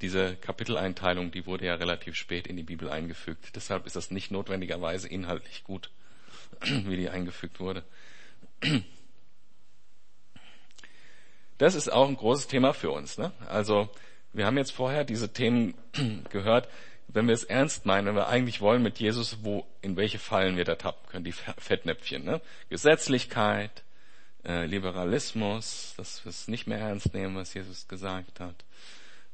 Diese 0.00 0.36
Kapiteleinteilung, 0.36 1.30
die 1.30 1.46
wurde 1.46 1.66
ja 1.66 1.74
relativ 1.74 2.14
spät 2.14 2.46
in 2.46 2.56
die 2.56 2.62
Bibel 2.62 2.88
eingefügt. 2.88 3.54
Deshalb 3.54 3.86
ist 3.86 3.96
das 3.96 4.10
nicht 4.10 4.30
notwendigerweise 4.30 5.08
inhaltlich 5.08 5.64
gut, 5.64 5.90
wie 6.62 6.96
die 6.96 7.10
eingefügt 7.10 7.60
wurde. 7.60 7.84
Das 11.60 11.74
ist 11.74 11.92
auch 11.92 12.08
ein 12.08 12.16
großes 12.16 12.46
Thema 12.46 12.72
für 12.72 12.90
uns. 12.90 13.18
Ne? 13.18 13.32
Also 13.46 13.90
wir 14.32 14.46
haben 14.46 14.56
jetzt 14.56 14.72
vorher 14.72 15.04
diese 15.04 15.30
Themen 15.30 15.74
gehört, 16.30 16.70
wenn 17.08 17.26
wir 17.26 17.34
es 17.34 17.44
ernst 17.44 17.84
meinen, 17.84 18.06
wenn 18.06 18.14
wir 18.14 18.28
eigentlich 18.28 18.62
wollen 18.62 18.82
mit 18.82 18.98
Jesus, 18.98 19.44
wo, 19.44 19.66
in 19.82 19.94
welche 19.94 20.18
Fallen 20.18 20.56
wir 20.56 20.64
da 20.64 20.76
tappen 20.76 21.06
können, 21.10 21.24
die 21.24 21.32
Fettnäpfchen, 21.32 22.24
ne? 22.24 22.40
Gesetzlichkeit, 22.70 23.84
äh, 24.42 24.64
Liberalismus, 24.64 25.92
dass 25.98 26.24
wir 26.24 26.30
es 26.30 26.48
nicht 26.48 26.66
mehr 26.66 26.78
ernst 26.78 27.12
nehmen, 27.12 27.36
was 27.36 27.52
Jesus 27.52 27.88
gesagt 27.88 28.40
hat, 28.40 28.64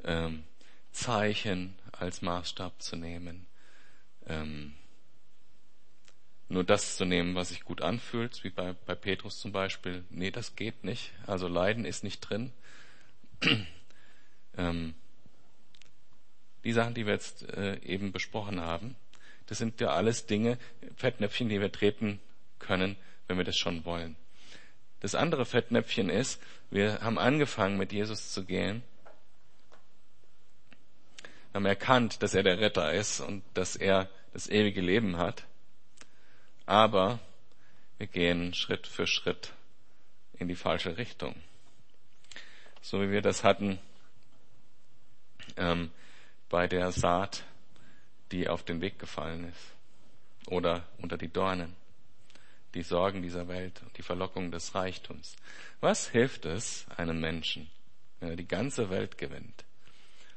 ähm, 0.03 0.43
Zeichen 0.91 1.77
als 1.93 2.23
Maßstab 2.23 2.83
zu 2.83 2.97
nehmen, 2.97 3.47
ähm, 4.27 4.75
nur 6.49 6.65
das 6.65 6.97
zu 6.97 7.05
nehmen, 7.05 7.35
was 7.35 7.49
sich 7.49 7.65
gut 7.65 7.83
anfühlt, 7.83 8.45
wie 8.45 8.51
bei, 8.51 8.75
bei 8.87 8.95
Petrus 8.95 9.41
zum 9.41 9.53
Beispiel. 9.53 10.05
Nee, 10.11 10.31
das 10.31 10.55
geht 10.55 10.85
nicht. 10.85 11.13
Also 11.27 11.49
Leiden 11.49 11.85
ist 11.85 12.05
nicht 12.05 12.21
drin. 12.21 12.53
ähm, 14.57 14.95
die 16.65 16.73
Sachen, 16.73 16.95
die 16.95 17.07
wir 17.07 17.15
jetzt 17.15 17.43
äh, 17.51 17.81
eben 17.83 18.13
besprochen 18.13 18.61
haben, 18.61 18.97
das 19.47 19.59
sind 19.59 19.81
ja 19.81 19.91
alles 19.91 20.27
Dinge, 20.27 20.59
Fettnäpfchen, 20.97 21.49
die 21.49 21.61
wir 21.61 21.71
treten 21.71 22.21
können, 22.59 22.97
wenn 23.27 23.39
wir 23.39 23.45
das 23.45 23.57
schon 23.57 23.85
wollen. 23.85 24.17
Das 25.01 25.15
andere 25.15 25.47
Fettnäpfchen 25.47 26.11
ist, 26.11 26.43
wir 26.71 27.01
haben 27.01 27.19
angefangen 27.19 27.77
mit 27.77 27.93
Jesus 27.93 28.33
zu 28.33 28.45
gehen, 28.45 28.83
haben 31.55 31.67
erkannt, 31.67 32.23
dass 32.23 32.35
er 32.35 32.43
der 32.43 32.61
Retter 32.61 32.93
ist 32.93 33.21
und 33.21 33.43
dass 33.55 33.77
er 33.77 34.09
das 34.33 34.49
ewige 34.49 34.81
Leben 34.81 35.17
hat, 35.17 35.45
aber 36.67 37.21
wir 37.99 38.09
gehen 38.09 38.53
Schritt 38.53 38.87
für 38.87 39.07
Schritt 39.07 39.53
in 40.39 40.49
die 40.49 40.57
falsche 40.57 40.99
Richtung. 40.99 41.35
So 42.83 43.01
wie 43.01 43.11
wir 43.11 43.23
das 43.23 43.43
hatten 43.43 43.79
ähm, 45.57 45.91
bei 46.49 46.67
der 46.67 46.93
Saat, 46.93 47.45
die 48.33 48.49
auf 48.49 48.65
den 48.65 48.81
Weg 48.81 48.99
gefallen 48.99 49.49
ist 49.49 49.73
oder 50.49 50.87
unter 50.99 51.17
die 51.17 51.33
Dornen, 51.33 51.75
die 52.75 52.83
Sorgen 52.83 53.23
dieser 53.23 53.49
Welt 53.49 53.81
und 53.83 53.97
die 53.97 54.03
Verlockung 54.03 54.51
des 54.51 54.75
Reichtums. 54.75 55.37
Was 55.81 56.09
hilft 56.09 56.45
es 56.45 56.87
einem 56.97 57.21
Menschen, 57.21 57.71
wenn 58.21 58.31
er 58.31 58.37
die 58.37 58.49
ganze 58.49 58.91
Welt 58.91 59.19
gewinnt? 59.19 59.65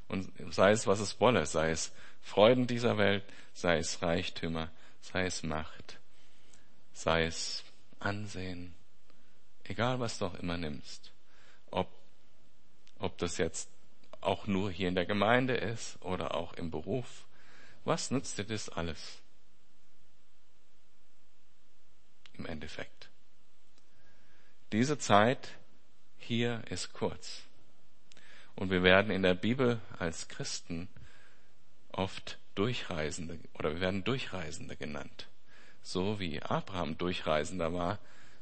Und 0.07 0.31
sei 0.51 0.71
es, 0.71 0.87
was 0.87 0.99
es 0.99 1.19
wolle, 1.19 1.45
sei 1.45 1.71
es 1.71 1.91
Freuden 2.21 2.67
dieser 2.67 2.97
Welt, 2.97 3.23
sei 3.53 3.77
es 3.77 4.01
Reichtümer, 4.01 4.69
sei 5.01 5.25
es 5.25 5.43
Macht, 5.43 5.98
sei 6.99 7.27
es 7.27 7.63
Ansehen, 7.99 8.75
egal 9.63 10.01
was 10.01 10.19
du 10.19 10.25
auch 10.25 10.33
immer 10.35 10.57
nimmst, 10.57 11.13
ob, 11.71 11.87
ob 12.97 13.17
das 13.19 13.37
jetzt 13.37 13.69
auch 14.19 14.47
nur 14.47 14.69
hier 14.69 14.89
in 14.89 14.95
der 14.95 15.05
Gemeinde 15.05 15.55
ist 15.55 15.97
oder 16.01 16.35
auch 16.35 16.51
im 16.53 16.71
Beruf. 16.71 17.25
Was 17.85 18.11
nützt 18.11 18.37
dir 18.37 18.43
das 18.43 18.67
alles? 18.67 19.21
Im 22.33 22.45
Endeffekt. 22.45 23.09
Diese 24.73 24.97
Zeit 24.97 25.55
hier 26.17 26.63
ist 26.69 26.91
kurz. 26.91 27.43
Und 28.55 28.71
wir 28.71 28.83
werden 28.83 29.09
in 29.09 29.23
der 29.23 29.35
Bibel 29.35 29.79
als 29.97 30.27
Christen 30.27 30.89
oft 31.93 32.39
Durchreisende 32.55 33.39
oder 33.53 33.71
wir 33.71 33.79
werden 33.79 34.03
Durchreisende 34.03 34.75
genannt. 34.75 35.28
So 35.89 36.19
wie 36.19 36.39
Abraham 36.43 36.99
Durchreisender 36.99 37.73
war 37.73 37.97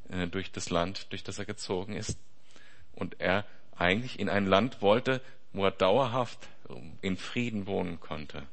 äh, 0.10 0.28
durch 0.28 0.52
das 0.52 0.70
Land, 0.70 1.14
durch 1.14 1.24
das 1.24 1.40
er 1.40 1.46
gezogen 1.46 1.94
ist. 1.94 2.20
Und 2.94 3.22
er 3.22 3.46
eigentlich 3.74 4.20
in 4.20 4.28
ein 4.28 4.48
Land 4.48 4.82
wollte, 4.82 5.22
wo 5.54 5.64
er 5.64 5.72
dauerhaft 5.72 6.50
in 7.00 7.16
Frieden 7.16 7.66
wohnen 7.66 8.02
konnte. 8.02 8.46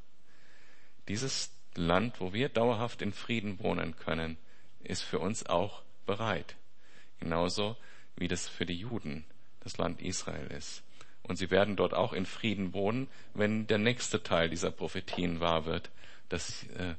Dieses 1.09 1.51
Land, 1.75 2.21
wo 2.21 2.33
wir 2.33 2.49
dauerhaft 2.49 3.03
in 3.03 3.13
Frieden 3.13 3.59
wohnen 3.59 3.97
können, 3.97 4.37
ist 4.85 5.03
für 5.03 5.19
uns 5.19 5.45
auch 5.45 5.83
bereit. 6.07 6.55
Genauso 7.19 7.77
wie 8.15 8.29
das 8.29 8.47
für 8.47 8.65
die 8.65 8.79
Juden 8.79 9.25
das 9.59 9.77
Land 9.77 10.01
Israel 10.03 10.47
ist. 10.53 10.85
Und 11.25 11.35
sie 11.35 11.51
werden 11.51 11.75
dort 11.75 11.95
auch 11.95 12.13
in 12.13 12.27
Frieden 12.27 12.73
wohnen, 12.73 13.09
wenn 13.33 13.67
der 13.67 13.79
nächste 13.79 14.23
Teil 14.23 14.49
dieser 14.49 14.71
Prophetien 14.71 15.41
wahr 15.41 15.65
wird, 15.65 15.91
dass 16.29 16.63
äh, 16.75 16.95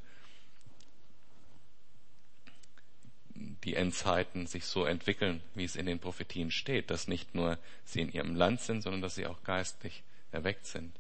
die 3.36 3.76
Endzeiten 3.76 4.48
sich 4.48 4.66
so 4.66 4.86
entwickeln, 4.86 5.42
wie 5.54 5.66
es 5.66 5.76
in 5.76 5.86
den 5.86 6.00
Prophetien 6.00 6.52
steht, 6.52 6.90
dass 6.90 7.08
nicht 7.08 7.36
nur 7.36 7.58
sie 7.84 8.02
in 8.02 8.12
ihrem 8.12 8.36
Land 8.36 8.62
sind, 8.62 8.82
sondern 8.82 9.02
dass 9.02 9.16
sie 9.16 9.28
auch 9.28 9.44
geistlich 9.44 10.04
erweckt 10.32 10.66
sind. 10.66 10.94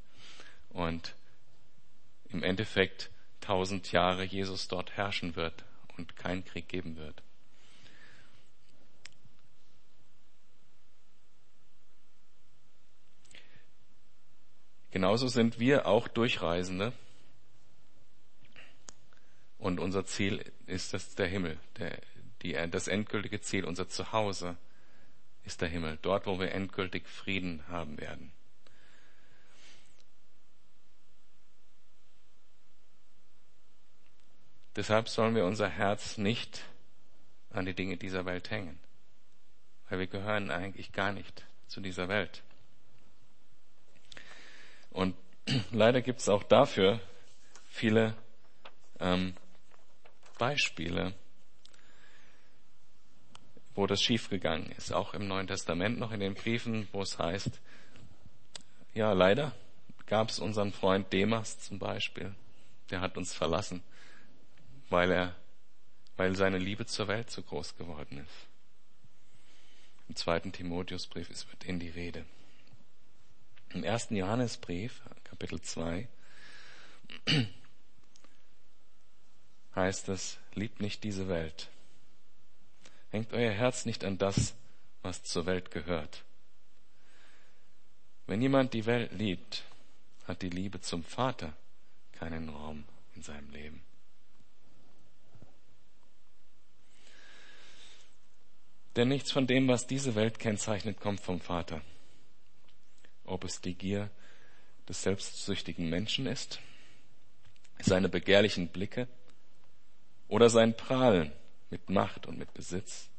Und 0.69 1.15
im 2.29 2.43
Endeffekt 2.43 3.09
tausend 3.39 3.91
Jahre 3.91 4.23
Jesus 4.23 4.67
dort 4.67 4.97
herrschen 4.97 5.35
wird 5.35 5.63
und 5.97 6.15
keinen 6.17 6.43
Krieg 6.43 6.67
geben 6.67 6.97
wird. 6.97 7.21
Genauso 14.91 15.27
sind 15.27 15.59
wir 15.59 15.87
auch 15.87 16.07
Durchreisende. 16.07 16.93
Und 19.59 19.79
unser 19.79 20.05
Ziel 20.05 20.43
ist 20.67 20.93
das 20.93 21.15
der 21.15 21.27
Himmel, 21.27 21.57
der, 21.77 21.99
die, 22.45 22.69
das 22.69 22.87
endgültige 22.87 23.41
Ziel, 23.41 23.65
unser 23.65 23.89
Zuhause 23.89 24.57
ist 25.45 25.61
der 25.61 25.69
Himmel, 25.69 25.97
dort, 26.01 26.25
wo 26.25 26.39
wir 26.39 26.51
endgültig 26.51 27.07
Frieden 27.07 27.63
haben 27.67 27.99
werden. 27.99 28.31
Deshalb 34.75 35.07
sollen 35.07 35.35
wir 35.35 35.45
unser 35.45 35.69
Herz 35.69 36.17
nicht 36.17 36.63
an 37.49 37.65
die 37.65 37.73
Dinge 37.73 37.95
dieser 37.97 38.25
Welt 38.25 38.51
hängen, 38.51 38.77
weil 39.89 39.99
wir 39.99 40.07
gehören 40.07 40.51
eigentlich 40.51 40.91
gar 40.91 41.13
nicht 41.13 41.45
zu 41.67 41.79
dieser 41.79 42.09
Welt. 42.09 42.43
Und 44.89 45.15
leider 45.71 46.01
gibt 46.01 46.19
es 46.19 46.27
auch 46.27 46.43
dafür 46.43 46.99
viele 47.69 48.15
ähm, 48.99 49.35
Beispiele, 50.37 51.13
wo 53.75 53.85
das 53.87 54.01
schiefgegangen 54.01 54.71
ist. 54.71 54.91
Auch 54.93 55.13
im 55.13 55.27
Neuen 55.27 55.47
Testament 55.47 55.99
noch 55.99 56.11
in 56.11 56.21
den 56.21 56.33
Briefen, 56.33 56.87
wo 56.91 57.01
es 57.01 57.19
heißt, 57.19 57.59
ja, 58.93 59.11
leider 59.11 59.53
gab 60.07 60.29
es 60.29 60.39
unseren 60.39 60.71
Freund 60.71 61.11
Demas 61.11 61.59
zum 61.59 61.79
Beispiel, 61.79 62.33
der 62.89 63.01
hat 63.01 63.17
uns 63.17 63.33
verlassen, 63.33 63.83
weil 64.89 65.11
er, 65.11 65.35
weil 66.15 66.35
seine 66.35 66.57
Liebe 66.57 66.85
zur 66.85 67.07
Welt 67.07 67.29
zu 67.29 67.41
groß 67.41 67.75
geworden 67.75 68.19
ist. 68.19 68.47
Im 70.07 70.15
zweiten 70.15 70.51
Timotheusbrief 70.51 71.29
ist 71.29 71.51
wird 71.51 71.65
in 71.65 71.79
die 71.79 71.89
Rede. 71.89 72.25
Im 73.73 73.83
ersten 73.83 74.15
Johannesbrief, 74.15 75.01
Kapitel 75.25 75.59
2, 75.59 76.07
heißt 79.75 80.07
es, 80.09 80.37
liebt 80.53 80.79
nicht 80.79 81.03
diese 81.03 81.27
Welt, 81.27 81.69
Hängt 83.15 83.31
euer 83.31 83.53
Herz 83.53 83.85
nicht 83.85 84.03
an 84.03 84.17
das, 84.17 84.55
was 85.01 85.23
zur 85.23 85.45
Welt 85.45 85.71
gehört. 85.71 86.25
Wenn 88.27 88.41
jemand 88.41 88.73
die 88.73 88.85
Welt 88.85 89.13
liebt, 89.13 89.63
hat 90.25 90.41
die 90.41 90.49
Liebe 90.49 90.81
zum 90.81 91.01
Vater 91.01 91.53
keinen 92.11 92.49
Raum 92.49 92.83
in 93.15 93.23
seinem 93.23 93.49
Leben. 93.51 93.81
Denn 98.97 99.07
nichts 99.07 99.31
von 99.31 99.47
dem, 99.47 99.69
was 99.69 99.87
diese 99.87 100.15
Welt 100.15 100.37
kennzeichnet, 100.37 100.99
kommt 100.99 101.21
vom 101.21 101.39
Vater. 101.39 101.79
Ob 103.23 103.45
es 103.45 103.61
die 103.61 103.75
Gier 103.75 104.09
des 104.89 105.03
selbstsüchtigen 105.03 105.89
Menschen 105.89 106.25
ist, 106.25 106.59
seine 107.79 108.09
begehrlichen 108.09 108.67
Blicke 108.67 109.07
oder 110.27 110.49
sein 110.49 110.75
Prahlen 110.75 111.31
mit 111.69 111.89
Macht 111.89 112.27
und 112.27 112.37
mit 112.37 112.53
Besitz. 112.53 113.09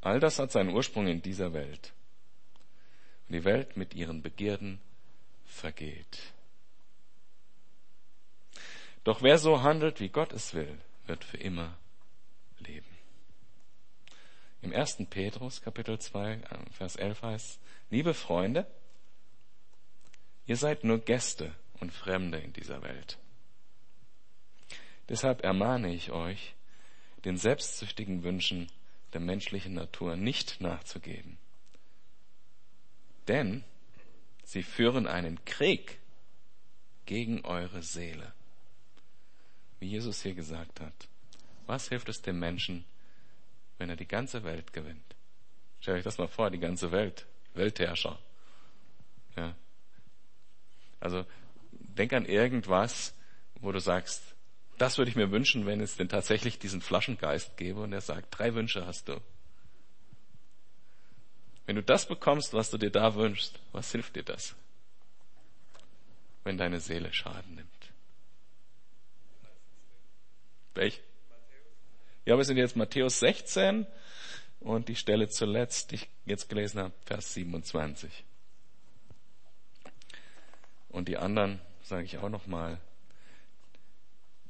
All 0.00 0.20
das 0.20 0.38
hat 0.38 0.52
seinen 0.52 0.74
Ursprung 0.74 1.06
in 1.06 1.22
dieser 1.22 1.52
Welt. 1.52 1.92
Und 3.28 3.34
die 3.34 3.44
Welt 3.44 3.76
mit 3.76 3.94
ihren 3.94 4.22
Begierden 4.22 4.80
vergeht. 5.44 6.32
Doch 9.04 9.22
wer 9.22 9.38
so 9.38 9.62
handelt, 9.62 10.00
wie 10.00 10.08
Gott 10.08 10.32
es 10.32 10.54
will, 10.54 10.78
wird 11.06 11.24
für 11.24 11.36
immer 11.36 11.76
leben. 12.58 12.86
Im 14.62 14.72
1. 14.72 15.06
Petrus 15.08 15.62
Kapitel 15.62 15.98
2, 15.98 16.32
äh, 16.32 16.40
Vers 16.72 16.96
11 16.96 17.22
heißt, 17.22 17.60
liebe 17.90 18.14
Freunde, 18.14 18.66
ihr 20.46 20.56
seid 20.56 20.82
nur 20.82 20.98
Gäste 20.98 21.54
und 21.80 21.92
Fremde 21.92 22.38
in 22.38 22.52
dieser 22.52 22.82
Welt. 22.82 23.18
Deshalb 25.08 25.44
ermahne 25.44 25.94
ich 25.94 26.10
euch, 26.10 26.54
den 27.26 27.36
selbstsüchtigen 27.36 28.22
Wünschen 28.22 28.70
der 29.12 29.20
menschlichen 29.20 29.74
Natur 29.74 30.14
nicht 30.14 30.60
nachzugeben. 30.60 31.38
Denn 33.26 33.64
sie 34.44 34.62
führen 34.62 35.08
einen 35.08 35.44
Krieg 35.44 35.98
gegen 37.04 37.44
eure 37.44 37.82
Seele. 37.82 38.32
Wie 39.80 39.88
Jesus 39.88 40.22
hier 40.22 40.34
gesagt 40.34 40.80
hat. 40.80 41.08
Was 41.66 41.88
hilft 41.88 42.08
es 42.08 42.22
dem 42.22 42.38
Menschen, 42.38 42.84
wenn 43.78 43.90
er 43.90 43.96
die 43.96 44.06
ganze 44.06 44.44
Welt 44.44 44.72
gewinnt? 44.72 45.16
Stellt 45.80 45.98
euch 45.98 46.04
das 46.04 46.18
mal 46.18 46.28
vor, 46.28 46.50
die 46.50 46.60
ganze 46.60 46.92
Welt. 46.92 47.26
Weltherrscher. 47.54 48.20
Ja. 49.34 49.56
Also, 51.00 51.26
denk 51.72 52.12
an 52.12 52.24
irgendwas, 52.24 53.14
wo 53.56 53.72
du 53.72 53.80
sagst, 53.80 54.35
das 54.78 54.98
würde 54.98 55.10
ich 55.10 55.16
mir 55.16 55.30
wünschen, 55.30 55.66
wenn 55.66 55.80
es 55.80 55.96
denn 55.96 56.08
tatsächlich 56.08 56.58
diesen 56.58 56.80
Flaschengeist 56.80 57.56
gäbe 57.56 57.80
und 57.80 57.92
er 57.92 58.00
sagt, 58.00 58.38
drei 58.38 58.54
Wünsche 58.54 58.86
hast 58.86 59.08
du. 59.08 59.20
Wenn 61.66 61.76
du 61.76 61.82
das 61.82 62.06
bekommst, 62.06 62.52
was 62.52 62.70
du 62.70 62.78
dir 62.78 62.90
da 62.90 63.14
wünschst, 63.14 63.58
was 63.72 63.90
hilft 63.90 64.16
dir 64.16 64.22
das? 64.22 64.54
Wenn 66.44 66.56
deine 66.58 66.78
Seele 66.78 67.12
Schaden 67.12 67.56
nimmt. 67.56 67.68
Welch? 70.74 71.00
Ja, 72.24 72.36
wir 72.36 72.44
sind 72.44 72.56
jetzt 72.56 72.76
Matthäus 72.76 73.18
16 73.20 73.86
und 74.60 74.88
die 74.88 74.96
Stelle 74.96 75.28
zuletzt, 75.28 75.90
die 75.90 75.96
ich 75.96 76.08
jetzt 76.24 76.48
gelesen 76.48 76.80
habe, 76.80 76.92
Vers 77.04 77.34
27. 77.34 78.24
Und 80.88 81.08
die 81.08 81.16
anderen 81.16 81.60
sage 81.82 82.04
ich 82.04 82.18
auch 82.18 82.28
nochmal. 82.28 82.80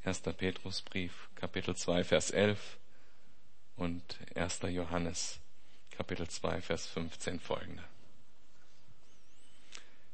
1. 0.07 0.21
Petrusbrief, 0.21 1.29
Kapitel 1.35 1.75
2, 1.75 2.05
Vers 2.05 2.31
11 2.31 2.79
und 3.77 4.03
1. 4.37 4.61
Johannes, 4.69 5.41
Kapitel 5.91 6.29
2, 6.29 6.63
Vers 6.63 6.87
15 6.87 7.41
folgende. 7.41 7.83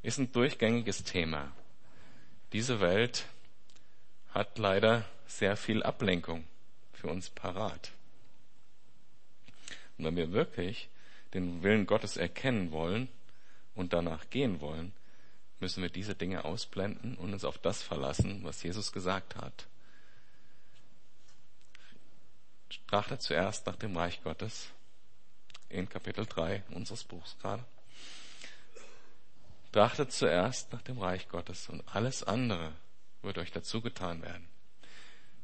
Ist 0.02 0.16
ein 0.16 0.32
durchgängiges 0.32 1.04
Thema. 1.04 1.52
Diese 2.54 2.80
Welt 2.80 3.26
hat 4.30 4.56
leider 4.56 5.04
sehr 5.26 5.58
viel 5.58 5.82
Ablenkung 5.82 6.44
für 6.94 7.08
uns 7.08 7.28
parat. 7.28 7.92
Und 9.98 10.06
wenn 10.06 10.16
wir 10.16 10.32
wirklich 10.32 10.88
den 11.34 11.62
Willen 11.62 11.84
Gottes 11.84 12.16
erkennen 12.16 12.72
wollen 12.72 13.08
und 13.74 13.92
danach 13.92 14.30
gehen 14.30 14.62
wollen, 14.62 14.94
müssen 15.60 15.82
wir 15.82 15.90
diese 15.90 16.14
Dinge 16.14 16.46
ausblenden 16.46 17.14
und 17.16 17.34
uns 17.34 17.44
auf 17.44 17.58
das 17.58 17.82
verlassen, 17.82 18.40
was 18.42 18.62
Jesus 18.62 18.90
gesagt 18.92 19.36
hat. 19.36 19.66
Trachtet 22.86 23.22
zuerst 23.22 23.66
nach 23.66 23.76
dem 23.76 23.96
Reich 23.96 24.22
Gottes 24.22 24.68
in 25.68 25.88
Kapitel 25.88 26.26
3 26.26 26.62
unseres 26.70 27.04
Buchs 27.04 27.36
gerade. 27.40 27.64
Trachtet 29.72 30.12
zuerst 30.12 30.72
nach 30.72 30.82
dem 30.82 30.98
Reich 30.98 31.28
Gottes 31.28 31.68
und 31.68 31.82
alles 31.94 32.22
andere 32.22 32.72
wird 33.22 33.38
euch 33.38 33.50
dazu 33.50 33.80
getan 33.80 34.22
werden. 34.22 34.46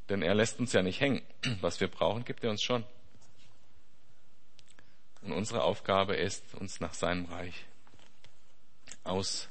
Denn 0.09 0.21
er 0.21 0.35
lässt 0.35 0.59
uns 0.59 0.73
ja 0.73 0.81
nicht 0.81 0.99
hängen. 0.99 1.21
Was 1.61 1.79
wir 1.79 1.87
brauchen, 1.87 2.25
gibt 2.25 2.43
er 2.43 2.51
uns 2.51 2.61
schon. 2.61 2.83
Und 5.21 5.33
unsere 5.33 5.63
Aufgabe 5.63 6.15
ist, 6.15 6.55
uns 6.55 6.79
nach 6.79 6.93
seinem 6.93 7.25
Reich 7.25 7.65
austrachten. 9.03 9.49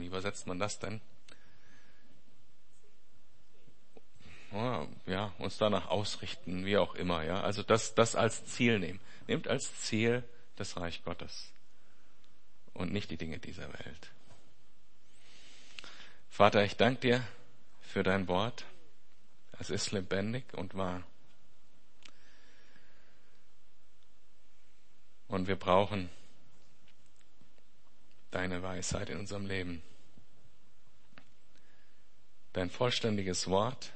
Wie 0.00 0.06
übersetzt 0.06 0.46
man 0.46 0.58
das 0.58 0.78
denn? 0.78 1.00
Ja, 5.06 5.32
uns 5.38 5.56
danach 5.56 5.88
ausrichten, 5.88 6.66
wie 6.66 6.76
auch 6.76 6.94
immer, 6.94 7.22
ja. 7.22 7.40
Also 7.40 7.62
das, 7.62 7.94
das 7.94 8.14
als 8.14 8.44
Ziel 8.44 8.78
nehmen. 8.78 9.00
Nehmt 9.26 9.48
als 9.48 9.80
Ziel 9.80 10.22
das 10.56 10.76
Reich 10.76 11.02
Gottes 11.04 11.52
und 12.74 12.92
nicht 12.92 13.10
die 13.10 13.16
Dinge 13.16 13.38
dieser 13.38 13.72
Welt. 13.72 14.12
Vater, 16.28 16.64
ich 16.64 16.76
danke 16.76 17.00
dir 17.00 17.28
für 17.80 18.02
dein 18.02 18.28
Wort. 18.28 18.66
Es 19.58 19.70
ist 19.70 19.90
lebendig 19.92 20.44
und 20.54 20.74
wahr. 20.74 21.02
Und 25.28 25.48
wir 25.48 25.56
brauchen 25.56 26.10
deine 28.30 28.62
Weisheit 28.62 29.08
in 29.08 29.18
unserem 29.18 29.46
Leben. 29.46 29.82
Dein 32.52 32.68
vollständiges 32.68 33.48
Wort. 33.48 33.92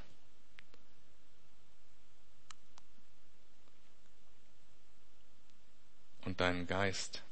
Und 6.27 6.41
deinen 6.41 6.67
Geist, 6.67 7.23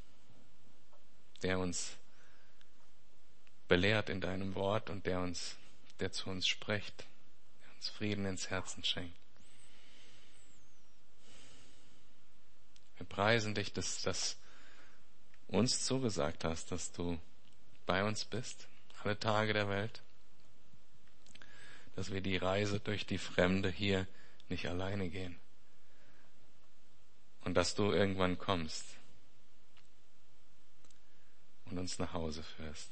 der 1.43 1.59
uns 1.59 1.97
belehrt 3.67 4.09
in 4.09 4.21
deinem 4.21 4.55
Wort 4.55 4.89
und 4.89 5.05
der 5.05 5.19
uns 5.19 5.57
der 5.99 6.13
zu 6.13 6.29
uns 6.29 6.47
spricht, 6.47 7.01
der 7.01 7.75
uns 7.75 7.89
Frieden 7.89 8.25
ins 8.25 8.49
Herzen 8.49 8.85
schenkt. 8.85 9.17
Wir 12.95 13.05
preisen 13.05 13.53
dich, 13.53 13.73
dass 13.73 14.01
das 14.01 14.37
uns 15.49 15.83
zugesagt 15.83 16.45
hast, 16.45 16.71
dass 16.71 16.93
du 16.93 17.19
bei 17.85 18.01
uns 18.05 18.23
bist, 18.23 18.69
alle 19.03 19.19
Tage 19.19 19.51
der 19.51 19.67
Welt, 19.67 20.03
dass 21.97 22.13
wir 22.13 22.21
die 22.21 22.37
Reise 22.37 22.79
durch 22.79 23.05
die 23.05 23.17
Fremde 23.17 23.69
hier 23.69 24.07
nicht 24.47 24.69
alleine 24.69 25.09
gehen 25.09 25.37
und 27.45 27.53
dass 27.53 27.75
du 27.75 27.91
irgendwann 27.91 28.37
kommst 28.37 28.85
und 31.69 31.77
uns 31.79 31.97
nach 31.99 32.13
Hause 32.13 32.43
führst. 32.43 32.89